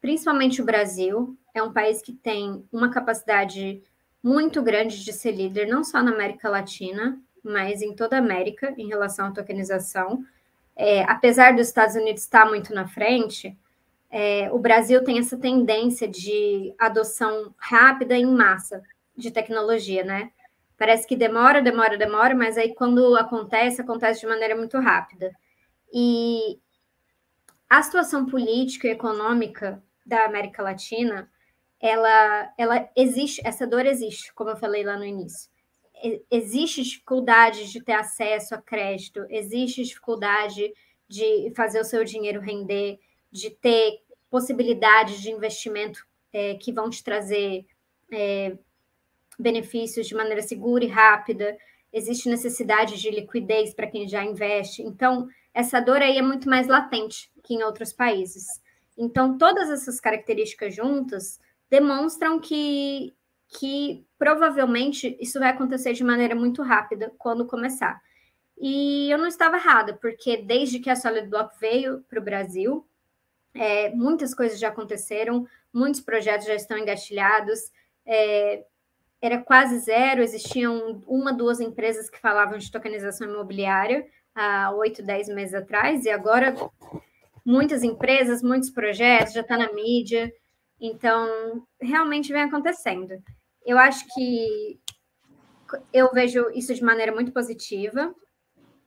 principalmente 0.00 0.62
o 0.62 0.64
Brasil, 0.64 1.36
é 1.54 1.62
um 1.62 1.72
país 1.72 2.00
que 2.00 2.12
tem 2.12 2.64
uma 2.72 2.90
capacidade 2.90 3.82
muito 4.22 4.62
grande 4.62 5.04
de 5.04 5.12
ser 5.12 5.32
líder, 5.32 5.66
não 5.66 5.82
só 5.82 6.02
na 6.02 6.12
América 6.12 6.48
Latina, 6.48 7.18
mas 7.42 7.82
em 7.82 7.94
toda 7.94 8.16
a 8.16 8.18
América, 8.18 8.74
em 8.76 8.88
relação 8.88 9.26
à 9.26 9.30
tokenização. 9.30 10.24
É, 10.76 11.02
apesar 11.04 11.54
dos 11.54 11.68
Estados 11.68 11.96
Unidos 11.96 12.22
estar 12.22 12.46
muito 12.46 12.74
na 12.74 12.86
frente, 12.86 13.56
é, 14.10 14.50
o 14.52 14.58
Brasil 14.58 15.04
tem 15.04 15.18
essa 15.18 15.38
tendência 15.38 16.08
de 16.08 16.74
adoção 16.78 17.54
rápida 17.56 18.16
em 18.16 18.26
massa 18.26 18.82
de 19.16 19.30
tecnologia, 19.30 20.02
né? 20.02 20.32
Parece 20.76 21.06
que 21.06 21.14
demora, 21.14 21.62
demora, 21.62 21.96
demora, 21.96 22.34
mas 22.34 22.58
aí 22.58 22.74
quando 22.74 23.14
acontece, 23.16 23.80
acontece 23.80 24.20
de 24.20 24.26
maneira 24.26 24.56
muito 24.56 24.78
rápida. 24.78 25.30
E 25.92 26.58
a 27.68 27.82
situação 27.82 28.26
política 28.26 28.88
e 28.88 28.92
econômica 28.92 29.82
da 30.04 30.24
América 30.24 30.62
Latina, 30.62 31.30
ela, 31.78 32.52
ela 32.58 32.88
existe, 32.96 33.40
essa 33.44 33.66
dor 33.66 33.86
existe, 33.86 34.34
como 34.34 34.50
eu 34.50 34.56
falei 34.56 34.82
lá 34.82 34.96
no 34.96 35.04
início. 35.04 35.48
Existe 36.30 36.82
dificuldade 36.82 37.70
de 37.70 37.80
ter 37.84 37.92
acesso 37.92 38.54
a 38.54 38.58
crédito, 38.58 39.24
existe 39.28 39.84
dificuldade 39.84 40.72
de 41.06 41.52
fazer 41.54 41.80
o 41.80 41.84
seu 41.84 42.04
dinheiro 42.04 42.40
render, 42.40 42.98
de 43.30 43.50
ter 43.50 44.02
possibilidades 44.30 45.20
de 45.20 45.30
investimento 45.30 46.06
é, 46.32 46.54
que 46.54 46.72
vão 46.72 46.88
te 46.88 47.02
trazer 47.02 47.66
é, 48.12 48.56
benefícios 49.38 50.06
de 50.06 50.14
maneira 50.14 50.42
segura 50.42 50.84
e 50.84 50.88
rápida, 50.88 51.56
existe 51.92 52.28
necessidade 52.28 53.00
de 53.00 53.10
liquidez 53.10 53.74
para 53.74 53.86
quem 53.86 54.08
já 54.08 54.24
investe. 54.24 54.82
Então, 54.82 55.28
essa 55.52 55.80
dor 55.80 56.00
aí 56.02 56.16
é 56.18 56.22
muito 56.22 56.48
mais 56.48 56.68
latente 56.68 57.30
que 57.42 57.54
em 57.54 57.62
outros 57.62 57.92
países. 57.92 58.46
Então, 58.96 59.36
todas 59.36 59.70
essas 59.70 60.00
características 60.00 60.74
juntas 60.74 61.40
demonstram 61.68 62.38
que, 62.38 63.14
que 63.48 64.04
provavelmente 64.18 65.16
isso 65.20 65.38
vai 65.38 65.50
acontecer 65.50 65.92
de 65.92 66.04
maneira 66.04 66.34
muito 66.34 66.62
rápida 66.62 67.12
quando 67.18 67.46
começar. 67.46 68.00
E 68.60 69.10
eu 69.10 69.16
não 69.16 69.26
estava 69.26 69.56
errada, 69.56 69.94
porque 69.94 70.36
desde 70.36 70.78
que 70.78 70.90
a 70.90 70.96
Solid 70.96 71.28
Block 71.28 71.58
veio 71.58 72.04
para 72.08 72.20
o 72.20 72.22
Brasil, 72.22 72.86
é, 73.54 73.90
muitas 73.90 74.34
coisas 74.34 74.58
já 74.58 74.68
aconteceram, 74.68 75.46
muitos 75.72 76.00
projetos 76.00 76.46
já 76.46 76.54
estão 76.54 76.78
engatilhados. 76.78 77.70
É, 78.06 78.64
era 79.20 79.38
quase 79.38 79.78
zero, 79.80 80.22
existiam 80.22 81.02
uma, 81.06 81.32
duas 81.32 81.60
empresas 81.60 82.08
que 82.08 82.18
falavam 82.18 82.56
de 82.56 82.70
tokenização 82.70 83.28
imobiliária 83.28 84.06
há 84.34 84.72
oito, 84.74 85.02
dez 85.02 85.28
meses 85.28 85.54
atrás, 85.54 86.04
e 86.04 86.10
agora 86.10 86.54
muitas 87.44 87.82
empresas, 87.82 88.42
muitos 88.42 88.70
projetos, 88.70 89.34
já 89.34 89.42
está 89.42 89.58
na 89.58 89.72
mídia, 89.72 90.32
então 90.80 91.66
realmente 91.80 92.32
vem 92.32 92.42
acontecendo. 92.42 93.22
Eu 93.66 93.76
acho 93.76 94.06
que 94.14 94.80
eu 95.92 96.10
vejo 96.12 96.48
isso 96.54 96.74
de 96.74 96.82
maneira 96.82 97.12
muito 97.12 97.32
positiva. 97.32 98.14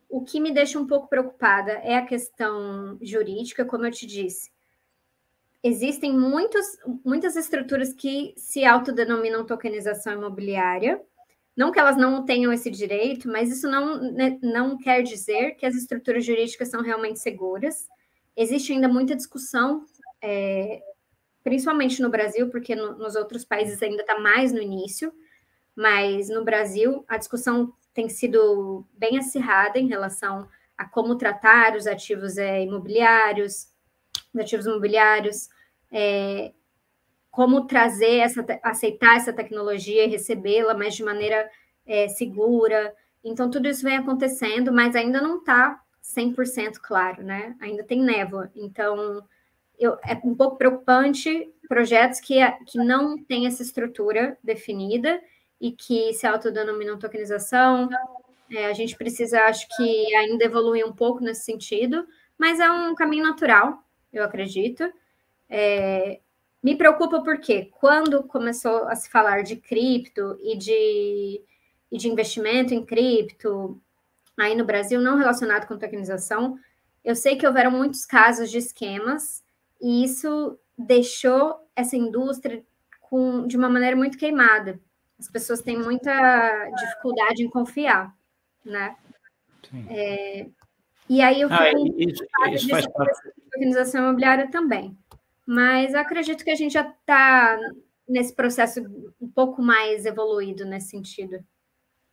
O 0.10 0.24
que 0.24 0.40
me 0.40 0.52
deixa 0.52 0.80
um 0.80 0.88
pouco 0.88 1.08
preocupada 1.08 1.74
é 1.84 1.96
a 1.96 2.06
questão 2.06 2.98
jurídica, 3.02 3.66
como 3.66 3.86
eu 3.86 3.92
te 3.92 4.08
disse 4.08 4.53
existem 5.64 6.12
muitos, 6.12 6.66
muitas 7.06 7.38
estruturas 7.38 7.94
que 7.94 8.34
se 8.36 8.66
autodenominam 8.66 9.46
tokenização 9.46 10.14
imobiliária. 10.14 11.02
Não 11.56 11.72
que 11.72 11.80
elas 11.80 11.96
não 11.96 12.26
tenham 12.26 12.52
esse 12.52 12.70
direito, 12.70 13.30
mas 13.30 13.50
isso 13.50 13.70
não, 13.70 14.12
né, 14.12 14.38
não 14.42 14.78
quer 14.78 15.02
dizer 15.04 15.56
que 15.56 15.66
as 15.66 15.76
estruturas 15.76 16.26
jurídicas 16.26 16.70
são 16.70 16.82
realmente 16.82 17.20
seguras. 17.20 17.88
Existe 18.36 18.74
ainda 18.74 18.88
muita 18.88 19.16
discussão, 19.16 19.86
é, 20.22 20.82
principalmente 21.44 22.02
no 22.02 22.10
Brasil, 22.10 22.50
porque 22.50 22.76
no, 22.76 22.98
nos 22.98 23.16
outros 23.16 23.46
países 23.46 23.82
ainda 23.82 24.02
está 24.02 24.20
mais 24.20 24.52
no 24.52 24.62
início, 24.62 25.14
mas 25.76 26.28
no 26.28 26.44
Brasil 26.44 27.06
a 27.08 27.18
discussão 27.18 27.72
tem 27.94 28.10
sido 28.10 28.86
bem 28.94 29.20
acirrada 29.20 29.78
em 29.78 29.88
relação 29.88 30.50
a 30.76 30.86
como 30.86 31.16
tratar 31.16 31.76
os 31.76 31.86
ativos 31.86 32.38
é, 32.38 32.64
imobiliários, 32.64 33.68
ativos 34.36 34.66
imobiliários, 34.66 35.50
é, 35.94 36.52
como 37.30 37.66
trazer 37.68 38.18
essa, 38.18 38.46
aceitar 38.64 39.16
essa 39.18 39.32
tecnologia 39.32 40.06
e 40.06 40.10
recebê-la, 40.10 40.74
mas 40.74 40.96
de 40.96 41.04
maneira 41.04 41.50
é, 41.86 42.08
segura. 42.08 42.94
Então, 43.24 43.50
tudo 43.50 43.68
isso 43.68 43.84
vem 43.84 43.98
acontecendo, 43.98 44.74
mas 44.74 44.96
ainda 44.96 45.22
não 45.22 45.38
está 45.38 45.80
100% 46.04 46.80
claro, 46.82 47.24
né? 47.24 47.56
Ainda 47.62 47.84
tem 47.84 48.02
névoa. 48.02 48.52
Então, 48.56 49.24
eu, 49.80 49.98
é 50.04 50.20
um 50.24 50.36
pouco 50.36 50.58
preocupante 50.58 51.50
projetos 51.68 52.20
que, 52.20 52.36
que 52.68 52.78
não 52.78 53.18
têm 53.24 53.48
essa 53.48 53.62
estrutura 53.64 54.38
definida 54.44 55.22
e 55.62 55.72
que 55.72 56.14
se 56.14 56.28
autodenominam 56.28 57.00
tokenização. 57.00 57.90
É, 58.52 58.66
a 58.66 58.74
gente 58.74 58.98
precisa, 58.98 59.44
acho 59.44 59.68
que, 59.76 60.16
ainda 60.16 60.44
evoluir 60.44 60.86
um 60.86 60.94
pouco 60.94 61.24
nesse 61.24 61.46
sentido, 61.46 62.06
mas 62.38 62.60
é 62.60 62.70
um 62.70 62.94
caminho 62.94 63.24
natural, 63.24 63.84
eu 64.12 64.24
acredito. 64.24 64.92
É, 65.56 66.20
me 66.64 66.76
preocupa 66.76 67.22
porque 67.22 67.66
quando 67.80 68.24
começou 68.24 68.88
a 68.88 68.96
se 68.96 69.08
falar 69.08 69.44
de 69.44 69.56
cripto 69.56 70.36
e 70.42 70.58
de, 70.58 71.42
e 71.92 71.98
de 71.98 72.10
investimento 72.10 72.74
em 72.74 72.84
cripto, 72.84 73.80
aí 74.36 74.56
no 74.56 74.66
Brasil, 74.66 75.00
não 75.00 75.16
relacionado 75.16 75.68
com 75.68 75.78
tokenização, 75.78 76.58
eu 77.06 77.16
sei 77.16 77.36
que 77.36 77.46
houveram 77.46 77.70
muitos 77.70 78.04
casos 78.04 78.50
de 78.50 78.58
esquemas 78.58 79.44
e 79.80 80.04
isso 80.04 80.58
deixou 80.76 81.70
essa 81.76 81.96
indústria 81.96 82.64
com, 83.00 83.46
de 83.46 83.56
uma 83.56 83.70
maneira 83.70 83.96
muito 83.96 84.18
queimada. 84.18 84.80
As 85.20 85.30
pessoas 85.30 85.62
têm 85.62 85.78
muita 85.78 86.72
dificuldade 86.72 87.44
em 87.44 87.50
confiar, 87.50 88.12
né? 88.66 88.96
É, 89.88 90.48
e 91.08 91.22
aí 91.22 91.42
eu 91.42 91.50
ah, 91.52 91.72
isso, 91.72 92.26
isso 92.54 92.70
faz 92.70 92.88
parte 92.88 93.34
organização 93.56 94.02
imobiliária 94.02 94.50
também. 94.50 94.98
Mas 95.46 95.94
acredito 95.94 96.44
que 96.44 96.52
a 96.52 96.56
gente 96.56 96.74
já 96.74 96.88
está 96.88 97.58
nesse 98.08 98.36
processo 98.36 98.80
um 99.22 99.30
pouco 99.30 99.62
mais 99.62 100.06
evoluído 100.06 100.66
nesse 100.66 100.90
sentido. 100.90 101.44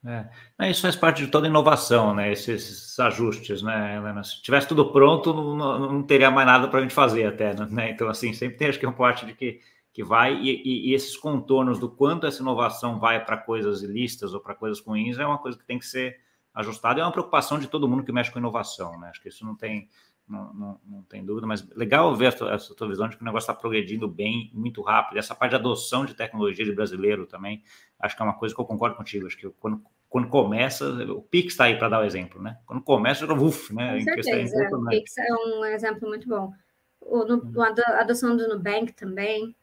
É. 0.05 0.71
Isso 0.71 0.81
faz 0.81 0.97
parte 0.97 1.25
de 1.25 1.31
toda 1.31 1.47
inovação, 1.47 2.14
né? 2.14 2.33
Esses, 2.33 2.49
esses 2.49 2.99
ajustes, 2.99 3.62
né, 3.62 3.97
Helena? 3.97 4.25
Se 4.25 4.40
tivesse 4.40 4.66
tudo 4.66 4.90
pronto, 4.90 5.35
não, 5.35 5.79
não 5.79 6.03
teria 6.03 6.31
mais 6.31 6.47
nada 6.47 6.69
para 6.69 6.79
a 6.79 6.83
gente 6.83 6.95
fazer 6.95 7.27
até, 7.27 7.55
né? 7.66 7.90
Então, 7.93 8.09
assim, 8.09 8.33
sempre 8.33 8.57
tem 8.57 8.69
acho 8.69 8.79
que 8.79 8.87
uma 8.87 8.95
parte 8.95 9.27
de 9.27 9.35
que, 9.35 9.61
que 9.93 10.03
vai, 10.03 10.35
e, 10.37 10.62
e, 10.64 10.90
e 10.90 10.95
esses 10.95 11.16
contornos 11.19 11.79
do 11.79 11.90
quanto 11.90 12.27
essa 12.27 12.40
inovação 12.40 12.99
vai 12.99 13.23
para 13.23 13.37
coisas 13.37 13.83
ilícitas 13.83 14.33
ou 14.33 14.40
para 14.40 14.55
coisas 14.55 14.81
ruins 14.81 15.19
é 15.19 15.27
uma 15.27 15.38
coisa 15.38 15.59
que 15.59 15.66
tem 15.66 15.79
que 15.79 15.87
ser 15.87 16.19
ajustada, 16.55 17.01
é 17.01 17.05
uma 17.05 17.12
preocupação 17.12 17.59
de 17.59 17.69
todo 17.69 17.87
mundo 17.87 18.03
que 18.03 18.11
mexe 18.11 18.31
com 18.31 18.38
inovação, 18.38 18.99
né? 18.99 19.11
Acho 19.11 19.21
que 19.21 19.29
isso 19.29 19.45
não 19.45 19.55
tem, 19.55 19.87
não, 20.31 20.55
não, 20.55 20.81
não, 20.87 21.03
tem 21.03 21.25
dúvida, 21.25 21.47
mas 21.47 21.69
legal 21.75 22.14
ver 22.14 22.27
essa, 22.27 22.47
essa 22.47 22.75
tua 22.75 22.88
visão 22.88 23.09
de 23.09 23.16
que 23.16 23.23
o 23.23 23.25
negócio 23.25 23.51
está 23.51 23.55
progredindo 23.55 24.07
bem, 24.07 24.51
muito 24.55 24.81
rápido. 24.81 25.19
Essa 25.19 25.35
parte 25.35 25.51
de 25.51 25.57
adoção 25.57 26.05
de 26.05 26.14
tecnologia 26.14 26.64
de 26.64 26.73
brasileiro 26.73 27.27
também, 27.27 27.62
acho 27.99 28.16
que 28.16 28.23
é 28.23 28.25
uma 28.25 28.38
coisa 28.38 28.55
que 28.55 28.61
eu 28.61 28.64
concordo 28.64 28.97
contigo. 28.97 29.27
Acho 29.27 29.37
que 29.37 29.51
quando, 29.59 29.83
quando 30.09 30.29
começa, 30.29 30.88
o 30.88 31.21
Pix 31.21 31.53
está 31.53 31.64
aí 31.64 31.76
para 31.76 31.89
dar 31.89 32.01
o 32.01 32.05
exemplo, 32.05 32.41
né? 32.41 32.59
Quando 32.64 32.83
começa, 32.83 33.26
já 33.26 33.35
uf, 33.35 33.74
né? 33.74 33.99
Com 33.99 34.22
certeza, 34.22 34.68
o 34.72 34.87
Pix 34.87 35.18
é 35.18 35.35
um 35.35 35.64
exemplo 35.64 36.09
muito 36.09 36.28
bom. 36.28 36.53
O, 37.01 37.24
no, 37.24 37.62
a 37.62 38.01
adoção 38.01 38.37
do 38.37 38.49
Nubank 38.49 38.93
também, 38.93 39.55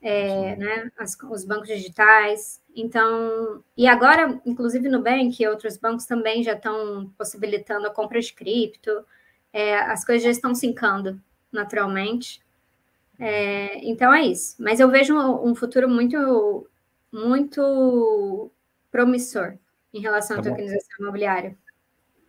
é, 0.00 0.56
né? 0.56 0.90
As, 0.98 1.14
os 1.30 1.44
bancos 1.44 1.68
digitais. 1.68 2.62
Então, 2.74 3.62
e 3.76 3.86
agora, 3.86 4.40
inclusive, 4.46 4.88
Nubank 4.88 5.42
e 5.42 5.46
outros 5.46 5.76
bancos 5.76 6.06
também 6.06 6.42
já 6.42 6.54
estão 6.54 7.12
possibilitando 7.18 7.86
a 7.86 7.90
compra 7.90 8.18
de 8.18 8.32
cripto 8.32 9.04
é, 9.56 9.78
as 9.78 10.04
coisas 10.04 10.22
já 10.22 10.30
estão 10.30 10.54
sincando 10.54 11.18
naturalmente. 11.50 12.42
É, 13.18 13.78
então 13.88 14.12
é 14.12 14.20
isso. 14.20 14.54
Mas 14.58 14.80
eu 14.80 14.90
vejo 14.90 15.16
um, 15.16 15.54
futuro 15.54 15.88
muito, 15.88 16.68
muito 17.10 18.50
promissor 18.92 19.56
em 19.94 20.00
relação 20.02 20.36
tá 20.36 20.42
à 20.42 20.52
tokenização 20.52 20.96
imobiliária. 21.00 21.56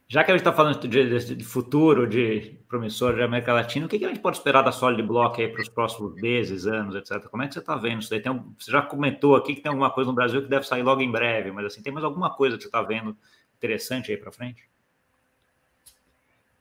Já 0.07 0.23
que 0.23 0.31
a 0.31 0.35
gente 0.35 0.39
está 0.39 0.53
falando 0.53 0.87
de, 0.87 1.35
de, 1.35 1.43
futuro, 1.43 2.07
de 2.07 2.57
promissor 2.65 3.13
de 3.13 3.23
América 3.23 3.51
Latina, 3.51 3.87
o 3.87 3.89
que, 3.89 3.99
que 3.99 4.05
a 4.05 4.07
gente 4.07 4.21
pode 4.21 4.37
esperar 4.37 4.61
da 4.61 4.71
Solid 4.71 5.03
Block 5.03 5.41
aí 5.41 5.49
para 5.49 5.61
os 5.61 5.67
próximos 5.67 6.15
meses, 6.15 6.65
anos, 6.65 6.95
etc? 6.95 7.27
Como 7.27 7.43
é 7.43 7.47
que 7.49 7.55
você 7.55 7.59
está 7.59 7.75
vendo 7.75 8.03
isso 8.03 8.09
daí? 8.09 8.23
Um, 8.29 8.53
você 8.57 8.71
já 8.71 8.81
comentou 8.81 9.35
aqui 9.35 9.53
que 9.53 9.59
tem 9.59 9.69
alguma 9.69 9.91
coisa 9.91 10.09
no 10.09 10.15
Brasil 10.15 10.41
que 10.41 10.47
deve 10.47 10.65
sair 10.65 10.81
logo 10.81 11.01
em 11.01 11.11
breve, 11.11 11.51
mas 11.51 11.65
assim, 11.65 11.81
tem 11.81 11.91
mais 11.91 12.05
alguma 12.05 12.33
coisa 12.33 12.55
que 12.55 12.63
você 12.63 12.69
está 12.69 12.81
vendo 12.81 13.17
interessante 13.57 14.11
aí 14.11 14.17
para 14.17 14.31
frente? 14.31 14.63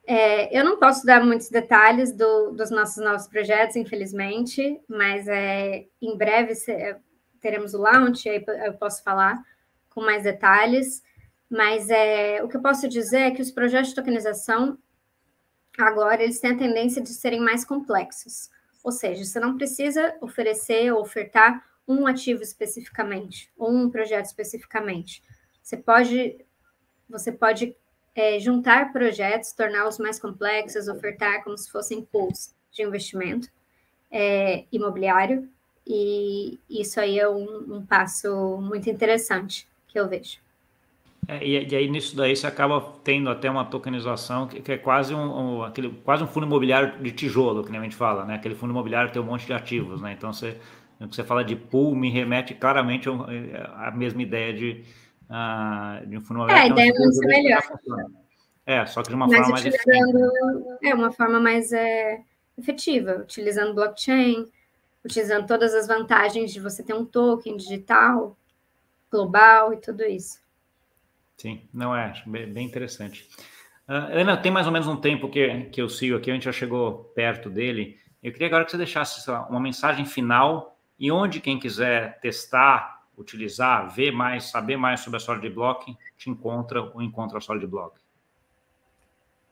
É, 0.06 0.56
eu 0.56 0.64
não 0.64 0.78
posso 0.78 1.04
dar 1.04 1.24
muitos 1.24 1.50
detalhes 1.50 2.12
do, 2.12 2.52
dos 2.52 2.70
nossos 2.70 3.02
novos 3.02 3.26
projetos, 3.26 3.74
infelizmente, 3.74 4.80
mas 4.88 5.26
é, 5.26 5.86
em 6.00 6.16
breve 6.16 6.52
teremos 7.40 7.74
o 7.74 7.78
launch, 7.78 8.28
aí 8.28 8.44
eu 8.64 8.74
posso 8.74 9.02
falar 9.02 9.42
com 9.90 10.00
mais 10.00 10.22
detalhes. 10.22 11.02
Mas 11.50 11.90
é, 11.90 12.42
o 12.42 12.48
que 12.48 12.56
eu 12.56 12.62
posso 12.62 12.88
dizer 12.88 13.18
é 13.18 13.30
que 13.30 13.42
os 13.42 13.50
projetos 13.50 13.90
de 13.90 13.94
tokenização, 13.96 14.78
agora, 15.76 16.22
eles 16.22 16.40
têm 16.40 16.52
a 16.52 16.58
tendência 16.58 17.02
de 17.02 17.10
serem 17.10 17.40
mais 17.40 17.64
complexos. 17.64 18.48
Ou 18.84 18.92
seja, 18.92 19.24
você 19.24 19.40
não 19.40 19.56
precisa 19.56 20.14
oferecer 20.20 20.92
ou 20.92 21.00
ofertar 21.00 21.64
um 21.88 22.06
ativo 22.06 22.42
especificamente, 22.42 23.52
ou 23.56 23.72
um 23.72 23.90
projeto 23.90 24.26
especificamente. 24.26 25.22
Você 25.62 25.76
pode, 25.76 26.44
você 27.08 27.32
pode 27.32 27.76
é, 28.16 28.40
juntar 28.40 28.92
projetos, 28.92 29.52
torná-los 29.52 29.98
mais 29.98 30.18
complexos, 30.18 30.88
ofertar 30.88 31.44
como 31.44 31.56
se 31.58 31.70
fossem 31.70 32.00
pools 32.00 32.54
de 32.72 32.82
investimento 32.82 33.48
é, 34.10 34.64
imobiliário, 34.72 35.46
e 35.86 36.58
isso 36.68 36.98
aí 36.98 37.18
é 37.18 37.28
um, 37.28 37.76
um 37.76 37.86
passo 37.86 38.58
muito 38.60 38.88
interessante 38.88 39.68
que 39.86 40.00
eu 40.00 40.08
vejo. 40.08 40.38
É, 41.28 41.44
e, 41.44 41.68
e, 41.68 41.76
aí 41.76 41.88
nisso 41.88 42.16
daí 42.16 42.34
você 42.34 42.46
acaba 42.46 42.80
tendo 43.04 43.28
até 43.28 43.50
uma 43.50 43.64
tokenização 43.64 44.46
que, 44.46 44.60
que 44.60 44.72
é 44.72 44.78
quase 44.78 45.12
um, 45.14 45.58
um, 45.58 45.62
aquele, 45.62 45.90
quase 46.04 46.22
um 46.22 46.26
fundo 46.26 46.46
imobiliário 46.46 47.02
de 47.02 47.10
tijolo, 47.12 47.64
que 47.64 47.76
a 47.76 47.82
gente 47.82 47.96
fala, 47.96 48.24
né? 48.24 48.36
Aquele 48.36 48.54
fundo 48.54 48.70
imobiliário 48.70 49.12
tem 49.12 49.20
um 49.20 49.26
monte 49.26 49.44
de 49.44 49.52
ativos, 49.52 50.00
né? 50.00 50.12
Então 50.12 50.32
você, 50.32 50.56
você 51.00 51.24
fala 51.24 51.44
de 51.44 51.56
pool, 51.56 51.94
me 51.94 52.10
remete 52.10 52.54
claramente 52.54 53.08
à 53.08 53.90
mesma 53.90 54.22
ideia 54.22 54.52
de, 54.52 54.84
uh, 55.30 56.06
de 56.06 56.16
um 56.16 56.20
fundo. 56.20 56.48
É, 56.48 56.60
a 56.60 56.66
ideia 56.66 56.90
é 56.90 56.98
muito 56.98 57.18
melhor. 57.20 57.62
É, 58.64 58.84
só 58.86 59.02
que 59.02 59.08
de 59.08 59.14
uma 59.14 59.26
Mas 59.26 59.36
forma 59.36 59.52
mais 59.52 59.64
utilizando, 59.64 60.78
É, 60.82 60.94
uma 60.94 61.12
forma 61.12 61.38
mais 61.38 61.72
é, 61.72 62.20
efetiva, 62.58 63.18
utilizando 63.18 63.74
blockchain, 63.74 64.46
utilizando 65.04 65.46
todas 65.46 65.72
as 65.72 65.86
vantagens 65.86 66.52
de 66.52 66.60
você 66.60 66.82
ter 66.82 66.94
um 66.94 67.04
token 67.04 67.56
digital, 67.56 68.36
global 69.10 69.72
e 69.72 69.76
tudo 69.76 70.02
isso. 70.02 70.40
Sim, 71.36 71.68
não 71.72 71.94
é, 71.94 72.06
acho 72.06 72.28
bem, 72.28 72.66
interessante. 72.66 73.28
Uh, 73.88 74.18
Ana, 74.20 74.36
tem 74.36 74.50
mais 74.50 74.66
ou 74.66 74.72
menos 74.72 74.88
um 74.88 74.96
tempo 74.96 75.28
que, 75.28 75.64
que 75.66 75.80
eu 75.80 75.88
sigo 75.88 76.16
aqui, 76.16 76.30
a 76.30 76.34
gente 76.34 76.46
já 76.46 76.52
chegou 76.52 77.04
perto 77.14 77.48
dele. 77.48 77.96
Eu 78.20 78.32
queria 78.32 78.48
agora 78.48 78.64
que 78.64 78.70
você 78.72 78.76
deixasse 78.78 79.30
lá, 79.30 79.46
uma 79.46 79.60
mensagem 79.60 80.04
final 80.04 80.76
e 80.98 81.12
onde 81.12 81.40
quem 81.40 81.58
quiser 81.58 82.18
testar, 82.20 82.95
utilizar, 83.16 83.88
ver 83.94 84.10
mais, 84.10 84.44
saber 84.44 84.76
mais 84.76 85.00
sobre 85.00 85.16
a 85.16 85.20
Solid 85.20 85.48
Block, 85.50 85.96
te 86.16 86.30
encontra 86.30 86.82
ou 86.82 87.02
encontra 87.02 87.38
a 87.38 87.40
Solid 87.40 87.66
Block. 87.66 87.98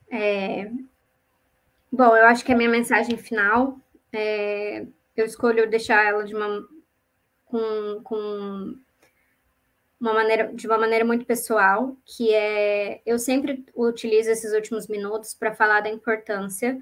É... 0.09 0.69
Bom, 1.91 2.15
eu 2.15 2.25
acho 2.27 2.43
que 2.43 2.51
a 2.51 2.55
minha 2.55 2.69
mensagem 2.69 3.17
final, 3.17 3.77
é... 4.13 4.85
eu 5.15 5.25
escolho 5.25 5.69
deixar 5.69 6.05
ela 6.05 6.23
de 6.23 6.35
uma 6.35 6.67
com, 7.45 8.01
com 8.03 8.75
uma 9.99 10.13
maneira, 10.13 10.51
de 10.53 10.67
uma 10.67 10.77
maneira 10.77 11.05
muito 11.05 11.25
pessoal, 11.25 11.95
que 12.05 12.33
é 12.33 13.01
eu 13.05 13.17
sempre 13.17 13.65
utilizo 13.75 14.29
esses 14.29 14.53
últimos 14.53 14.87
minutos 14.87 15.33
para 15.33 15.53
falar 15.53 15.81
da 15.81 15.89
importância 15.89 16.77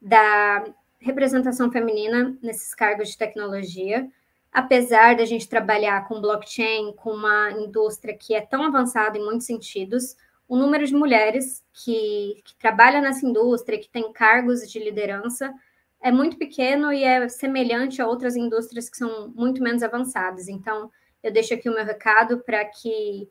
da 0.00 0.64
representação 0.98 1.70
feminina 1.70 2.36
nesses 2.42 2.74
cargos 2.74 3.10
de 3.10 3.18
tecnologia, 3.18 4.08
apesar 4.56 5.14
da 5.14 5.26
gente 5.26 5.46
trabalhar 5.46 6.08
com 6.08 6.18
blockchain, 6.18 6.94
com 6.94 7.10
uma 7.10 7.50
indústria 7.50 8.16
que 8.16 8.34
é 8.34 8.40
tão 8.40 8.62
avançada 8.62 9.18
em 9.18 9.22
muitos 9.22 9.44
sentidos, 9.46 10.16
o 10.48 10.56
número 10.56 10.86
de 10.86 10.94
mulheres 10.94 11.62
que, 11.74 12.40
que 12.42 12.56
trabalham 12.56 13.02
nessa 13.02 13.26
indústria, 13.26 13.78
que 13.78 13.90
tem 13.90 14.10
cargos 14.14 14.66
de 14.66 14.78
liderança, 14.78 15.52
é 16.00 16.10
muito 16.10 16.38
pequeno 16.38 16.90
e 16.90 17.04
é 17.04 17.28
semelhante 17.28 18.00
a 18.00 18.06
outras 18.06 18.34
indústrias 18.34 18.88
que 18.88 18.96
são 18.96 19.28
muito 19.36 19.62
menos 19.62 19.82
avançadas. 19.82 20.48
Então, 20.48 20.90
eu 21.22 21.30
deixo 21.30 21.52
aqui 21.52 21.68
o 21.68 21.74
meu 21.74 21.84
recado 21.84 22.38
para 22.38 22.64
que 22.64 23.28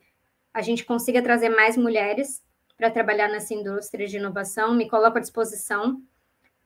a 0.54 0.62
gente 0.62 0.86
consiga 0.86 1.24
trazer 1.24 1.50
mais 1.50 1.76
mulheres 1.76 2.44
para 2.78 2.92
trabalhar 2.92 3.30
nessa 3.30 3.56
indústria 3.56 4.06
de 4.06 4.18
inovação. 4.18 4.76
Me 4.76 4.88
coloco 4.88 5.18
à 5.18 5.22
disposição 5.22 6.04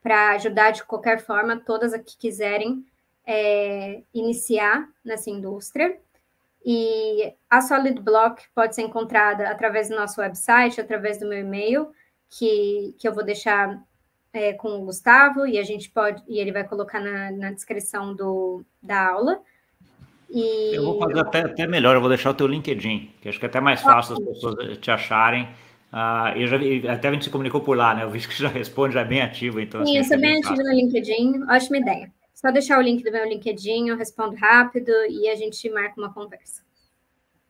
para 0.03 0.31
ajudar 0.31 0.71
de 0.71 0.83
qualquer 0.83 1.21
forma 1.21 1.55
todas 1.55 1.93
as 1.93 2.01
que 2.01 2.17
quiserem 2.17 2.85
é, 3.29 4.01
iniciar 4.11 4.89
nessa 5.05 5.29
indústria. 5.29 5.95
E 6.65 7.31
a 7.47 7.61
Solid 7.61 8.01
Block 8.01 8.43
pode 8.55 8.73
ser 8.73 8.81
encontrada 8.81 9.47
através 9.49 9.87
do 9.87 9.95
nosso 9.95 10.19
website, 10.19 10.81
através 10.81 11.19
do 11.19 11.27
meu 11.27 11.37
e-mail, 11.37 11.89
que, 12.27 12.95
que 12.97 13.07
eu 13.07 13.13
vou 13.13 13.23
deixar 13.23 13.79
é, 14.33 14.53
com 14.53 14.69
o 14.69 14.85
Gustavo, 14.85 15.45
e 15.45 15.59
a 15.59 15.63
gente 15.63 15.91
pode, 15.91 16.23
e 16.27 16.39
ele 16.39 16.51
vai 16.51 16.63
colocar 16.63 16.99
na, 16.99 17.31
na 17.31 17.51
descrição 17.51 18.15
do, 18.15 18.63
da 18.81 19.09
aula. 19.09 19.39
E... 20.29 20.75
Eu 20.75 20.85
vou 20.85 20.99
fazer 20.99 21.19
até, 21.19 21.39
até 21.41 21.67
melhor, 21.67 21.95
eu 21.95 22.01
vou 22.01 22.09
deixar 22.09 22.31
o 22.31 22.33
teu 22.33 22.47
LinkedIn, 22.47 23.13
que 23.21 23.29
acho 23.29 23.39
que 23.39 23.45
é 23.45 23.49
até 23.49 23.61
mais 23.61 23.81
fácil 23.81 24.15
as 24.15 24.19
pessoas 24.19 24.77
te 24.79 24.89
acharem. 24.89 25.43
Uh, 25.93 26.35
eu 26.35 26.47
já 26.47 26.57
vi, 26.57 26.87
até 26.87 27.07
a 27.07 27.13
gente 27.13 27.25
se 27.25 27.31
comunicou 27.31 27.61
por 27.61 27.77
lá, 27.77 27.95
né? 27.95 28.03
Eu 28.03 28.09
vi 28.09 28.19
que 28.19 28.37
já 28.37 28.49
responde, 28.49 28.95
já 28.95 29.01
é 29.01 29.05
bem 29.05 29.21
ativo, 29.21 29.59
então. 29.59 29.85
Sim, 29.85 29.97
assim, 29.97 29.97
eu 29.97 30.03
sou 30.03 30.19
bem 30.19 30.37
ativo 30.37 30.63
no 30.63 30.73
LinkedIn, 30.73 31.43
ótima 31.49 31.77
ideia. 31.77 32.11
Só 32.39 32.51
deixar 32.51 32.79
o 32.79 32.81
link 32.81 33.03
do 33.03 33.11
meu 33.11 33.27
LinkedIn, 33.27 33.89
eu 33.89 33.97
respondo 33.97 34.33
rápido 34.37 34.89
e 35.09 35.27
a 35.27 35.35
gente 35.35 35.69
marca 35.69 35.99
uma 35.99 36.13
conversa. 36.13 36.63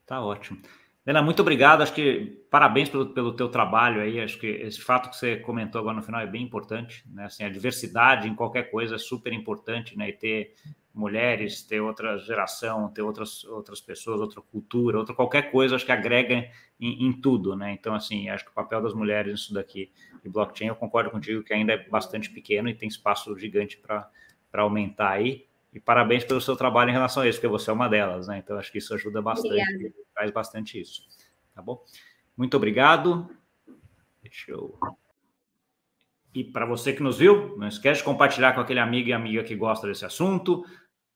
Tá 0.03 0.19
ótimo. 0.19 0.59
Helena, 1.05 1.21
muito 1.21 1.43
obrigado. 1.43 1.83
Acho 1.83 1.93
que 1.93 2.43
parabéns 2.49 2.89
pelo, 2.89 3.13
pelo 3.13 3.35
teu 3.35 3.49
trabalho 3.49 4.01
aí. 4.01 4.19
Acho 4.19 4.39
que 4.39 4.47
esse 4.47 4.81
fato 4.81 5.11
que 5.11 5.15
você 5.15 5.37
comentou 5.37 5.79
agora 5.79 5.95
no 5.95 6.01
final 6.01 6.19
é 6.19 6.25
bem 6.25 6.41
importante, 6.41 7.03
né? 7.07 7.25
Assim, 7.25 7.43
a 7.43 7.49
diversidade 7.49 8.27
em 8.27 8.33
qualquer 8.33 8.71
coisa 8.71 8.95
é 8.95 8.97
super 8.97 9.31
importante, 9.31 9.95
né? 9.95 10.09
E 10.09 10.13
ter 10.13 10.55
mulheres, 10.91 11.61
ter 11.61 11.79
outra 11.79 12.17
geração, 12.17 12.89
ter 12.91 13.03
outras, 13.03 13.43
outras 13.43 13.79
pessoas, 13.79 14.19
outra 14.19 14.41
cultura, 14.41 14.97
outra 14.97 15.13
qualquer 15.13 15.51
coisa, 15.51 15.75
acho 15.75 15.85
que 15.85 15.91
agrega 15.91 16.49
em, 16.79 17.05
em, 17.05 17.13
tudo, 17.13 17.55
né? 17.55 17.71
Então, 17.73 17.93
assim, 17.93 18.27
acho 18.27 18.43
que 18.43 18.49
o 18.49 18.55
papel 18.55 18.81
das 18.81 18.95
mulheres 18.95 19.33
nisso 19.33 19.53
daqui 19.53 19.91
de 20.23 20.29
blockchain, 20.29 20.69
eu 20.69 20.75
concordo 20.75 21.11
contigo 21.11 21.43
que 21.43 21.53
ainda 21.53 21.73
é 21.73 21.87
bastante 21.87 22.31
pequeno 22.31 22.67
e 22.67 22.73
tem 22.73 22.89
espaço 22.89 23.37
gigante 23.37 23.77
para 23.77 24.09
aumentar 24.51 25.11
aí. 25.11 25.47
E 25.71 25.79
parabéns 25.79 26.23
pelo 26.23 26.41
seu 26.41 26.55
trabalho 26.55 26.89
em 26.89 26.93
relação 26.93 27.23
a 27.23 27.27
isso, 27.27 27.37
porque 27.37 27.47
você 27.47 27.69
é 27.69 27.73
uma 27.73 27.87
delas, 27.87 28.27
né? 28.27 28.39
Então, 28.39 28.57
acho 28.57 28.71
que 28.71 28.79
isso 28.79 28.93
ajuda 28.93 29.21
bastante, 29.21 29.61
Obrigada. 29.61 29.93
faz 30.15 30.31
bastante 30.31 30.81
isso. 30.81 31.03
Tá 31.53 31.61
bom? 31.61 31.83
Muito 32.35 32.57
obrigado. 32.57 33.29
Deixa 34.23 34.51
eu 34.51 34.77
e 36.33 36.43
para 36.43 36.65
você 36.65 36.93
que 36.93 37.01
nos 37.01 37.17
viu, 37.17 37.57
não 37.57 37.67
esquece 37.67 37.99
de 37.99 38.05
compartilhar 38.05 38.53
com 38.53 38.61
aquele 38.61 38.79
amigo 38.79 39.09
e 39.09 39.13
amiga 39.13 39.43
que 39.43 39.55
gosta 39.55 39.87
desse 39.87 40.05
assunto. 40.05 40.63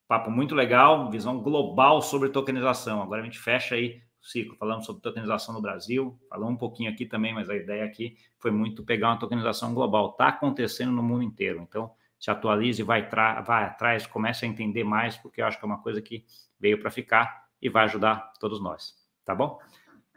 Papo 0.08 0.32
muito 0.32 0.56
legal, 0.56 1.10
visão 1.10 1.40
global 1.40 2.02
sobre 2.02 2.30
tokenização. 2.30 3.02
Agora 3.02 3.22
a 3.22 3.26
gente 3.26 3.40
fecha 3.40 3.76
aí 3.76 4.02
o 4.22 4.26
ciclo, 4.26 4.56
falando 4.58 4.86
sobre 4.86 5.02
tokenização 5.02 5.54
no 5.54 5.62
Brasil, 5.62 6.18
falamos 6.30 6.56
um 6.56 6.58
pouquinho 6.58 6.92
aqui 6.92 7.06
também, 7.06 7.34
mas 7.34 7.50
a 7.50 7.56
ideia 7.56 7.84
aqui 7.84 8.16
foi 8.40 8.52
muito 8.52 8.84
pegar 8.84 9.10
uma 9.10 9.20
tokenização 9.20 9.74
global. 9.74 10.12
Está 10.12 10.30
acontecendo 10.30 10.92
no 10.92 11.04
mundo 11.04 11.24
inteiro. 11.24 11.62
Então, 11.62 11.92
se 12.24 12.32
atualize, 12.32 12.82
vai, 12.84 13.06
vai 13.46 13.66
atrás, 13.66 14.08
comece 14.08 14.46
a 14.46 14.48
entender 14.48 14.86
mais, 14.86 15.18
porque 15.18 15.42
eu 15.42 15.46
acho 15.46 15.60
que 15.60 15.66
é 15.66 15.68
uma 15.68 15.82
coisa 15.82 16.02
que 16.02 16.24
veio 16.58 16.80
para 16.80 16.90
ficar 16.90 17.44
e 17.62 17.68
vai 17.68 17.84
ajudar 17.84 18.32
todos 18.40 18.64
nós. 18.64 18.94
Tá 19.26 19.36
bom? 19.36 19.60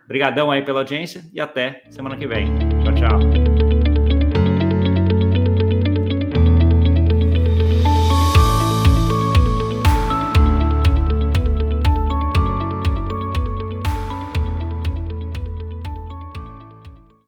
Obrigadão 0.05 0.53
aí 0.53 0.63
pela 0.63 0.79
audiência 0.79 1.25
e 1.33 1.41
até 1.41 1.83
semana 1.91 2.17
que 2.17 2.29
vem. 2.29 2.47
Tchau, 2.85 2.95
tchau. 2.95 3.66